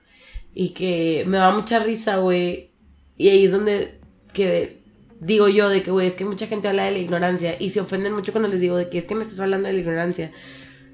Y 0.53 0.69
que 0.69 1.23
me 1.27 1.37
da 1.37 1.51
mucha 1.51 1.77
risa, 1.79 2.17
güey. 2.17 2.71
Y 3.15 3.29
ahí 3.29 3.45
es 3.45 3.51
donde 3.51 3.99
que 4.33 4.81
digo 5.19 5.47
yo 5.47 5.69
de 5.69 5.83
que, 5.83 5.91
güey, 5.91 6.07
es 6.07 6.13
que 6.13 6.25
mucha 6.25 6.47
gente 6.47 6.67
habla 6.67 6.85
de 6.85 6.91
la 6.91 6.97
ignorancia. 6.97 7.55
Y 7.59 7.69
se 7.69 7.81
ofenden 7.81 8.13
mucho 8.13 8.31
cuando 8.31 8.49
les 8.49 8.59
digo 8.59 8.75
de 8.75 8.89
que 8.89 8.97
es 8.97 9.05
que 9.05 9.15
me 9.15 9.21
estás 9.21 9.39
hablando 9.39 9.67
de 9.67 9.73
la 9.75 9.79
ignorancia. 9.79 10.31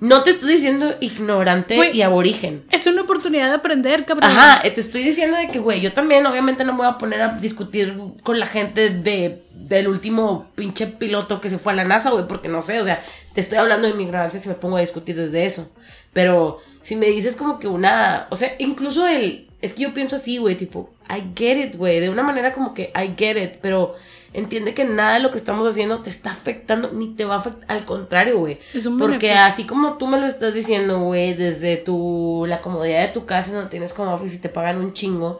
No 0.03 0.21
te 0.21 0.31
estoy 0.31 0.55
diciendo 0.55 0.93
ignorante 0.99 1.77
Güey, 1.77 1.95
y 1.95 2.01
aborigen. 2.01 2.65
es 2.71 2.85
una 2.87 3.03
oportunidad 3.03 3.47
de 3.47 3.55
aprender, 3.55 4.03
cabrón. 4.03 4.29
Ajá, 4.29 4.59
eh, 4.67 4.71
te 4.71 4.81
estoy 4.81 5.01
diciendo 5.01 5.37
de 5.37 5.47
que, 5.47 5.59
güey, 5.59 5.79
yo 5.79 5.93
también 5.93 6.25
obviamente 6.25 6.65
no 6.65 6.73
me 6.73 6.79
voy 6.79 6.87
a 6.87 6.97
poner 6.97 7.21
a 7.21 7.29
discutir 7.37 7.97
con 8.21 8.37
la 8.37 8.45
gente 8.45 8.89
de, 8.89 9.43
del 9.53 9.87
último 9.87 10.49
pinche 10.55 10.87
piloto 10.87 11.39
que 11.39 11.49
se 11.49 11.57
fue 11.57 11.71
a 11.71 11.77
la 11.77 11.85
NASA, 11.85 12.09
güey, 12.09 12.27
porque 12.27 12.49
no 12.49 12.61
sé, 12.61 12.81
o 12.81 12.83
sea, 12.83 13.01
te 13.33 13.39
estoy 13.39 13.59
hablando 13.59 13.87
de 13.87 13.93
mi 13.93 14.03
ignorancia 14.03 14.41
si 14.41 14.49
me 14.49 14.55
pongo 14.55 14.75
a 14.75 14.81
discutir 14.81 15.15
desde 15.15 15.45
eso. 15.45 15.71
Pero 16.11 16.59
si 16.81 16.97
me 16.97 17.05
dices 17.05 17.37
como 17.37 17.57
que 17.57 17.69
una, 17.69 18.27
o 18.29 18.35
sea, 18.35 18.55
incluso 18.59 19.07
el, 19.07 19.47
es 19.63 19.73
que 19.73 19.83
yo 19.83 19.93
pienso 19.93 20.17
así, 20.17 20.37
güey, 20.39 20.55
tipo, 20.55 20.89
I 21.09 21.23
get 21.37 21.57
it, 21.57 21.77
güey, 21.77 22.01
de 22.01 22.09
una 22.09 22.21
manera 22.21 22.51
como 22.51 22.73
que 22.73 22.91
I 22.93 23.13
get 23.17 23.41
it, 23.41 23.59
pero 23.61 23.95
entiende 24.33 24.73
que 24.73 24.83
nada 24.83 25.13
de 25.13 25.19
lo 25.21 25.31
que 25.31 25.37
estamos 25.37 25.65
haciendo 25.65 25.99
te 25.99 26.09
está 26.09 26.31
afectando, 26.31 26.91
ni 26.91 27.13
te 27.13 27.23
va 27.23 27.35
a 27.35 27.37
afectar, 27.37 27.71
al 27.71 27.85
contrario, 27.85 28.39
güey. 28.39 28.59
Es 28.73 28.85
un 28.85 28.99
Porque 28.99 29.31
así 29.31 29.63
como 29.63 29.93
tú 29.93 30.05
me 30.05 30.19
lo 30.19 30.27
estás 30.27 30.53
diciendo, 30.53 30.99
güey, 30.99 31.33
desde 31.33 31.77
tu, 31.77 32.43
la 32.45 32.59
comodidad 32.59 33.07
de 33.07 33.13
tu 33.13 33.25
casa, 33.25 33.53
no 33.53 33.69
tienes 33.69 33.93
como 33.93 34.13
office 34.13 34.35
y 34.35 34.39
te 34.39 34.49
pagan 34.49 34.79
un 34.79 34.91
chingo, 34.91 35.39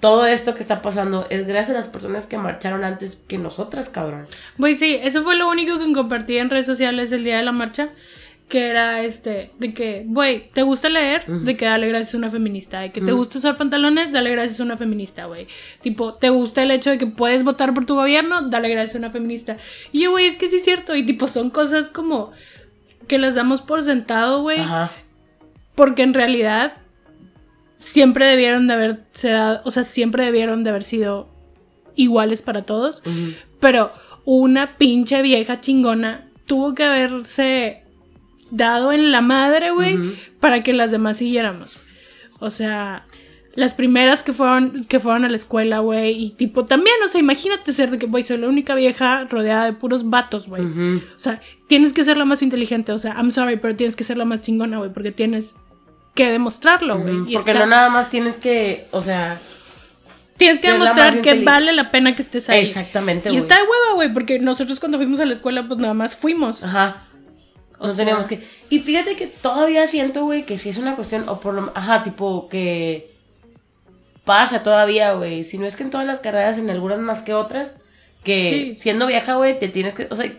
todo 0.00 0.26
esto 0.26 0.56
que 0.56 0.62
está 0.62 0.82
pasando 0.82 1.28
es 1.30 1.46
gracias 1.46 1.76
a 1.76 1.80
las 1.80 1.88
personas 1.88 2.26
que 2.26 2.38
marcharon 2.38 2.82
antes 2.82 3.22
que 3.28 3.38
nosotras, 3.38 3.88
cabrón. 3.88 4.26
Güey, 4.58 4.74
sí, 4.74 4.98
eso 5.00 5.22
fue 5.22 5.36
lo 5.36 5.48
único 5.48 5.78
que 5.78 5.92
compartí 5.92 6.38
en 6.38 6.50
redes 6.50 6.66
sociales 6.66 7.12
el 7.12 7.22
día 7.22 7.36
de 7.36 7.44
la 7.44 7.52
marcha. 7.52 7.90
Que 8.50 8.66
era 8.66 9.04
este, 9.04 9.52
de 9.60 9.72
que, 9.72 10.02
güey, 10.06 10.50
¿te 10.50 10.62
gusta 10.62 10.88
leer? 10.88 11.24
De 11.24 11.56
que 11.56 11.66
dale 11.66 11.86
gracias 11.86 12.14
a 12.14 12.18
una 12.18 12.30
feminista. 12.30 12.80
De 12.80 12.90
que 12.90 13.00
te 13.00 13.12
gusta 13.12 13.38
usar 13.38 13.56
pantalones, 13.56 14.10
dale 14.10 14.30
gracias 14.32 14.58
a 14.58 14.64
una 14.64 14.76
feminista, 14.76 15.26
güey. 15.26 15.46
Tipo, 15.80 16.14
¿te 16.14 16.30
gusta 16.30 16.64
el 16.64 16.72
hecho 16.72 16.90
de 16.90 16.98
que 16.98 17.06
puedes 17.06 17.44
votar 17.44 17.72
por 17.72 17.86
tu 17.86 17.94
gobierno? 17.94 18.42
Dale 18.42 18.68
gracias 18.68 18.96
a 18.96 18.98
una 18.98 19.10
feminista. 19.10 19.56
Y 19.92 20.02
yo, 20.02 20.10
güey, 20.10 20.26
es 20.26 20.36
que 20.36 20.48
sí 20.48 20.56
es 20.56 20.64
cierto. 20.64 20.96
Y 20.96 21.06
tipo, 21.06 21.28
son 21.28 21.50
cosas 21.50 21.90
como 21.90 22.32
que 23.06 23.18
las 23.18 23.36
damos 23.36 23.62
por 23.62 23.84
sentado, 23.84 24.42
güey. 24.42 24.58
Ajá. 24.58 24.90
Porque 25.76 26.02
en 26.02 26.12
realidad 26.12 26.74
siempre 27.76 28.26
debieron 28.26 28.66
de 28.66 28.74
haberse 28.74 29.30
dado, 29.30 29.62
o 29.64 29.70
sea, 29.70 29.84
siempre 29.84 30.24
debieron 30.24 30.64
de 30.64 30.70
haber 30.70 30.82
sido 30.82 31.28
iguales 31.94 32.42
para 32.42 32.62
todos. 32.62 33.02
Pero 33.60 33.92
una 34.24 34.76
pinche 34.76 35.22
vieja 35.22 35.60
chingona 35.60 36.28
tuvo 36.46 36.74
que 36.74 36.82
haberse 36.82 37.84
dado 38.50 38.92
en 38.92 39.12
la 39.12 39.20
madre, 39.20 39.70
güey, 39.70 39.98
para 40.40 40.62
que 40.62 40.72
las 40.72 40.90
demás 40.90 41.18
siguiéramos. 41.18 41.78
O 42.38 42.50
sea, 42.50 43.06
las 43.54 43.74
primeras 43.74 44.22
que 44.22 44.32
fueron, 44.32 44.84
que 44.84 45.00
fueron 45.00 45.24
a 45.24 45.28
la 45.28 45.36
escuela, 45.36 45.80
güey, 45.80 46.12
y 46.22 46.30
tipo 46.30 46.64
también, 46.64 46.96
o 47.04 47.08
sea, 47.08 47.20
imagínate 47.20 47.72
ser 47.72 47.90
de 47.90 47.98
que, 47.98 48.06
güey, 48.06 48.24
soy 48.24 48.38
la 48.38 48.48
única 48.48 48.74
vieja 48.74 49.24
rodeada 49.24 49.64
de 49.66 49.72
puros 49.72 50.08
vatos, 50.08 50.48
güey. 50.48 50.62
O 50.62 51.18
sea, 51.18 51.40
tienes 51.66 51.92
que 51.92 52.04
ser 52.04 52.16
la 52.16 52.24
más 52.24 52.42
inteligente, 52.42 52.92
o 52.92 52.98
sea, 52.98 53.14
I'm 53.16 53.32
sorry, 53.32 53.56
pero 53.56 53.76
tienes 53.76 53.96
que 53.96 54.04
ser 54.04 54.16
la 54.16 54.24
más 54.24 54.40
chingona, 54.40 54.78
güey, 54.78 54.92
porque 54.92 55.12
tienes 55.12 55.56
que 56.14 56.30
demostrarlo, 56.30 56.98
güey. 56.98 57.14
Y 57.28 57.34
Porque 57.34 57.50
está- 57.52 57.64
no 57.64 57.70
nada 57.70 57.88
más 57.90 58.10
tienes 58.10 58.38
que, 58.38 58.86
o 58.92 59.00
sea, 59.00 59.38
Tienes 60.36 60.58
que 60.60 60.72
demostrar 60.72 61.20
que 61.20 61.34
vale 61.44 61.72
la 61.74 61.90
pena 61.90 62.14
que 62.16 62.22
estés 62.22 62.48
ahí. 62.48 62.60
exactamente, 62.62 63.28
Y 63.28 63.32
güey. 63.32 63.42
está 63.42 63.56
de 63.56 63.62
hueva, 63.62 63.94
güey, 63.94 64.10
porque 64.10 64.38
nosotros 64.38 64.80
cuando 64.80 64.96
fuimos 64.96 65.20
a 65.20 65.26
la 65.26 65.34
escuela, 65.34 65.68
pues 65.68 65.78
nada 65.78 65.92
más 65.92 66.16
fuimos. 66.16 66.64
Ajá. 66.64 67.02
O 67.80 67.86
No 67.86 67.92
sea- 67.92 68.04
teníamos 68.04 68.26
que. 68.28 68.46
Y 68.68 68.78
fíjate 68.78 69.16
que 69.16 69.26
todavía 69.26 69.86
siento, 69.88 70.22
güey, 70.24 70.44
que 70.44 70.56
si 70.58 70.68
es 70.68 70.76
una 70.78 70.94
cuestión, 70.94 71.28
o 71.28 71.40
por 71.40 71.54
lo 71.54 71.72
Ajá, 71.74 72.04
tipo 72.04 72.48
que. 72.48 73.10
Pasa 74.24 74.62
todavía, 74.62 75.14
güey. 75.14 75.42
Si 75.44 75.58
no 75.58 75.66
es 75.66 75.76
que 75.76 75.82
en 75.82 75.90
todas 75.90 76.06
las 76.06 76.20
carreras, 76.20 76.58
en 76.58 76.70
algunas 76.70 76.98
más 77.00 77.22
que 77.22 77.34
otras, 77.34 77.76
que 78.22 78.50
Sí. 78.72 78.74
siendo 78.74 79.06
vieja, 79.06 79.34
güey, 79.34 79.58
te 79.58 79.66
tienes 79.68 79.94
que. 79.94 80.06
O 80.10 80.14
sea. 80.16 80.30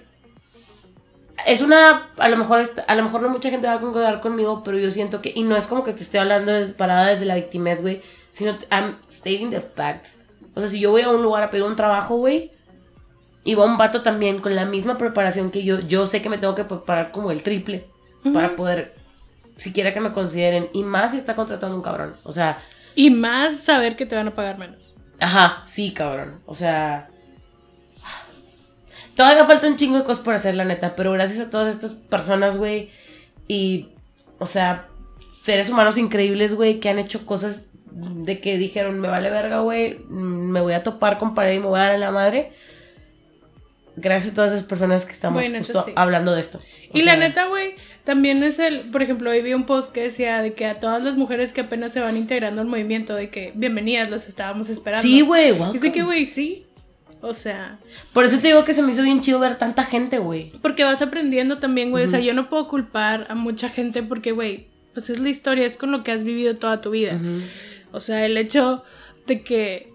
Es 1.48 1.62
una. 1.62 2.10
A 2.18 2.30
lo 2.30 2.38
mejor 2.38 2.62
a 2.88 2.96
lo 2.96 3.04
mejor 3.04 3.22
no 3.24 3.30
mucha 3.30 3.50
gente 3.50 3.66
va 3.68 3.74
a 3.74 3.80
concordar 3.80 4.22
conmigo, 4.22 4.62
pero 4.64 4.78
yo 4.78 4.92
siento 4.92 5.22
que. 5.22 5.32
Y 5.36 5.42
no 5.44 5.56
es 5.58 5.66
como 5.66 5.84
que 5.84 5.92
te 5.94 6.04
estoy 6.04 6.20
hablando 6.20 6.52
des- 6.52 6.72
parada 6.72 7.08
desde 7.08 7.26
la 7.26 7.36
victimez, 7.36 7.82
güey. 7.82 8.02
Sino 8.30 8.56
I'm 8.72 8.96
stating 9.10 9.50
the 9.50 9.62
facts. 9.62 10.20
O 10.54 10.60
sea, 10.62 10.70
si 10.70 10.80
yo 10.80 10.92
voy 10.92 11.02
a 11.02 11.10
un 11.10 11.24
lugar 11.24 11.42
a 11.44 11.50
pedir 11.50 11.64
un 11.66 11.76
trabajo, 11.76 12.18
güey 12.18 12.52
Y 13.44 13.56
va 13.56 13.66
un 13.66 13.78
vato 13.78 14.02
también 14.02 14.40
con 14.40 14.56
la 14.56 14.66
misma 14.66 14.98
preparación 14.98 15.52
que 15.52 15.64
yo. 15.64 15.80
Yo 15.80 16.06
sé 16.06 16.22
que 16.22 16.30
me 16.30 16.38
tengo 16.38 16.56
que 16.56 16.64
preparar 16.64 17.12
como 17.12 17.32
el 17.32 17.42
triple 17.42 17.88
para 18.34 18.56
poder, 18.56 18.96
siquiera 19.56 19.94
que 19.94 20.00
me 20.00 20.12
consideren. 20.12 20.70
Y 20.74 20.84
más 20.84 21.12
si 21.12 21.18
está 21.18 21.36
contratando 21.36 21.76
un 21.76 21.82
cabrón. 21.82 22.16
O 22.24 22.32
sea. 22.32 22.60
Y 22.94 23.10
más 23.10 23.58
saber 23.58 23.96
que 23.96 24.06
te 24.06 24.16
van 24.16 24.28
a 24.28 24.36
pagar 24.36 24.58
menos. 24.58 24.94
Ajá, 25.20 25.64
sí, 25.66 25.92
cabrón. 25.92 26.42
O 26.46 26.54
sea. 26.54 27.10
Todavía 29.16 29.46
falta 29.46 29.68
un 29.68 29.78
chingo 29.78 29.98
de 29.98 30.04
cosas 30.04 30.24
por 30.24 30.36
hacer, 30.36 30.56
la 30.56 30.66
neta. 30.66 30.96
Pero 30.96 31.12
gracias 31.12 31.48
a 31.48 31.50
todas 31.50 31.74
estas 31.74 31.94
personas, 31.94 32.58
güey. 32.58 32.92
Y. 33.48 33.90
O 34.38 34.46
sea, 34.46 34.88
seres 35.32 35.70
humanos 35.70 35.98
increíbles, 35.98 36.56
güey, 36.56 36.80
que 36.80 36.90
han 36.90 37.00
hecho 37.00 37.26
cosas 37.26 37.68
de 37.92 38.40
que 38.40 38.58
dijeron, 38.58 39.00
me 39.00 39.08
vale 39.08 39.30
verga, 39.30 39.60
güey, 39.60 40.00
me 40.10 40.62
voy 40.62 40.74
a 40.74 40.84
topar 40.84 41.18
con 41.18 41.36
pared 41.36 41.54
y 41.54 41.60
me 41.60 41.66
voy 41.66 41.80
a 41.80 41.84
dar 41.84 41.92
a 41.92 41.98
la 41.98 42.12
madre. 42.12 42.54
Gracias 44.02 44.32
a 44.34 44.36
todas 44.36 44.52
esas 44.52 44.64
personas 44.66 45.06
que 45.06 45.12
estamos 45.14 45.42
Bueno, 45.42 45.58
eso 45.58 45.74
justo 45.74 45.88
sí. 45.88 45.94
hablando 45.96 46.34
de 46.34 46.40
esto. 46.40 46.58
O 46.58 46.98
Y 46.98 47.04
la 47.04 47.16
neta, 47.16 47.46
güey, 47.48 47.76
también 48.04 48.44
es 48.44 48.60
el, 48.60 48.80
por 48.80 49.02
ejemplo, 49.02 49.30
hoy 49.30 49.42
vi 49.42 49.54
un 49.54 49.66
post 49.66 49.94
que 49.94 50.02
decía 50.04 50.42
de 50.42 50.54
que 50.54 50.66
a 50.66 50.80
todas 50.80 51.04
las 51.04 51.16
mujeres 51.16 51.54
que 51.54 51.62
apenas 51.62 51.94
se 51.94 52.00
van 52.00 52.18
integrando 52.18 52.62
al 52.62 52.68
movimiento, 52.68 53.16
de 53.16 53.30
que 53.30 53.52
bienvenidas, 53.56 54.10
las 54.10 54.28
estábamos 54.28 54.70
esperando. 54.70 55.04
Sí, 55.04 55.22
güey, 55.22 55.56
es 55.74 55.82
de 55.82 55.92
que, 55.92 56.04
güey, 56.04 56.26
sí. 56.26 56.66
O 57.24 57.36
sea, 57.36 57.78
Por 58.14 58.26
eso 58.26 58.40
te 58.40 58.48
digo 58.48 58.66
que 58.66 58.74
se 58.74 58.82
me 58.82 58.92
hizo 58.92 59.04
bien 59.04 59.22
chido 59.22 59.40
ver 59.40 59.56
tanta 59.56 59.84
gente, 59.84 60.18
güey. 60.18 60.52
porque 60.64 60.84
vas 60.84 61.04
aprendiendo 61.04 61.60
también, 61.60 61.92
güey. 61.92 62.04
O 62.04 62.08
sea, 62.08 62.20
yo 62.20 62.34
no 62.34 62.50
puedo 62.50 62.68
culpar 62.68 63.28
a 63.30 63.36
mucha 63.36 63.70
gente 63.70 64.02
porque, 64.02 64.32
güey, 64.32 64.66
pues 64.94 65.10
es 65.12 65.20
la 65.20 65.30
historia, 65.30 65.66
es 65.68 65.78
con 65.78 65.92
lo 65.92 66.04
que 66.04 66.12
has 66.12 66.24
vivido 66.24 66.56
toda 66.56 66.82
tu 66.82 66.90
vida. 66.90 67.20
O 67.92 68.00
sea, 68.00 68.26
el 68.26 68.38
hecho 68.38 68.84
de 69.28 69.44
que 69.44 69.91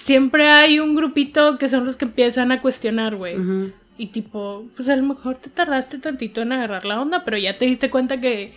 siempre 0.00 0.48
hay 0.48 0.80
un 0.80 0.94
grupito 0.94 1.58
que 1.58 1.68
son 1.68 1.84
los 1.84 1.96
que 1.96 2.06
empiezan 2.06 2.52
a 2.52 2.62
cuestionar, 2.62 3.16
güey. 3.16 3.36
Y 3.98 4.06
tipo, 4.06 4.64
pues 4.74 4.88
a 4.88 4.96
lo 4.96 5.02
mejor 5.02 5.34
te 5.34 5.50
tardaste 5.50 5.98
tantito 5.98 6.40
en 6.40 6.52
agarrar 6.52 6.86
la 6.86 7.00
onda, 7.00 7.22
pero 7.24 7.36
ya 7.36 7.58
te 7.58 7.66
diste 7.66 7.90
cuenta 7.90 8.18
que 8.18 8.54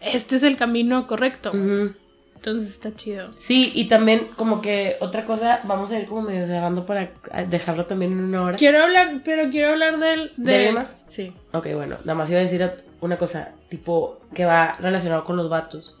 este 0.00 0.36
es 0.36 0.42
el 0.42 0.56
camino 0.56 1.06
correcto. 1.06 1.52
Entonces 1.54 2.70
está 2.70 2.94
chido. 2.96 3.30
Sí, 3.38 3.70
y 3.74 3.84
también 3.84 4.26
como 4.34 4.60
que 4.62 4.96
otra 5.00 5.24
cosa, 5.24 5.60
vamos 5.64 5.92
a 5.92 6.00
ir 6.00 6.06
como 6.06 6.22
medio 6.22 6.46
cerrando 6.46 6.86
para 6.86 7.10
dejarlo 7.48 7.86
también 7.86 8.12
en 8.12 8.20
una 8.20 8.42
hora. 8.42 8.56
Quiero 8.56 8.82
hablar, 8.82 9.20
pero 9.24 9.50
quiero 9.50 9.72
hablar 9.72 9.98
del... 9.98 10.32
¿De 10.36 10.72
más? 10.72 11.02
Sí. 11.06 11.32
Ok, 11.52 11.68
bueno, 11.74 11.98
nada 12.04 12.14
más 12.14 12.30
iba 12.30 12.40
a 12.40 12.42
decir 12.42 12.68
una 13.00 13.16
cosa, 13.16 13.50
tipo, 13.68 14.20
que 14.34 14.44
va 14.44 14.76
relacionado 14.80 15.24
con 15.24 15.36
los 15.36 15.48
vatos. 15.48 15.96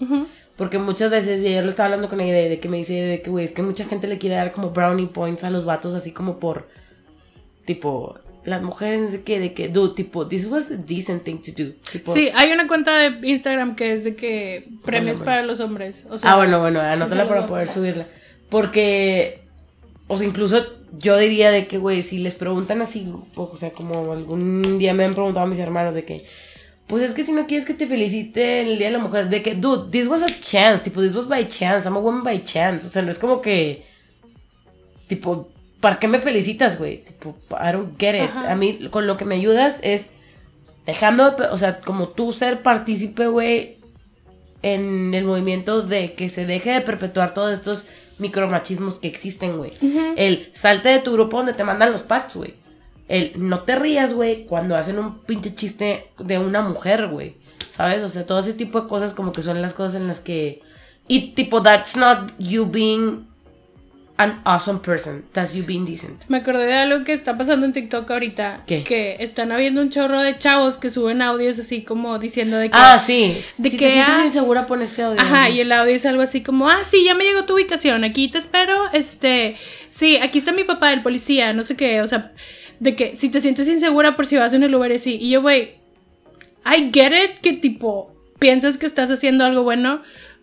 Porque 0.60 0.76
muchas 0.76 1.10
veces, 1.10 1.40
y 1.40 1.46
ayer 1.46 1.64
lo 1.64 1.70
estaba 1.70 1.86
hablando 1.86 2.10
con 2.10 2.20
ella, 2.20 2.34
de, 2.34 2.50
de 2.50 2.60
que 2.60 2.68
me 2.68 2.76
dice 2.76 2.92
de 2.92 3.22
que, 3.22 3.30
güey, 3.30 3.46
es 3.46 3.52
que 3.52 3.62
mucha 3.62 3.86
gente 3.86 4.06
le 4.06 4.18
quiere 4.18 4.36
dar 4.36 4.52
como 4.52 4.72
brownie 4.72 5.06
points 5.06 5.42
a 5.42 5.48
los 5.48 5.64
vatos, 5.64 5.94
así 5.94 6.12
como 6.12 6.38
por, 6.38 6.68
tipo, 7.64 8.18
las 8.44 8.60
mujeres, 8.60 9.10
de 9.10 9.22
que, 9.22 9.40
de 9.40 9.54
que, 9.54 9.70
dude, 9.70 9.94
tipo, 9.94 10.28
this 10.28 10.46
was 10.48 10.70
a 10.70 10.76
decent 10.76 11.22
thing 11.22 11.38
to 11.38 11.52
do. 11.52 11.72
Tipo, 11.90 12.12
Sí, 12.12 12.28
hay 12.34 12.52
una 12.52 12.68
cuenta 12.68 12.94
de 12.94 13.26
Instagram 13.26 13.74
que 13.74 13.94
es 13.94 14.04
de 14.04 14.14
que 14.14 14.68
premios 14.84 15.16
Bueno, 15.16 15.24
para 15.24 15.42
los 15.44 15.60
hombres. 15.60 16.06
O 16.10 16.18
sea, 16.18 16.34
ah, 16.34 16.36
bueno, 16.36 16.60
bueno, 16.60 16.78
anótala 16.82 17.26
para 17.26 17.46
poder 17.46 17.66
subirla. 17.66 18.06
Porque, 18.50 19.40
o 20.08 20.18
sea, 20.18 20.26
incluso 20.26 20.62
yo 20.98 21.16
diría 21.16 21.50
de 21.50 21.68
que, 21.68 21.78
güey, 21.78 22.02
si 22.02 22.18
les 22.18 22.34
preguntan 22.34 22.82
así, 22.82 23.10
o 23.34 23.56
sea, 23.56 23.70
como 23.70 24.12
algún 24.12 24.78
día 24.78 24.92
me 24.92 25.06
han 25.06 25.14
preguntado 25.14 25.46
a 25.46 25.48
mis 25.48 25.58
hermanos 25.58 25.94
de 25.94 26.04
que, 26.04 26.22
pues 26.90 27.04
es 27.04 27.14
que 27.14 27.24
si 27.24 27.30
no 27.30 27.46
quieres 27.46 27.64
que 27.64 27.72
te 27.72 27.86
felicite 27.86 28.62
en 28.62 28.66
el 28.66 28.78
Día 28.78 28.88
de 28.88 28.94
la 28.94 28.98
Mujer, 28.98 29.28
de 29.28 29.42
que, 29.42 29.54
dude, 29.54 29.92
this 29.92 30.08
was 30.08 30.22
a 30.22 30.40
chance, 30.40 30.82
tipo, 30.82 31.00
this 31.00 31.14
was 31.14 31.28
by 31.28 31.46
chance, 31.46 31.86
I'm 31.86 31.96
a 31.96 32.00
woman 32.00 32.24
by 32.24 32.42
chance, 32.42 32.84
o 32.84 32.90
sea, 32.90 33.00
no 33.00 33.12
es 33.12 33.18
como 33.20 33.40
que, 33.40 33.86
tipo, 35.06 35.48
¿para 35.80 36.00
qué 36.00 36.08
me 36.08 36.18
felicitas, 36.18 36.78
güey? 36.78 37.04
Tipo, 37.04 37.36
I 37.52 37.72
don't 37.72 37.96
get 37.96 38.16
it. 38.16 38.28
Ajá. 38.28 38.50
A 38.50 38.56
mí, 38.56 38.88
con 38.90 39.06
lo 39.06 39.16
que 39.16 39.24
me 39.24 39.36
ayudas 39.36 39.78
es 39.82 40.10
dejando, 40.84 41.36
o 41.52 41.56
sea, 41.56 41.80
como 41.80 42.08
tú 42.08 42.32
ser 42.32 42.60
partícipe, 42.60 43.28
güey, 43.28 43.78
en 44.62 45.14
el 45.14 45.24
movimiento 45.24 45.82
de 45.82 46.14
que 46.14 46.28
se 46.28 46.44
deje 46.44 46.72
de 46.72 46.80
perpetuar 46.80 47.34
todos 47.34 47.52
estos 47.52 47.86
micromachismos 48.18 48.98
que 48.98 49.06
existen, 49.06 49.56
güey. 49.56 49.72
El 50.16 50.50
salte 50.54 50.88
de 50.88 50.98
tu 50.98 51.12
grupo 51.12 51.36
donde 51.36 51.52
te 51.54 51.62
mandan 51.62 51.92
los 51.92 52.02
packs, 52.02 52.34
güey. 52.34 52.54
El 53.10 53.32
no 53.36 53.64
te 53.64 53.74
rías, 53.74 54.14
güey, 54.14 54.46
cuando 54.46 54.76
hacen 54.76 55.00
un 55.00 55.18
pinche 55.18 55.52
chiste 55.52 56.06
de 56.20 56.38
una 56.38 56.62
mujer, 56.62 57.08
güey. 57.08 57.34
¿Sabes? 57.72 58.04
O 58.04 58.08
sea, 58.08 58.24
todo 58.24 58.38
ese 58.38 58.54
tipo 58.54 58.80
de 58.80 58.88
cosas 58.88 59.14
como 59.14 59.32
que 59.32 59.42
son 59.42 59.60
las 59.60 59.74
cosas 59.74 60.00
en 60.00 60.06
las 60.06 60.20
que... 60.20 60.62
Y 61.08 61.32
tipo, 61.32 61.60
that's 61.60 61.96
not 61.96 62.30
you 62.38 62.66
being 62.66 63.26
an 64.18 64.40
awesome 64.44 64.78
person. 64.78 65.24
That's 65.32 65.54
you 65.54 65.64
being 65.64 65.84
decent. 65.84 66.24
Me 66.28 66.36
acordé 66.36 66.66
de 66.66 66.74
algo 66.74 67.02
que 67.02 67.12
está 67.12 67.36
pasando 67.36 67.66
en 67.66 67.72
TikTok 67.72 68.08
ahorita. 68.08 68.62
¿Qué? 68.64 68.84
Que 68.84 69.16
están 69.18 69.50
habiendo 69.50 69.80
un 69.80 69.90
chorro 69.90 70.20
de 70.20 70.38
chavos 70.38 70.78
que 70.78 70.88
suben 70.88 71.20
audios 71.20 71.58
así 71.58 71.82
como 71.82 72.16
diciendo 72.20 72.58
de 72.58 72.70
que... 72.70 72.78
Ah, 72.78 73.00
sí. 73.00 73.42
De 73.58 73.70
si 73.70 73.76
que, 73.76 73.86
te 73.86 73.92
sientes 73.92 74.14
ah, 74.18 74.24
insegura, 74.24 74.66
pon 74.66 74.82
este 74.82 75.02
audio. 75.02 75.20
Ajá, 75.20 75.50
y 75.50 75.58
el 75.58 75.72
audio 75.72 75.96
es 75.96 76.06
algo 76.06 76.22
así 76.22 76.44
como, 76.44 76.68
ah, 76.68 76.84
sí, 76.84 77.02
ya 77.04 77.16
me 77.16 77.24
llegó 77.24 77.44
tu 77.44 77.54
ubicación, 77.54 78.04
aquí 78.04 78.28
te 78.28 78.38
espero, 78.38 78.88
este, 78.92 79.56
sí, 79.88 80.16
aquí 80.18 80.38
está 80.38 80.52
mi 80.52 80.62
papá, 80.62 80.92
el 80.92 81.02
policía, 81.02 81.52
no 81.52 81.64
sé 81.64 81.76
qué, 81.76 82.02
o 82.02 82.06
sea, 82.06 82.32
de 82.80 82.96
que 82.96 83.14
si 83.14 83.28
te 83.28 83.40
sientes 83.40 83.68
insegura 83.68 84.16
por 84.16 84.26
si 84.26 84.36
vas 84.36 84.52
en 84.52 84.64
el 84.64 84.74
Uber 84.74 84.90
así, 84.92 85.18
y 85.20 85.30
yo, 85.30 85.42
güey, 85.42 85.74
I 86.66 86.90
get 86.92 87.12
it, 87.12 87.38
que 87.40 87.52
tipo, 87.52 88.12
piensas 88.38 88.78
que 88.78 88.86
estás 88.86 89.10
haciendo 89.10 89.44
algo 89.44 89.62
bueno, 89.62 90.02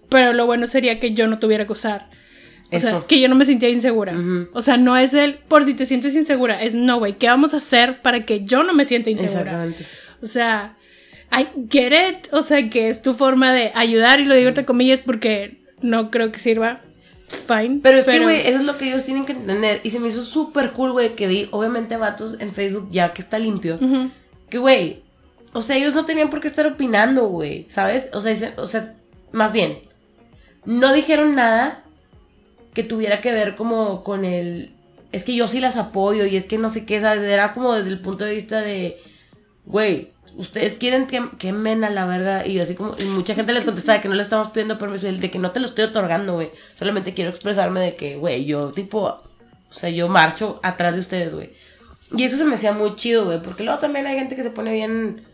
pero 0.10 0.32
lo 0.34 0.46
bueno 0.46 0.68
sería 0.68 1.00
que 1.00 1.14
yo 1.14 1.28
no 1.28 1.40
tuviera 1.40 1.66
que 1.66 1.74
usar. 1.74 2.10
O 2.72 2.80
sea, 2.80 2.90
Eso. 2.92 3.08
que 3.08 3.20
yo 3.20 3.30
no 3.30 3.36
me 3.36 3.46
sintiera 3.46 3.74
insegura. 3.74 4.14
O 4.54 4.62
sea, 4.62 4.78
no 4.78 4.98
es 4.98 5.14
el 5.14 5.36
por 5.36 5.66
si 5.66 5.74
te 5.74 5.86
sientes 5.86 6.16
insegura, 6.16 6.62
es 6.62 6.76
no, 6.76 7.00
güey, 7.00 7.14
¿qué 7.18 7.28
vamos 7.28 7.54
a 7.54 7.58
hacer 7.58 8.02
para 8.02 8.26
que 8.26 8.44
yo 8.44 8.64
no 8.64 8.74
me 8.74 8.86
sienta 8.86 9.10
insegura? 9.10 9.42
Exactamente. 9.42 9.86
O 10.22 10.26
sea, 10.28 10.76
I 11.32 11.48
get 11.70 11.92
it. 11.92 12.34
O 12.34 12.42
sea, 12.42 12.70
que 12.70 12.90
es 12.90 13.02
tu 13.02 13.14
forma 13.14 13.54
de 13.54 13.72
ayudar, 13.74 14.20
y 14.20 14.26
lo 14.26 14.36
digo 14.36 14.50
entre 14.50 14.66
comillas 14.66 15.02
porque 15.02 15.58
no 15.82 16.12
creo 16.12 16.32
que 16.32 16.40
sirva. 16.40 16.82
Fine. 17.28 17.80
Pero 17.84 17.98
es 18.00 18.06
que, 18.06 18.12
güey, 18.24 18.48
eso 18.48 18.60
es 18.60 18.64
lo 18.66 18.78
que 18.78 18.88
ellos 18.88 19.04
tienen 19.04 19.26
que 19.26 19.34
entender. 19.34 19.82
Y 19.84 19.90
se 19.92 20.00
me 20.00 20.08
hizo 20.08 20.24
súper 20.24 20.72
cool, 20.72 20.92
güey, 20.94 21.16
que 21.16 21.28
vi, 21.28 21.48
obviamente, 21.52 21.98
vatos 21.98 22.38
en 22.40 22.54
Facebook 22.54 22.88
ya 22.90 23.14
que 23.14 23.22
está 23.22 23.38
limpio. 23.40 23.78
Que, 24.50 24.58
güey, 24.58 25.04
o 25.54 25.62
sea, 25.62 25.76
ellos 25.76 25.94
no 25.94 26.06
tenían 26.06 26.30
por 26.30 26.40
qué 26.40 26.48
estar 26.48 26.66
opinando, 26.68 27.28
güey, 27.28 27.66
¿sabes? 27.70 28.08
O 28.14 28.22
sea, 28.22 28.32
ese- 28.32 28.54
o 28.58 28.66
sea, 28.66 28.96
más 29.34 29.52
bien, 29.52 29.80
no 30.66 30.94
dijeron 30.94 31.36
nada 31.36 31.84
que 32.74 32.84
tuviera 32.84 33.22
que 33.22 33.32
ver 33.34 33.56
como 33.56 34.04
con 34.04 34.24
el... 34.24 34.72
Es 35.12 35.24
que 35.24 35.36
yo 35.36 35.48
sí 35.48 35.60
las 35.60 35.78
apoyo 35.78 36.26
y 36.26 36.36
es 36.38 36.46
que 36.46 36.58
no 36.58 36.70
sé 36.70 36.86
qué, 36.86 37.02
¿sabes? 37.02 37.24
Era 37.24 37.54
como 37.54 37.74
desde 37.74 37.90
el 37.90 38.00
punto 38.00 38.24
de 38.26 38.34
vista 38.34 38.60
de, 38.62 38.98
güey, 39.66 40.12
ustedes 40.38 40.78
quieren 40.78 41.08
que 41.08 41.22
quemen 41.38 41.84
a 41.84 41.90
la 41.90 42.06
verga 42.06 42.46
y 42.46 42.60
así 42.60 42.76
como... 42.76 42.96
Y 42.98 43.06
mucha 43.06 43.36
gente 43.36 43.54
les 43.54 43.66
contestaba 43.66 44.02
que 44.02 44.08
no 44.08 44.16
le 44.16 44.22
estamos 44.22 44.50
pidiendo 44.50 44.78
permiso, 44.78 45.12
de 45.12 45.32
que 45.32 45.40
no 45.40 45.52
te 45.52 45.60
lo 45.60 45.66
estoy 45.66 45.86
otorgando, 45.86 46.34
güey. 46.34 46.52
Solamente 46.78 47.14
quiero 47.14 47.32
expresarme 47.32 47.82
de 47.82 47.96
que, 47.96 48.16
güey, 48.16 48.46
yo 48.46 48.72
tipo... 48.72 49.22
O 49.70 49.74
sea, 49.74 49.90
yo 49.90 50.08
marcho 50.08 50.60
atrás 50.64 50.94
de 50.94 51.02
ustedes, 51.02 51.36
güey. 51.36 51.52
Y 52.16 52.24
eso 52.24 52.38
se 52.38 52.46
me 52.46 52.54
hacía 52.54 52.72
muy 52.72 52.96
chido, 52.96 53.26
güey. 53.26 53.42
Porque 53.42 53.64
luego 53.64 53.80
también 53.80 54.08
hay 54.08 54.18
gente 54.18 54.36
que 54.36 54.44
se 54.44 54.52
pone 54.52 54.72
bien. 54.72 55.26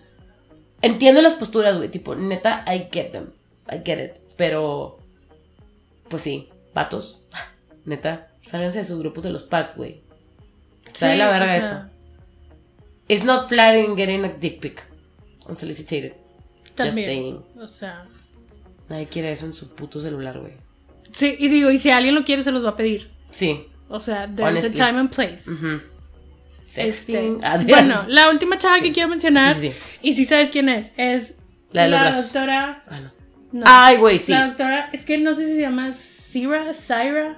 Entiendo 0.82 1.22
las 1.22 1.36
posturas, 1.36 1.78
güey. 1.78 1.89
Tipo, 1.89 2.16
neta, 2.16 2.66
I 2.68 2.88
get 2.91 3.12
them. 3.12 3.30
I 3.72 3.82
get 3.86 4.04
it. 4.04 4.20
Pero. 4.38 4.97
Pues 6.10 6.24
sí, 6.24 6.49
vatos. 6.74 7.22
Neta, 7.86 8.30
sálganse 8.45 8.80
de 8.80 8.86
sus 8.86 8.99
grupos 8.99 9.24
de 9.24 9.30
los 9.30 9.43
packs, 9.43 9.76
güey. 9.76 10.01
Está 10.86 11.08
de 11.08 11.18
la 11.18 11.28
o 11.28 11.32
verga 11.32 11.47
sea, 11.47 11.58
eso. 11.58 11.89
It's 13.10 13.26
not 13.26 13.49
flattering 13.49 13.95
getting 13.97 14.24
a 14.24 14.30
dick 14.30 14.60
pic. 14.60 14.84
Unsolicited. 15.48 16.14
Just 16.64 16.76
También. 16.76 17.06
saying. 17.08 17.44
O 17.58 17.68
sea. 17.68 18.06
Nadie 18.89 19.08
quiere 19.08 19.32
eso 19.32 19.46
en 19.46 19.54
su 19.54 19.70
puto 19.70 20.00
celular, 20.00 20.39
güey. 20.39 20.54
Sí, 21.12 21.36
y 21.39 21.48
digo, 21.48 21.70
y 21.72 21.78
si 21.78 21.89
alguien 21.91 22.16
lo 22.16 22.24
quiere, 22.24 22.44
se 22.44 22.52
los 22.52 22.64
va 22.66 22.70
a 22.70 22.76
pedir. 22.76 23.12
Sí. 23.30 23.68
O 23.89 24.00
sea, 24.00 24.28
there's 24.28 24.60
Honestly. 24.60 24.82
a 24.82 24.88
time 24.88 25.00
and 25.00 25.10
place. 25.10 25.52
Este, 26.66 27.14
Sexting. 27.14 27.41
bueno, 27.68 28.06
la 28.08 28.30
última 28.30 28.58
chava 28.58 28.80
que 28.80 28.91
quiero 28.91 29.10
mencionar, 29.10 29.56
Sí, 29.56 29.70
sí, 29.70 29.74
y 30.02 30.14
si 30.14 30.26
sabes 30.26 30.50
quién 30.50 30.70
es, 30.70 30.94
es 30.98 31.38
La 31.72 31.88
de 31.88 32.16
doctora. 32.22 32.82
Ah, 32.88 33.00
no. 33.00 33.12
no, 33.52 33.64
Ay, 33.66 33.98
güey, 33.98 34.18
sí. 34.20 34.32
La 34.32 34.48
doctora, 34.48 34.89
es 34.94 35.04
que 35.04 35.18
no 35.18 35.34
sé 35.36 35.46
si 35.46 35.56
se 35.56 35.62
llama 35.62 35.91
Sira, 35.91 36.74
Syra, 36.74 37.38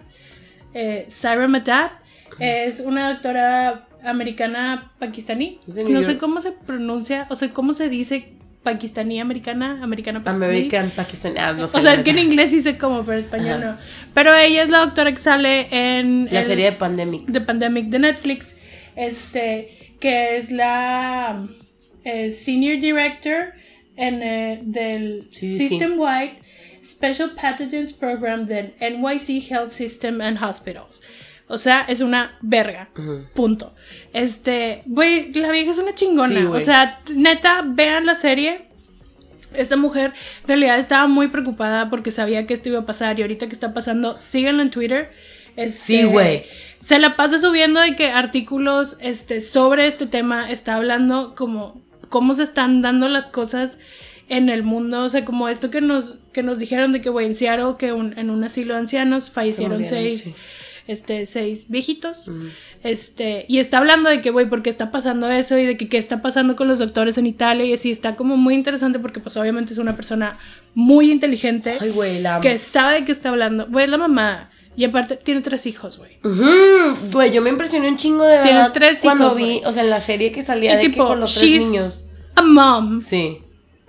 eh, 0.74 1.06
Syra 1.10 1.48
Madad. 1.48 1.92
Es 2.40 2.80
una 2.82 3.14
doctora 3.14 3.85
americana 4.06 4.92
pakistaní. 5.00 5.60
De 5.68 5.84
No 5.86 6.02
sé 6.04 6.18
cómo 6.18 6.42
se 6.42 6.52
pronuncia, 6.52 7.26
o 7.30 7.36
sea, 7.36 7.50
cómo 7.54 7.74
se 7.74 7.90
dice 7.90 8.30
pakistaní 8.64 9.20
americana, 9.22 9.80
americana 9.84 10.24
pakistaní. 10.24 10.52
American, 10.52 10.92
Pakistan. 10.96 11.38
Ah, 11.38 11.54
no 11.54 11.68
sé. 11.68 11.78
o 11.78 11.82
sea, 11.82 11.94
es 11.94 12.02
que 12.02 12.10
en 12.12 12.20
inglés 12.20 12.50
sí 12.52 12.62
sé 12.62 12.78
cómo, 12.78 13.04
pero 13.04 13.14
en 13.20 13.24
español 13.24 13.62
Ajá. 13.64 13.72
no. 13.74 13.78
Pero 14.14 14.34
ella 14.36 14.64
es 14.64 14.70
la 14.70 14.80
doctora 14.80 15.12
que 15.12 15.20
sale 15.20 15.68
en 15.72 16.26
La 16.32 16.40
el- 16.40 16.46
serie 16.46 16.66
de 16.66 16.72
Pandemic. 16.72 17.32
The 17.32 17.42
Pandemic 17.42 17.86
de 17.90 18.00
Netflix, 18.00 18.56
este, 18.96 19.96
que 20.00 20.38
es 20.38 20.52
la 20.52 21.46
eh, 22.04 22.32
Senior 22.32 22.80
Director 22.80 23.54
en, 23.98 24.22
eh, 24.24 24.60
del 24.64 25.28
sí. 25.32 25.58
System 25.58 26.00
Wide 26.00 26.40
Special 26.84 27.32
Pathogens 27.40 27.94
Program 27.94 28.46
del 28.46 28.74
NYC 28.80 29.42
Health 29.50 29.70
System 29.72 30.22
and 30.22 30.38
Hospitals. 30.42 31.02
O 31.48 31.58
sea, 31.60 31.82
es 31.88 32.02
una 32.02 32.38
verga. 32.42 32.90
Punto. 33.34 33.74
Este, 34.14 34.82
güey, 34.86 35.32
la 35.34 35.52
vieja 35.52 35.72
es 35.72 35.78
una 35.78 35.94
chingona. 35.94 36.30
Sí, 36.40 36.46
o 36.46 36.62
sea, 36.62 37.02
neta, 37.14 37.64
vean 37.66 38.06
la 38.06 38.16
serie. 38.16 38.66
Esta 39.54 39.78
mujer 39.78 40.14
en 40.42 40.48
realidad 40.48 40.80
estaba 40.80 41.08
muy 41.08 41.28
preocupada 41.28 41.90
porque 41.90 42.12
sabía 42.12 42.46
que 42.46 42.54
esto 42.54 42.70
iba 42.70 42.80
a 42.80 42.86
pasar 42.86 43.18
y 43.20 43.22
ahorita 43.22 43.48
que 43.48 43.54
está 43.54 43.74
pasando, 43.74 44.20
síganla 44.20 44.64
en 44.64 44.72
Twitter. 44.72 45.12
Este, 45.56 45.78
Sí, 45.80 46.04
güey. 46.04 46.44
Se 46.82 47.00
la 47.00 47.16
pasa 47.16 47.40
subiendo 47.40 47.80
de 47.80 47.96
que 47.96 48.12
artículos 48.12 48.98
este, 49.00 49.40
sobre 49.40 49.88
este 49.88 50.08
tema 50.08 50.52
está 50.52 50.76
hablando 50.76 51.36
como 51.36 51.82
cómo 52.10 52.34
se 52.34 52.44
están 52.44 52.82
dando 52.82 53.08
las 53.08 53.30
cosas 53.30 53.78
en 54.28 54.50
el 54.50 54.64
mundo, 54.64 55.04
o 55.04 55.10
sea, 55.10 55.24
como 55.24 55.48
esto 55.50 55.70
que 55.70 55.82
nos, 55.82 56.18
que 56.34 56.42
nos 56.44 56.58
dijeron 56.60 56.92
de 56.92 57.00
que, 57.02 57.10
güey, 57.10 57.28
en 57.28 57.36
Seattle, 57.36 57.76
que 57.78 57.94
un- 57.94 58.18
en 58.18 58.30
un 58.32 58.44
asilo 58.44 58.74
de 58.74 58.80
ancianos 58.82 59.30
fallecieron 59.32 59.78
seis, 59.86 60.24
sí. 60.24 60.36
Este, 60.88 61.26
seis 61.26 61.68
viejitos. 61.70 62.30
Este, 62.84 63.46
y 63.48 63.60
está 63.60 63.80
hablando 63.80 64.10
de 64.10 64.22
que, 64.22 64.30
güey, 64.30 64.48
¿por 64.48 64.62
qué 64.62 64.70
está 64.70 64.92
pasando 64.92 65.30
eso? 65.30 65.58
Y 65.58 65.66
de 65.66 65.78
que 65.78 65.90
qué 65.90 65.98
está 65.98 66.22
pasando 66.22 66.56
con 66.56 66.68
los 66.68 66.80
doctores 66.80 67.18
en 67.18 67.26
Italia. 67.26 67.66
Y 67.66 67.74
así 67.74 67.92
está 67.92 68.16
como 68.16 68.38
muy 68.38 68.54
interesante 68.54 69.00
porque, 69.00 69.20
pues, 69.20 69.36
obviamente 69.38 69.74
es 69.74 69.80
una 69.80 69.96
persona 69.96 70.38
muy 70.74 71.12
inteligente 71.12 71.78
Ay, 71.80 71.90
güey, 71.92 72.22
la 72.22 72.40
que 72.42 72.58
sabe 72.58 73.00
de 73.00 73.06
qué 73.06 73.12
está 73.12 73.30
hablando. 73.30 73.68
Güey, 73.68 73.86
es 73.86 73.92
la 73.92 73.98
mamá. 73.98 74.50
Y 74.78 74.84
aparte, 74.84 75.16
tiene 75.16 75.40
tres 75.42 75.66
hijos, 75.68 75.98
güey. 75.98 76.18
Güey, 77.14 77.32
yo 77.32 77.42
me 77.42 77.50
impresioné 77.50 77.88
un 77.88 77.98
chingo 77.98 78.26
de 78.26 78.40
Tiene 78.44 78.58
verdad 78.58 78.74
tres 78.74 79.00
cuando 79.02 79.26
hijos, 79.28 79.38
vi, 79.38 79.62
o 79.66 79.72
sea, 79.72 79.84
en 79.84 79.90
la 79.90 80.02
serie 80.02 80.32
que 80.34 80.44
salía 80.44 80.74
Y 80.74 80.76
de 80.78 80.82
tipo, 80.82 81.04
que 81.04 81.08
con 81.10 81.20
los 81.22 81.34
tres 81.34 81.50
she's- 81.62 81.66
niños. 81.66 82.06
A 82.36 82.42
mom. 82.42 83.02
Sí. 83.02 83.38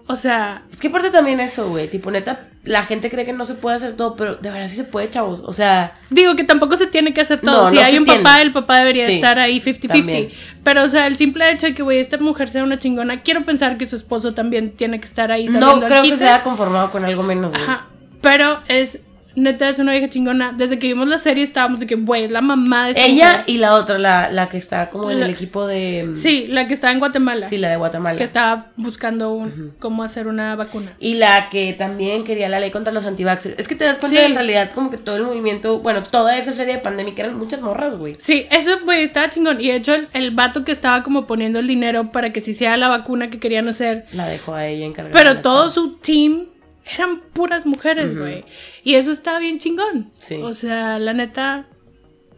O 0.07 0.15
sea, 0.15 0.65
Es 0.71 0.79
que 0.79 0.87
aparte 0.87 1.11
también 1.11 1.41
eso, 1.41 1.69
güey, 1.69 1.91
tipo 1.91 2.13
neta, 2.13 2.49
la 2.67 2.83
gente 2.83 3.09
cree 3.11 3.25
que 3.25 3.33
no 3.33 3.45
se 3.45 3.55
puede 3.55 3.77
hacer 3.77 3.95
todo, 3.95 4.17
pero 4.17 4.37
de 4.37 4.51
verdad 4.51 4.69
sí 4.69 4.77
se 4.77 4.85
puede, 4.85 5.09
chavos. 5.09 5.43
O 5.47 5.53
sea, 5.53 5.99
digo 6.11 6.37
que 6.37 6.45
tampoco 6.45 6.77
se 6.77 6.87
tiene 6.87 7.14
que 7.14 7.21
hacer 7.23 7.41
todo. 7.41 7.64
No, 7.64 7.71
si 7.71 7.77
no 7.77 7.83
hay 7.83 7.97
un 7.97 8.05
tiene. 8.05 8.23
papá, 8.23 8.43
el 8.43 8.53
papá 8.53 8.79
debería 8.81 9.07
Sí, 9.07 9.14
estar 9.14 9.39
ahí 9.39 9.61
50-50. 9.61 9.89
también. 9.89 10.29
Pero, 10.62 10.85
o 10.85 10.89
sea, 10.89 11.07
el 11.07 11.17
simple 11.17 11.51
hecho 11.51 11.67
de 11.67 11.75
que, 11.75 11.83
güey, 11.83 11.99
esta 12.01 12.19
mujer 12.19 12.49
sea 12.49 12.62
una 12.64 12.79
chingona, 12.79 13.23
quiero 13.23 13.45
pensar 13.45 13.79
que 13.79 13.87
su 13.87 13.97
esposo 13.97 14.35
también 14.35 14.73
tiene 14.77 14.99
que 15.01 15.07
estar 15.07 15.33
ahí 15.33 15.47
no 15.47 15.81
creo 15.81 16.03
que 16.03 16.17
se 16.17 16.25
haya 16.29 16.43
conformado 16.43 16.91
con 16.91 17.05
algo 17.05 17.23
menos, 17.23 17.53
güey. 17.53 17.62
Ajá. 17.62 17.87
Pero 18.21 18.59
es, 18.69 19.03
neta, 19.37 19.68
es 19.68 19.78
una 19.78 19.93
vieja 19.93 20.09
chingona. 20.09 20.53
Desde 20.57 20.78
que 20.78 20.89
vimos 20.89 21.09
la 21.09 21.18
serie 21.18 21.45
estábamos 21.45 21.80
de 21.80 21.87
que, 21.87 21.95
güey, 21.95 22.28
la 22.28 22.41
mamá 22.41 22.87
de 22.87 22.91
esta 22.93 23.03
Ella 23.05 23.30
mujer. 23.30 23.45
y 23.47 23.59
la 23.59 23.74
otra, 23.74 23.99
la, 23.99 24.30
la 24.30 24.49
que 24.49 24.57
está 24.57 24.91
como 24.91 25.11
en 25.11 25.20
La- 25.20 25.26
el 25.26 25.32
equipo 25.32 25.66
de... 25.66 26.11
Sí, 26.14 26.47
la 26.49 26.66
que 26.66 26.74
estaba 26.74 26.93
en 26.93 26.99
Guatemala. 26.99 27.47
Sí, 27.47 27.59
la 27.59 27.68
de 27.68 27.76
Guatemala. 27.76 28.16
que 28.18 28.24
estaba 28.24 28.72
buscando 28.76 29.32
un, 29.32 29.74
cómo 29.78 30.03
hacer 30.03 30.26
una 30.26 30.57
vacuna. 30.57 30.95
Y 30.99 31.14
la 31.14 31.49
que 31.51 31.72
también 31.74 32.24
quería 32.24 32.49
la 32.49 32.59
ley 32.61 32.70
contra 32.70 32.93
los 32.93 33.07
antivaxxers. 33.07 33.59
Es 33.59 33.68
que 33.68 33.74
te 33.74 33.84
das 33.84 33.99
cuenta 33.99 34.16
Sí. 34.16 34.22
de 34.22 34.26
en 34.28 34.34
realidad 34.34 34.70
como 34.74 34.91
que 34.91 34.97
todo 34.97 35.16
el 35.16 35.22
movimiento, 35.24 35.78
bueno, 35.80 36.03
toda 36.03 36.37
esa 36.39 36.53
serie 36.53 36.74
de 36.74 36.80
pandémica 36.80 37.22
eran 37.22 37.39
muchas 37.39 37.61
morras, 37.61 37.95
güey. 37.97 38.16
Sí, 38.18 38.47
eso, 38.51 38.70
güey, 38.84 39.03
estaba 39.03 39.28
chingón. 39.30 39.61
Y 39.61 39.68
de 39.68 39.76
hecho, 39.76 39.95
el, 39.95 40.09
el 40.12 40.30
vato 40.32 40.64
que 40.64 40.72
estaba 40.72 41.03
como 41.03 41.26
poniendo 41.26 41.59
el 41.59 41.66
dinero 41.66 42.11
para 42.12 42.32
que 42.32 42.41
se 42.41 42.53
hiciera 42.53 42.76
la 42.76 42.89
vacuna 42.89 43.30
que 43.30 43.39
querían 43.39 43.68
hacer. 43.68 44.07
La 44.12 44.26
dejó 44.26 44.55
a 44.55 44.66
ella 44.66 44.87
encargada. 44.87 45.12
Pero 45.16 45.41
todo 45.43 45.61
chava. 45.62 45.68
su 45.70 45.97
team 45.99 46.47
eran 46.93 47.20
puras 47.32 47.66
mujeres, 47.66 48.16
güey. 48.16 48.45
Y 48.84 48.95
eso 48.95 49.11
estaba 49.11 49.39
bien 49.39 49.59
chingón. 49.59 50.11
Sí. 50.18 50.37
O 50.43 50.55
sea, 50.55 50.99
la 50.99 51.12
neta, 51.12 51.66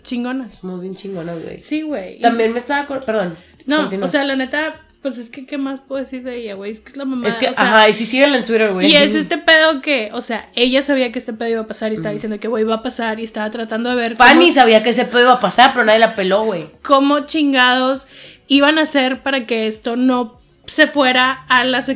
chingonas. 0.02 0.64
Muy 0.64 0.80
bien 0.80 0.96
chingonas, 0.96 1.42
güey. 1.42 1.58
Sí, 1.58 1.82
güey. 1.82 2.20
También 2.20 2.52
me 2.52 2.58
estaba 2.58 2.86
Perdón. 3.00 3.36
No, 3.66 3.90
o 4.02 4.08
sea, 4.08 4.24
la 4.24 4.34
neta, 4.34 4.86
pues 5.02 5.18
es 5.18 5.28
que, 5.28 5.44
¿qué 5.44 5.58
más 5.58 5.80
puedo 5.80 6.00
decir 6.00 6.22
de 6.22 6.36
ella, 6.36 6.54
güey? 6.54 6.70
Es 6.70 6.80
que 6.80 6.92
es 6.92 6.96
la 6.96 7.04
mamá. 7.04 7.28
Es 7.28 7.34
que, 7.34 7.48
o 7.50 7.54
sea, 7.54 7.64
ajá, 7.64 7.88
y 7.90 7.92
si 7.92 8.06
síguela 8.06 8.38
en 8.38 8.46
Twitter, 8.46 8.72
güey. 8.72 8.90
Y 8.90 8.96
es 8.96 9.14
este 9.14 9.36
pedo 9.36 9.82
que, 9.82 10.08
o 10.14 10.22
sea, 10.22 10.48
ella 10.54 10.80
sabía 10.80 11.12
que 11.12 11.18
este 11.18 11.34
pedo 11.34 11.50
iba 11.50 11.60
a 11.60 11.66
pasar 11.66 11.90
y 11.90 11.94
estaba 11.94 12.14
diciendo 12.14 12.40
que, 12.40 12.48
güey, 12.48 12.64
iba 12.64 12.76
a 12.76 12.82
pasar 12.82 13.20
y 13.20 13.24
estaba 13.24 13.50
tratando 13.50 13.90
de 13.90 13.96
ver 13.96 14.16
Fanny 14.16 14.46
cómo, 14.46 14.52
sabía 14.54 14.82
que 14.82 14.90
ese 14.90 15.04
pedo 15.04 15.20
iba 15.20 15.32
a 15.34 15.40
pasar, 15.40 15.72
pero 15.74 15.84
nadie 15.84 15.98
la 15.98 16.16
peló, 16.16 16.44
güey. 16.44 16.70
cómo 16.82 17.26
chingados 17.26 18.06
iban 18.46 18.78
a 18.78 18.82
hacer 18.82 19.22
para 19.22 19.44
que 19.44 19.66
esto 19.66 19.96
no 19.96 20.40
se 20.64 20.86
fuera 20.86 21.44
a 21.48 21.64
las... 21.64 21.90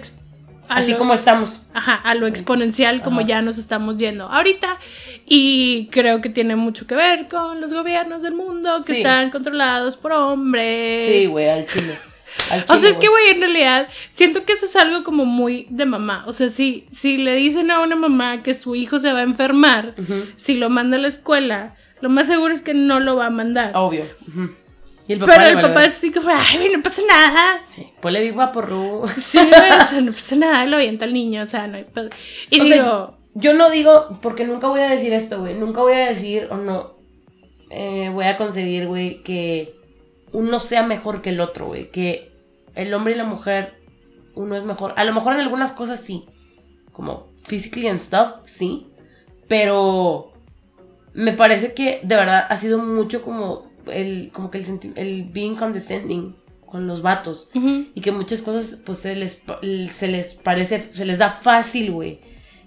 a 0.68 0.76
Así 0.76 0.92
lo- 0.92 0.98
como 0.98 1.14
estamos. 1.14 1.62
Ajá, 1.74 1.94
a 1.94 2.14
lo 2.14 2.26
exponencial 2.26 3.02
como 3.02 3.18
Ajá. 3.20 3.26
ya 3.28 3.42
nos 3.42 3.58
estamos 3.58 3.96
yendo 3.96 4.26
ahorita. 4.26 4.78
Y 5.26 5.88
creo 5.90 6.20
que 6.20 6.28
tiene 6.30 6.56
mucho 6.56 6.86
que 6.86 6.94
ver 6.94 7.28
con 7.28 7.60
los 7.60 7.72
gobiernos 7.72 8.22
del 8.22 8.34
mundo 8.34 8.78
que 8.86 8.92
Sí. 8.94 8.98
están 9.00 9.30
controlados 9.30 9.96
por 9.96 10.12
hombres. 10.12 11.22
Sí, 11.22 11.26
güey, 11.26 11.48
al 11.48 11.66
chile. 11.66 11.98
Al 12.50 12.64
O 12.70 12.76
sea, 12.78 12.88
es 12.88 12.96
que, 12.96 13.08
güey, 13.08 13.28
en 13.28 13.40
realidad 13.40 13.88
siento 14.10 14.46
que 14.46 14.54
eso 14.54 14.64
es 14.64 14.74
algo 14.76 15.04
como 15.04 15.26
muy 15.26 15.66
de 15.68 15.84
mamá. 15.84 16.24
O 16.26 16.32
sea, 16.32 16.48
si, 16.48 16.86
si 16.90 17.18
le 17.18 17.34
dicen 17.34 17.70
a 17.70 17.80
una 17.80 17.94
mamá 17.94 18.42
que 18.42 18.54
su 18.54 18.74
hijo 18.74 18.98
se 18.98 19.12
va 19.12 19.18
a 19.18 19.22
enfermar, 19.22 19.94
si 20.36 20.54
lo 20.54 20.70
manda 20.70 20.96
a 20.96 21.00
la 21.00 21.08
escuela, 21.08 21.74
lo 22.00 22.08
más 22.08 22.28
seguro 22.28 22.54
es 22.54 22.62
que 22.62 22.72
no 22.72 23.00
lo 23.00 23.16
va 23.16 23.26
a 23.26 23.30
mandar. 23.30 23.72
Obvio. 23.74 24.06
Y 25.12 25.14
el 25.14 25.20
Pero 25.20 25.42
le 25.42 25.50
el 25.50 25.60
papá 25.60 25.84
es 25.84 25.96
así 25.96 26.10
como, 26.10 26.30
ay, 26.30 26.56
güey, 26.56 26.70
no 26.70 26.82
pasa 26.82 27.02
nada. 27.06 27.64
Sí. 27.74 27.86
Ponle 28.00 28.20
Big 28.22 28.34
Vaporru. 28.34 29.06
Sí, 29.14 29.38
güey, 29.38 29.70
o 29.80 29.84
sea, 29.84 30.00
no 30.00 30.12
pasa 30.12 30.36
nada, 30.36 30.64
lo 30.64 30.76
avienta 30.76 31.04
el 31.04 31.12
niño, 31.12 31.42
o 31.42 31.46
sea, 31.46 31.66
no 31.66 31.76
hay. 31.76 31.84
Y 32.50 32.60
O 32.60 32.64
digo, 32.64 32.74
sea, 32.74 33.10
yo 33.34 33.52
no 33.52 33.68
digo, 33.68 34.18
porque 34.22 34.46
nunca 34.46 34.68
voy 34.68 34.80
a 34.80 34.88
decir 34.88 35.12
esto, 35.12 35.40
güey. 35.40 35.54
Nunca 35.54 35.82
voy 35.82 35.92
a 35.92 36.08
decir 36.08 36.48
o 36.50 36.56
no 36.56 36.94
eh, 37.68 38.10
voy 38.12 38.24
a 38.24 38.38
concebir, 38.38 38.86
güey, 38.86 39.22
que 39.22 39.76
uno 40.32 40.60
sea 40.60 40.82
mejor 40.82 41.20
que 41.20 41.30
el 41.30 41.40
otro, 41.40 41.66
güey. 41.66 41.90
Que 41.90 42.32
el 42.74 42.94
hombre 42.94 43.12
y 43.12 43.16
la 43.16 43.24
mujer, 43.24 43.74
uno 44.34 44.56
es 44.56 44.64
mejor. 44.64 44.94
A 44.96 45.04
lo 45.04 45.12
mejor 45.12 45.34
en 45.34 45.40
algunas 45.40 45.72
cosas 45.72 46.00
sí. 46.00 46.24
Como 46.92 47.28
physically 47.44 47.88
and 47.88 48.00
stuff, 48.00 48.32
sí. 48.46 48.88
Pero 49.46 50.32
me 51.14 51.32
parece 51.32 51.74
que 51.74 52.00
de 52.02 52.16
verdad 52.16 52.46
ha 52.48 52.56
sido 52.56 52.78
mucho 52.78 53.22
como 53.22 53.71
el, 53.86 54.30
como 54.32 54.50
que 54.50 54.58
el, 54.58 54.64
senti- 54.66 54.92
el 54.96 55.24
being 55.32 55.54
condescending 55.54 56.36
con 56.66 56.86
los 56.86 57.02
vatos. 57.02 57.50
Y 57.54 58.00
que 58.00 58.12
muchas 58.12 58.40
cosas, 58.42 58.80
pues, 58.84 58.98
se 58.98 59.14
les, 59.16 59.42
se 59.92 60.08
les 60.08 60.34
parece, 60.36 60.82
se 60.92 61.04
les 61.04 61.18
da 61.18 61.28
fácil, 61.30 61.90
güey. 61.92 62.20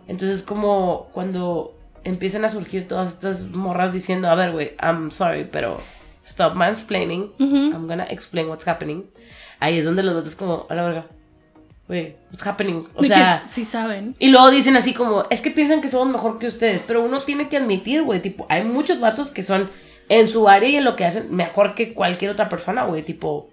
Entonces, 0.07 0.43
como 0.43 1.09
cuando 1.11 1.75
empiezan 2.03 2.45
a 2.45 2.49
surgir 2.49 2.87
todas 2.87 3.13
estas 3.13 3.41
morras 3.49 3.91
diciendo, 3.93 4.29
a 4.29 4.35
ver, 4.35 4.51
güey, 4.51 4.71
I'm 4.81 5.09
sorry, 5.09 5.47
pero 5.51 5.79
stop 6.23 6.53
mansplaining. 6.53 7.31
Ujú. 7.39 7.55
I'm 7.73 7.87
gonna 7.87 8.05
explain 8.05 8.47
what's 8.47 8.67
happening. 8.67 9.05
Ahí 9.59 9.79
es 9.79 9.85
donde 9.85 10.03
los 10.03 10.15
otros 10.15 10.35
como, 10.35 10.67
a 10.69 10.75
la 10.75 10.83
verga, 10.83 11.07
güey, 11.87 12.15
what's 12.31 12.45
happening. 12.45 12.85
O 12.93 13.01
de 13.01 13.07
sea, 13.07 13.41
que 13.43 13.49
sí 13.51 13.65
saben. 13.65 14.13
y 14.19 14.27
luego 14.29 14.51
dicen 14.51 14.77
así 14.77 14.93
como, 14.93 15.23
es 15.31 15.41
que 15.41 15.49
piensan 15.49 15.81
que 15.81 15.87
somos 15.89 16.13
mejor 16.13 16.37
que 16.37 16.45
ustedes, 16.45 16.83
pero 16.85 17.03
uno 17.03 17.19
tiene 17.21 17.49
que 17.49 17.57
admitir, 17.57 18.03
güey, 18.03 18.21
tipo, 18.21 18.45
hay 18.49 18.63
muchos 18.63 18.99
vatos 18.99 19.31
que 19.31 19.41
son 19.41 19.69
en 20.09 20.27
su 20.27 20.47
área 20.47 20.69
y 20.69 20.75
en 20.75 20.83
lo 20.83 20.95
que 20.95 21.05
hacen 21.05 21.35
mejor 21.35 21.75
que 21.75 21.93
cualquier 21.93 22.31
otra 22.31 22.49
persona, 22.49 22.83
güey, 22.83 23.03
tipo, 23.03 23.49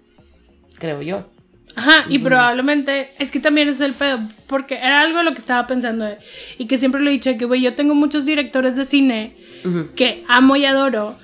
creo 0.79 1.01
yo. 1.01 1.29
Ajá, 1.75 2.05
y 2.07 2.19
probablemente 2.19 3.09
es 3.17 3.31
que 3.31 3.39
también 3.39 3.67
es 3.67 3.81
el 3.81 3.93
pedo, 3.93 4.19
porque 4.47 4.75
era 4.75 5.01
algo 5.01 5.19
de 5.19 5.23
lo 5.23 5.33
que 5.33 5.39
estaba 5.39 5.65
pensando 5.65 6.07
eh, 6.07 6.19
y 6.59 6.67
que 6.67 6.77
siempre 6.77 7.01
lo 7.01 7.09
he 7.09 7.13
dicho, 7.13 7.31
de 7.31 7.37
que 7.37 7.45
güey, 7.45 7.61
yo 7.61 7.73
tengo 7.73 7.95
muchos 7.95 8.25
directores 8.25 8.75
de 8.75 8.85
cine 8.85 9.35
que 9.95 10.23
amo 10.27 10.55
y 10.55 10.65
adoro, 10.65 11.15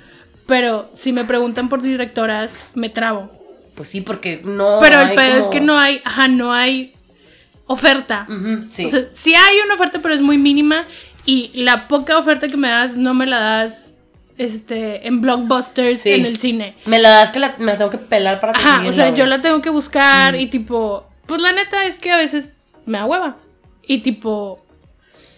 pero 0.47 0.89
si 0.95 1.13
me 1.13 1.23
preguntan 1.23 1.69
por 1.69 1.83
directoras, 1.83 2.63
me 2.73 2.89
trabo. 2.89 3.29
Pues 3.75 3.89
sí, 3.89 4.01
porque 4.01 4.41
no. 4.43 4.79
Pero 4.81 5.01
el 5.01 5.13
pedo 5.13 5.37
es 5.37 5.47
que 5.49 5.61
no 5.61 5.77
hay, 5.77 6.01
ajá, 6.03 6.27
no 6.27 6.51
hay 6.51 6.93
oferta. 7.67 8.25
Sí. 8.69 8.85
O 8.85 8.89
sea, 8.89 9.03
sí 9.11 9.35
hay 9.35 9.57
una 9.63 9.75
oferta, 9.75 9.99
pero 10.01 10.15
es 10.15 10.21
muy 10.21 10.39
mínima 10.39 10.85
y 11.25 11.51
la 11.53 11.87
poca 11.87 12.17
oferta 12.17 12.47
que 12.47 12.57
me 12.57 12.69
das 12.69 12.95
no 12.95 13.13
me 13.13 13.27
la 13.27 13.39
das 13.39 13.93
este 14.39 15.07
en 15.07 15.21
blockbusters 15.21 16.01
Sí. 16.01 16.11
en 16.13 16.25
el 16.25 16.37
cine. 16.39 16.75
me 16.85 16.97
la 16.99 17.09
das 17.09 17.31
que 17.31 17.39
la, 17.39 17.53
me 17.59 17.65
la 17.65 17.77
tengo 17.77 17.91
que 17.91 17.97
pelar 17.99 18.39
para 18.39 18.53
Ajá, 18.53 18.77
conseguirla, 18.77 18.89
o 18.89 18.93
sea, 18.93 19.15
yo 19.15 19.25
la 19.27 19.41
tengo 19.41 19.61
que 19.61 19.69
buscar 19.69 20.35
y 20.35 20.47
tipo, 20.47 21.07
pues 21.27 21.41
la 21.41 21.51
neta 21.51 21.85
es 21.85 21.99
que 21.99 22.11
a 22.11 22.17
veces 22.17 22.55
me 22.85 22.97
da 22.97 23.05
hueva. 23.05 23.37
Y 23.85 23.99
tipo, 23.99 24.57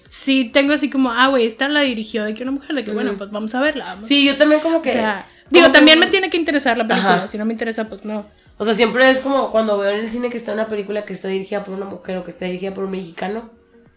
sí 0.10 0.50
tengo 0.54 0.74
así 0.74 0.90
como, 0.90 1.12
ah, 1.12 1.28
güey, 1.28 1.46
esta 1.46 1.68
la 1.70 1.82
dirigió 1.82 2.24
de 2.24 2.34
que 2.34 2.44
una 2.44 2.52
mujer, 2.52 2.76
de 2.76 2.84
que 2.84 2.92
bueno, 2.92 3.14
pues 3.18 3.32
vamos 3.32 3.54
a 3.56 3.62
verla. 3.62 3.86
Vamos. 3.86 4.08
Sí, 4.08 4.24
yo 4.26 4.38
también 4.38 4.62
como 4.62 4.78
o 4.78 4.82
que. 4.82 4.92
sea, 4.92 5.26
como 5.46 5.50
digo, 5.52 5.66
que- 5.68 5.74
también 5.74 6.00
me 6.00 6.08
tiene 6.08 6.30
que 6.30 6.38
interesar 6.38 6.78
la 6.78 6.86
película. 6.88 7.16
Ajá. 7.16 7.28
Si 7.28 7.38
no 7.38 7.46
me 7.46 7.54
interesa, 7.54 7.88
pues 7.90 8.04
no. 8.06 8.26
O 8.58 8.64
sea, 8.66 8.74
siempre 8.76 9.10
es 9.10 9.20
como 9.22 9.52
cuando 9.52 9.78
veo 9.78 9.90
en 9.90 10.02
el 10.02 10.08
cine 10.08 10.30
que 10.30 10.38
está 10.38 10.54
una 10.54 10.68
película 10.68 11.04
que 11.06 11.14
está 11.14 11.28
dirigida 11.30 11.64
por 11.64 11.74
una 11.74 11.86
mujer 11.86 12.18
o 12.18 12.24
que 12.24 12.30
está 12.32 12.46
dirigida 12.46 12.74
por 12.74 12.84
un 12.84 12.92
mexicano. 12.92 13.50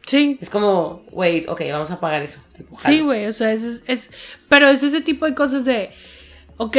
Sí. 0.06 0.38
Es 0.40 0.50
como, 0.50 1.02
wait, 1.12 1.48
ok, 1.48 1.62
vamos 1.72 1.90
a 1.90 1.98
pagar 2.00 2.22
eso. 2.22 2.40
Tipo, 2.56 2.78
Sí, 2.78 3.00
güey, 3.00 3.26
o 3.26 3.32
sea, 3.32 3.52
es, 3.52 3.82
es, 3.86 4.10
pero 4.48 4.68
es 4.68 4.82
ese 4.82 5.00
tipo 5.00 5.24
de 5.26 5.34
cosas 5.34 5.64
de, 5.64 5.90
ok, 6.58 6.76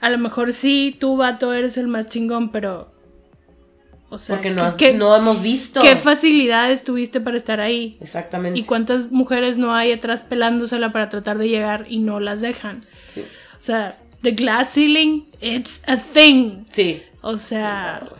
a 0.00 0.10
lo 0.10 0.18
mejor 0.18 0.52
sí, 0.52 0.96
tú, 1.00 1.16
vato, 1.16 1.52
eres 1.54 1.76
el 1.78 1.86
más 1.88 2.08
chingón, 2.08 2.50
pero, 2.52 2.92
o 4.10 4.18
sea, 4.18 4.36
Porque 4.36 4.50
no, 4.50 4.64
has- 4.64 4.74
¿qué, 4.74 4.92
no 4.94 5.16
hemos 5.16 5.40
visto. 5.42 5.80
qué 5.80 5.96
facilidades 5.96 6.84
tuviste 6.84 7.20
para 7.20 7.36
estar 7.36 7.60
ahí? 7.60 7.96
Exactamente. 8.00 8.58
¿Y 8.58 8.64
cuántas 8.64 9.10
mujeres 9.10 9.56
no 9.58 9.74
hay 9.74 9.92
atrás 9.92 10.22
pelándosela 10.22 10.92
para 10.92 11.08
tratar 11.08 11.38
de 11.38 11.48
llegar 11.48 11.86
y 11.88 11.98
no 11.98 12.20
las 12.20 12.40
dejan? 12.42 12.84
Sí. 13.12 13.22
O 13.22 13.60
sea, 13.62 13.96
the 14.22 14.32
glass 14.32 14.72
ceiling, 14.74 15.24
it's 15.40 15.82
a 15.88 15.96
thing. 15.96 16.64
Sí. 16.70 17.02
O 17.22 17.36
sea, 17.36 17.98
Claro, 18.00 18.16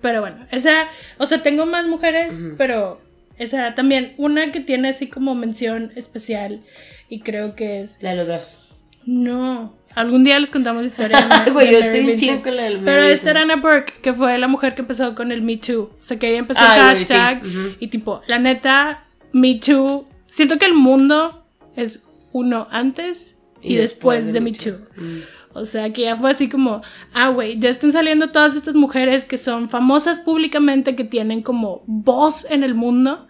pero 0.00 0.20
bueno, 0.20 0.46
esa, 0.50 0.88
o 1.18 1.26
sea, 1.26 1.42
tengo 1.42 1.66
más 1.66 1.86
mujeres, 1.86 2.38
pero 2.56 3.00
esa 3.38 3.58
era 3.58 3.74
también 3.74 4.14
una 4.16 4.52
que 4.52 4.60
tiene 4.60 4.88
así 4.88 5.08
como 5.08 5.34
mención 5.34 5.92
especial 5.96 6.62
y 7.08 7.20
creo 7.20 7.54
que 7.54 7.80
es 7.80 8.02
La 8.02 8.10
de 8.10 8.16
los 8.16 8.26
brazos. 8.26 8.62
No. 9.04 9.74
Algún 9.94 10.24
día 10.24 10.38
les 10.38 10.50
contamos 10.50 10.82
la 10.82 10.88
historia. 10.88 11.28
de- 11.44 11.50
Güey, 11.52 11.68
de 11.68 11.72
yo 11.72 11.78
Mary 11.86 12.10
estoy 12.12 12.28
en 12.28 12.42
con 12.42 12.56
la 12.56 12.62
del 12.64 12.80
Pero 12.80 13.02
esta 13.04 13.30
era. 13.30 13.42
Anna 13.42 13.56
Burke, 13.56 13.94
que 14.02 14.12
fue 14.12 14.36
la 14.36 14.48
mujer 14.48 14.74
que 14.74 14.82
empezó 14.82 15.14
con 15.14 15.30
el 15.32 15.42
Me 15.42 15.56
Too. 15.56 15.82
O 15.82 16.04
sea, 16.04 16.18
que 16.18 16.28
ella 16.28 16.40
empezó 16.40 16.60
el 16.64 16.80
güey, 16.82 16.96
sí. 16.96 17.04
hashtag. 17.14 17.42
Y 17.80 17.86
tipo, 17.88 18.20
la 18.26 18.38
neta, 18.38 19.04
Me 19.32 19.54
Too. 19.54 20.06
Siento 20.26 20.58
que 20.58 20.66
el 20.66 20.74
mundo 20.74 21.46
es 21.76 22.04
uno 22.32 22.66
antes 22.70 23.36
y, 23.62 23.76
después, 23.76 24.32
de, 24.32 24.40
Me 24.40 24.52
Too. 24.52 24.78
Mm. 24.96 25.20
O 25.54 25.64
sea, 25.64 25.90
que 25.90 26.02
ya 26.02 26.16
fue 26.16 26.32
así 26.32 26.48
como, 26.50 26.82
ah, 27.14 27.30
güey, 27.30 27.58
ya 27.58 27.70
están 27.70 27.90
saliendo 27.90 28.30
todas 28.30 28.56
estas 28.56 28.74
mujeres 28.74 29.24
que 29.24 29.38
son 29.38 29.70
famosas 29.70 30.18
públicamente, 30.18 30.94
que 30.94 31.04
tienen 31.04 31.42
como 31.42 31.82
voz 31.86 32.46
en 32.50 32.62
el 32.62 32.74
mundo. 32.74 33.25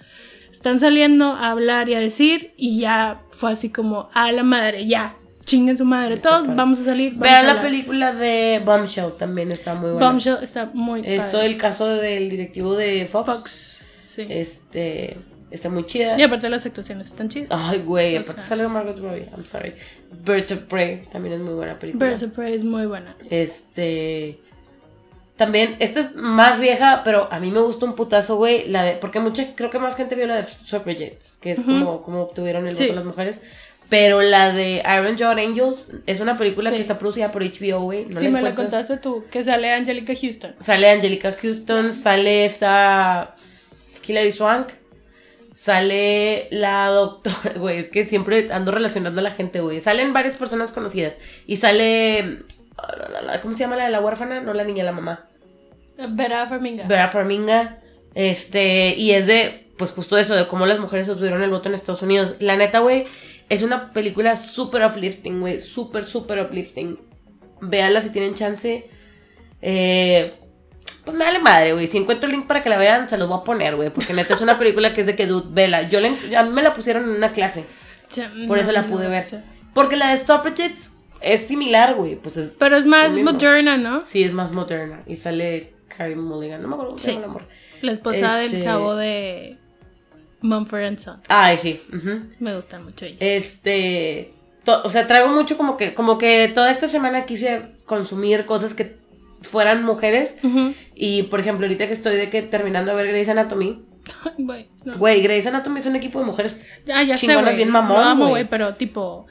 Están 0.57 0.81
saliendo 0.81 1.27
a 1.33 1.51
hablar 1.51 1.89
y 1.89 1.95
a 1.95 2.01
decir, 2.01 2.53
y 2.57 2.81
ya 2.81 3.23
fue 3.31 3.53
así 3.53 3.71
como, 3.71 4.09
a 4.15 4.33
la 4.33 4.43
madre, 4.43 4.87
ya, 4.87 5.15
chinguen 5.45 5.77
su 5.77 5.85
madre, 5.85 6.15
Está 6.15 6.31
todos 6.31 6.47
padre. 6.47 6.57
vamos 6.57 6.81
a 6.81 6.85
salir. 6.85 7.11
vamos 7.13 7.27
a 7.27 7.31
Vean 7.31 7.47
la 7.47 7.51
hablar". 7.53 7.65
película 7.67 8.13
de 8.15 8.63
Bombshell, 8.65 9.13
también 9.19 9.53
está 9.53 9.75
muy 9.75 9.91
buena. 9.91 10.07
Bombshell 10.07 10.39
está 10.43 10.71
muy 10.73 11.03
Es 11.05 11.19
padre. 11.19 11.31
todo 11.33 11.43
el 11.43 11.57
caso 11.59 11.87
del 11.89 12.31
directivo 12.31 12.75
de 12.75 13.07
Fox. 13.07 13.27
Fox. 13.27 13.85
Sí. 14.03 14.27
Este, 14.31 15.19
está 15.51 15.69
muy 15.69 15.87
chida. 15.87 16.19
Y 16.19 16.23
aparte 16.23 16.49
las 16.49 16.65
actuaciones 16.65 17.09
están 17.09 17.29
chidas. 17.29 17.49
Ay, 17.53 17.81
güey, 17.81 18.17
aparte 18.17 18.41
sea. 18.41 18.49
sale 18.49 18.67
Margot 18.67 18.99
Robbie, 18.99 19.27
I'm 19.37 19.45
sorry. 19.45 19.75
Birds 20.25 20.53
of 20.53 20.61
Prey 20.61 21.03
también 21.13 21.35
es 21.35 21.41
muy 21.43 21.53
buena 21.55 21.79
película. 21.79 22.07
Birds 22.07 22.23
of 22.23 22.31
Prey 22.33 22.55
es 22.55 22.65
muy 22.65 22.87
buena. 22.87 23.15
Este. 23.31 24.41
También, 25.37 25.77
esta 25.81 26.01
es 26.01 26.15
más 26.17 26.59
vieja, 26.59 27.03
pero 27.05 27.29
a 27.31 27.39
mí 27.41 27.51
me 27.51 27.61
gusta 27.61 27.85
un 27.85 27.95
putazo, 27.95 28.37
güey. 28.37 28.69
La 28.69 28.83
de. 28.85 28.93
Porque 28.95 29.21
mucha, 29.21 29.55
creo 29.55 29.71
que 29.71 29.79
más 29.79 29.95
gente 29.97 30.15
vio 30.15 30.27
la 30.27 30.37
de 30.37 30.45
Suffragettes, 30.45 31.39
que 31.41 31.53
es 31.53 31.65
como, 31.65 32.01
como 32.03 32.23
obtuvieron 32.23 32.67
el 32.67 32.75
Sí. 32.75 32.85
voto 32.85 32.95
las 32.97 33.05
mujeres. 33.05 33.41
Pero 33.89 34.21
la 34.23 34.51
de 34.53 34.83
Iron 34.99 35.17
John 35.19 35.39
Angels 35.39 35.93
es 36.07 36.19
una 36.21 36.37
película 36.37 36.71
Sí. 36.71 36.77
que 36.77 36.81
está 36.83 36.99
producida 36.99 37.31
por 37.31 37.43
HBO, 37.45 37.81
güey. 37.83 38.07
No 38.07 38.19
sí, 38.19 38.25
la 38.25 38.31
me 38.31 38.43
la 38.43 38.55
contaste 38.55 38.97
tú, 38.97 39.25
que 39.31 39.45
sale 39.45 39.71
Angelica 39.73 40.13
Houston. 40.21 40.57
Sale 40.65 40.91
Angelica 40.91 41.37
Houston, 41.41 41.93
sale 41.93 42.45
esta 42.47 43.35
Hilary 44.09 44.33
Swank, 44.33 44.69
sale 45.53 46.49
la 46.51 46.89
doctora, 46.89 47.53
güey, 47.59 47.79
es 47.79 47.89
que 47.89 48.09
siempre 48.09 48.49
ando 48.53 48.73
relacionando 48.73 49.21
a 49.21 49.25
la 49.25 49.31
gente, 49.31 49.61
güey. 49.61 49.81
Salen 49.81 50.13
varias 50.13 50.37
personas 50.37 50.73
conocidas 50.73 51.17
y 51.47 51.57
sale 51.57 52.43
¿cómo 53.43 53.55
se 53.55 53.61
llama 53.61 53.77
la 53.77 53.85
de 53.85 53.91
la 53.91 54.01
huérfana? 54.01 54.41
No 54.41 54.53
la 54.55 54.65
niña, 54.65 54.85
la 54.85 54.93
mamá. 54.93 55.27
Vera 56.11 56.47
Farminga. 56.47 56.85
Vera 56.87 57.09
Farminga, 57.09 57.79
este, 58.15 58.95
y 58.97 59.13
es 59.13 59.27
de 59.27 59.63
pues 59.79 59.91
justo 59.91 60.17
eso 60.17 60.35
de 60.35 60.47
cómo 60.47 60.65
las 60.67 60.79
mujeres 60.79 61.09
obtuvieron 61.09 61.43
el 61.43 61.51
voto 61.51 61.69
en 61.69 61.75
Estados 61.75 62.03
Unidos. 62.03 62.37
La 62.41 62.57
neta, 62.57 62.79
güey, 62.79 63.05
es 63.51 63.63
una 63.63 63.93
película 63.93 64.37
súper 64.39 64.85
uplifting, 64.85 65.41
güey, 65.41 65.61
súper 65.61 66.05
súper 66.05 66.41
uplifting. 66.41 66.99
Véanla 67.61 68.01
si 68.01 68.11
tienen 68.11 68.35
chance. 68.35 68.89
Eh, 69.63 70.35
pues 71.05 71.17
me 71.17 71.25
vale 71.25 71.39
madre, 71.39 71.73
güey. 71.73 71.87
Si 71.87 71.97
encuentro 71.99 72.27
el 72.29 72.35
link 72.35 72.47
para 72.47 72.63
que 72.63 72.69
la 72.71 72.77
vean, 72.79 73.09
se 73.09 73.17
los 73.19 73.29
voy 73.29 73.39
a 73.41 73.45
poner, 73.45 73.77
güey. 73.77 73.91
Porque 73.91 74.13
neta 74.13 74.35
es 74.35 74.41
una 74.41 74.59
película 74.59 74.93
que 74.95 75.03
es 75.03 75.07
de 75.07 75.15
que, 75.17 75.27
dude, 75.27 75.47
vela. 75.51 75.83
Yo 75.83 76.01
le- 76.01 76.37
a 76.37 76.43
mí 76.43 76.51
me 76.51 76.63
la 76.63 76.73
pusieron 76.75 77.05
en 77.05 77.11
una 77.11 77.33
clase. 77.33 77.65
Por 78.49 78.59
eso 78.59 78.73
la 78.73 78.87
pude 78.87 79.09
ver. 79.09 79.25
Porque 79.75 79.97
la 79.97 80.11
de 80.11 80.17
Suffragettes 80.17 80.96
es 81.21 81.47
similar, 81.47 81.95
güey. 81.95 82.17
Pues 82.17 82.37
es. 82.37 82.57
Pero 82.59 82.77
es 82.77 82.87
más 82.87 83.15
moderna, 83.17 83.77
¿no? 83.77 84.05
Sí, 84.07 84.23
es 84.23 84.33
más 84.33 84.53
moderna. 84.53 85.03
Y 85.07 85.17
sale 85.17 85.75
Carrie 85.89 86.17
Mulligan. 86.17 86.63
No 86.63 86.69
me 86.69 86.75
acuerdo 86.75 86.91
cómo 86.91 86.99
se 86.99 87.07
Sí. 87.07 87.13
llama 87.13 87.25
el 87.25 87.31
amor. 87.31 87.43
La 87.83 87.93
esposa 87.93 88.37
del 88.39 88.53
Este- 88.55 88.63
chavo 88.65 88.95
de 88.97 89.59
Mumford 90.41 90.85
and 90.85 90.99
Son. 90.99 91.21
Ay, 91.29 91.59
sí. 91.59 91.81
Me 92.41 92.55
gusta 92.55 92.79
mucho 92.79 93.05
ella. 93.05 93.17
Este. 93.21 94.33
o 94.67 94.89
sea, 94.89 95.07
traigo 95.07 95.29
mucho 95.29 95.57
como 95.57 95.77
que. 95.77 95.95
Como 95.95 96.19
que 96.19 96.51
toda 96.55 96.71
esta 96.71 96.89
semana 96.89 97.25
quise 97.27 97.63
consumir 97.85 98.47
cosas 98.47 98.75
que 98.75 98.97
fueran 99.43 99.85
mujeres. 99.85 100.37
Y 100.95 101.25
por 101.25 101.41
ejemplo, 101.41 101.67
ahorita 101.67 101.87
que 101.87 101.93
estoy 101.93 102.17
de 102.17 102.31
que 102.31 102.43
terminando 102.43 102.91
de 102.95 103.03
ver 103.03 103.09
Grey's 103.13 103.29
Anatomy. 103.29 103.83
Güey, 104.39 104.69
no. 104.85 104.99
Grey's 104.99 105.47
Anatomy 105.49 105.81
es 105.81 105.87
un 105.87 105.97
equipo 105.97 106.21
de 106.21 106.27
mujeres. 106.27 106.57
Ya, 106.85 107.03
ya 107.03 107.19
sé, 107.19 107.35
güey. 107.37 107.57
bien 107.57 107.71
mamón, 107.71 108.19
güey. 108.19 108.31
güey, 108.31 108.49
pero 108.49 108.75
tipo. 108.77 109.27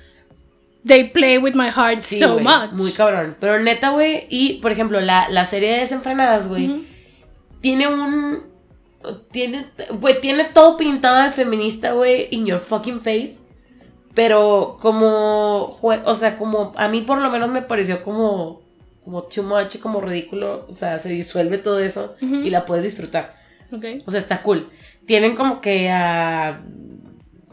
They 0.86 1.06
play 1.10 1.40
with 1.40 1.56
my 1.56 1.70
heart 1.70 2.02
Sí, 2.02 2.20
so 2.20 2.34
güey, 2.34 2.44
much. 2.44 2.72
Muy 2.74 2.92
cabrón. 2.92 3.36
Pero 3.40 3.60
neta, 3.60 3.90
güey. 3.90 4.28
Y 4.30 4.60
por 4.62 4.72
ejemplo, 4.72 5.02
la, 5.02 5.28
la 5.30 5.46
serie 5.46 5.72
de 5.72 5.80
Desenfrenadas, 5.80 6.48
güey. 6.48 6.86
Tiene 7.62 7.88
un. 7.88 8.44
Tiene. 9.32 9.66
Güey, 10.00 10.22
tiene 10.22 10.44
todo 10.46 10.78
pintado 10.78 11.24
de 11.24 11.32
feminista, 11.32 11.94
güey. 11.94 12.28
In 12.32 12.46
your 12.46 12.60
fucking 12.60 13.02
face. 13.02 13.38
Pero 14.14 14.78
como. 14.80 15.76
O 15.82 16.16
sea, 16.16 16.38
como. 16.38 16.74
A 16.78 16.88
mí 16.88 17.02
por 17.02 17.20
lo 17.20 17.32
menos 17.32 17.50
me 17.50 17.64
pareció 17.64 18.04
como. 18.04 18.62
Como 19.04 19.24
too 19.24 19.44
much, 19.44 19.80
como 19.80 20.02
ridículo. 20.02 20.66
O 20.68 20.72
sea, 20.72 21.00
se 21.00 21.10
disuelve 21.10 21.58
todo 21.58 21.80
eso. 21.80 22.16
Y 22.22 22.52
la 22.52 22.66
puedes 22.66 22.84
disfrutar. 22.84 23.36
Ok. 23.72 23.86
O 24.06 24.12
sea, 24.12 24.20
está 24.20 24.44
cool. 24.44 24.70
Tienen 25.08 25.36
como 25.36 25.62
que 25.62 25.90
a 25.90 26.62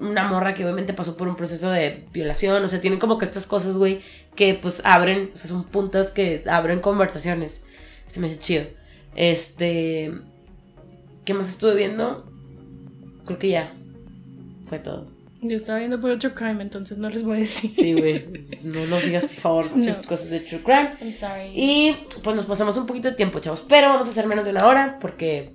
una 0.02 0.24
morra 0.28 0.52
que 0.54 0.64
obviamente 0.64 0.92
pasó 0.92 1.16
por 1.16 1.28
un 1.28 1.36
proceso 1.36 1.70
de 1.70 2.04
violación. 2.12 2.62
O 2.62 2.68
sea, 2.68 2.80
tienen 2.80 2.98
como 3.00 3.18
que 3.18 3.24
estas 3.24 3.46
cosas, 3.46 3.76
güey, 3.78 4.00
que 4.34 4.54
pues 4.54 4.82
abren, 4.84 5.30
o 5.32 5.36
sea, 5.36 5.48
son 5.48 5.64
puntas 5.64 6.10
que 6.10 6.42
abren 6.50 6.80
conversaciones. 6.80 7.62
Se 8.08 8.20
me 8.20 8.26
hace 8.26 8.38
chido. 8.38 8.64
Este. 9.14 10.12
¿Qué 11.24 11.34
más 11.34 11.48
estuve 11.48 11.74
viendo? 11.76 12.26
Creo 13.24 13.38
que 13.38 13.48
ya. 13.48 13.72
Fue 14.66 14.78
todo. 14.78 15.06
Yo 15.40 15.56
estaba 15.56 15.78
viendo 15.80 16.00
por 16.00 16.10
otro 16.10 16.34
crime, 16.34 16.62
entonces 16.62 16.98
no 16.98 17.08
les 17.10 17.22
voy 17.24 17.38
a 17.38 17.40
decir. 17.40 17.70
Sí, 17.70 17.92
güey. 17.94 18.46
No, 18.62 18.86
no 18.86 19.00
sigas, 19.00 19.24
por 19.24 19.32
favor, 19.34 19.66
No. 19.70 19.76
muchas 19.78 20.06
cosas 20.06 20.30
de 20.30 20.40
True 20.40 20.62
Crime. 20.62 20.90
I'm 21.00 21.12
sorry. 21.14 21.50
Y 21.54 21.96
pues 22.22 22.36
nos 22.36 22.44
pasamos 22.46 22.76
un 22.76 22.86
poquito 22.86 23.08
de 23.10 23.16
tiempo, 23.16 23.38
chavos. 23.40 23.64
Pero 23.68 23.88
vamos 23.88 24.06
a 24.06 24.10
hacer 24.10 24.26
menos 24.26 24.44
de 24.44 24.50
una 24.52 24.66
hora 24.66 24.98
porque. 25.00 25.52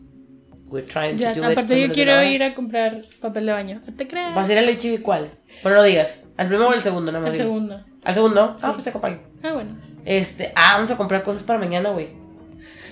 We're 0.70 0.86
trying 0.86 1.16
to 1.16 1.22
ya, 1.22 1.34
do 1.34 1.46
aparte 1.46 1.80
yo 1.80 1.92
quiero 1.94 2.22
ir 2.24 2.44
a 2.44 2.54
comprar 2.54 3.02
papel 3.22 3.46
de 3.46 3.54
baño. 3.54 3.82
No 3.88 3.94
te 3.94 4.08
creas. 4.08 4.36
¿Vas 4.36 4.50
a 4.50 4.52
ir 4.54 4.60
al 4.60 4.70
HIV 4.70 5.02
cuál? 5.02 5.32
Bueno, 5.64 5.78
no 5.78 5.84
digas. 5.84 6.26
¿Al 6.36 6.48
primero 6.48 6.70
o 6.70 6.72
al 6.74 6.82
segundo? 6.82 7.12
Nada 7.12 7.24
más 7.24 7.32
El 7.34 7.38
dime. 7.40 7.46
segundo. 7.46 7.84
¿Al 8.04 8.14
segundo? 8.14 8.54
Sí. 8.56 8.62
Ah, 8.66 8.74
pues 8.74 8.88
acompaño. 8.88 9.20
Ah, 9.44 9.54
bueno. 9.54 9.78
Este, 10.06 10.52
ah, 10.56 10.74
vamos 10.74 10.92
a 10.92 10.98
comprar 10.98 11.24
cosas 11.24 11.44
para 11.44 11.58
mañana, 11.60 11.90
güey. 11.92 12.10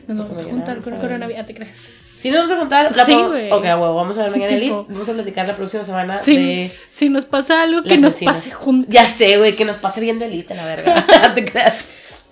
Nos 0.08 0.18
vamos 0.20 0.40
a 0.40 0.44
juntar 0.44 0.80
con 0.82 0.94
el 0.94 1.00
coronavirus. 1.00 1.46
Te 1.46 1.54
creas. 1.56 1.78
Sí, 1.78 2.32
nos 2.32 2.42
vamos 2.42 2.52
a 2.56 2.60
contar. 2.60 2.96
La 2.96 3.06
Sí, 3.06 3.14
güey. 3.14 3.52
Ok, 3.52 3.66
a 3.66 3.78
huevo, 3.78 3.96
vamos 3.96 4.18
a 4.18 4.24
ver 4.24 4.32
mañana 4.32 4.54
Elite. 4.54 4.74
Vamos 4.90 5.10
a 5.10 5.14
platicar 5.14 5.48
la 5.48 5.56
próxima 5.56 5.84
semana 5.84 6.20
Si, 6.20 6.36
de. 6.36 6.72
si 6.90 7.10
nos 7.10 7.26
pasa 7.26 7.62
algo, 7.62 7.84
que 7.84 7.98
nos 7.98 8.14
vecinas. 8.14 8.38
pase 8.38 8.52
juntos. 8.52 8.94
Ya 8.94 9.06
sé, 9.06 9.38
güey, 9.38 9.54
que 9.56 9.66
nos 9.66 9.78
pase 9.78 10.00
viendo 10.02 10.26
Elite, 10.26 10.56
la 10.56 10.66
verga. 10.66 11.06
te 11.36 11.44
creas. 11.46 11.76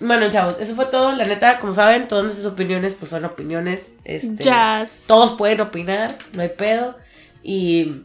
Bueno, 0.00 0.28
chavos, 0.30 0.56
eso 0.60 0.74
fue 0.74 0.86
todo. 0.86 1.12
La 1.12 1.24
neta, 1.24 1.58
como 1.58 1.72
saben, 1.72 2.08
todas 2.08 2.24
nuestras 2.24 2.46
opiniones, 2.46 2.94
pues 2.94 3.10
son 3.10 3.24
opiniones. 3.24 3.92
Este, 4.04 4.42
Jazz. 4.44 5.04
Todos 5.08 5.32
pueden 5.32 5.60
opinar, 5.60 6.16
no 6.34 6.42
hay 6.42 6.50
pedo. 6.50 6.96
Y. 7.42 8.02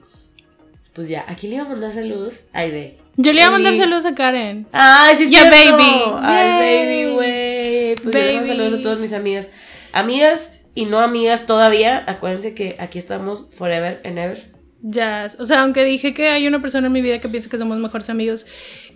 Pues 0.93 1.07
ya, 1.07 1.23
¿a 1.27 1.35
quién 1.35 1.51
le 1.51 1.55
iba 1.57 1.65
a 1.65 1.69
mandar 1.69 1.91
saludos? 1.93 2.41
Ay, 2.53 2.71
de. 2.71 2.97
Yo 3.15 3.31
le 3.33 3.39
iba 3.39 3.47
a 3.47 3.51
mandar 3.51 3.73
saludos 3.75 4.05
a 4.05 4.15
Karen. 4.15 4.67
Ay, 4.71 5.15
sí, 5.15 5.29
Yeah, 5.29 5.51
cierto. 5.51 5.77
baby. 5.77 6.01
Ay, 6.21 6.85
baby, 6.85 7.13
güey. 7.13 7.95
Pues 7.95 8.15
yo 8.15 8.21
le 8.21 8.33
Baby. 8.35 8.47
saludos 8.47 8.73
a 8.75 8.81
todas 8.81 8.99
mis 8.99 9.13
amigas. 9.13 9.49
Amigas 9.91 10.53
y 10.75 10.85
no 10.85 10.99
amigas 10.99 11.45
todavía. 11.45 12.03
Acuérdense 12.07 12.53
que 12.53 12.75
aquí 12.79 12.97
estamos 12.99 13.49
forever 13.53 14.01
and 14.05 14.17
ever. 14.19 14.51
Jazz. 14.81 15.37
O 15.39 15.45
sea, 15.45 15.61
aunque 15.61 15.83
dije 15.83 16.13
que 16.13 16.29
hay 16.29 16.47
una 16.47 16.61
persona 16.61 16.87
en 16.87 16.93
mi 16.93 17.01
vida 17.01 17.19
que 17.19 17.27
piensa 17.27 17.49
que 17.49 17.57
somos 17.57 17.77
mejores 17.77 18.09
amigos 18.09 18.45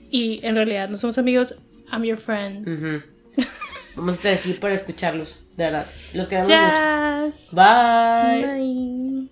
y 0.10 0.40
en 0.44 0.56
realidad 0.56 0.90
no 0.90 0.98
somos 0.98 1.18
amigos, 1.18 1.62
I'm 1.94 2.04
your 2.04 2.18
friend. 2.18 2.66
Vamos 3.96 4.16
a 4.16 4.18
estar 4.18 4.34
aquí 4.34 4.54
para 4.54 4.74
escucharlos, 4.74 5.46
de 5.56 5.66
verdad. 5.66 5.86
Los 6.14 6.28
queremos 6.28 6.50
mucho. 6.50 7.56
Bye. 7.56 8.42
Bye. 8.42 9.30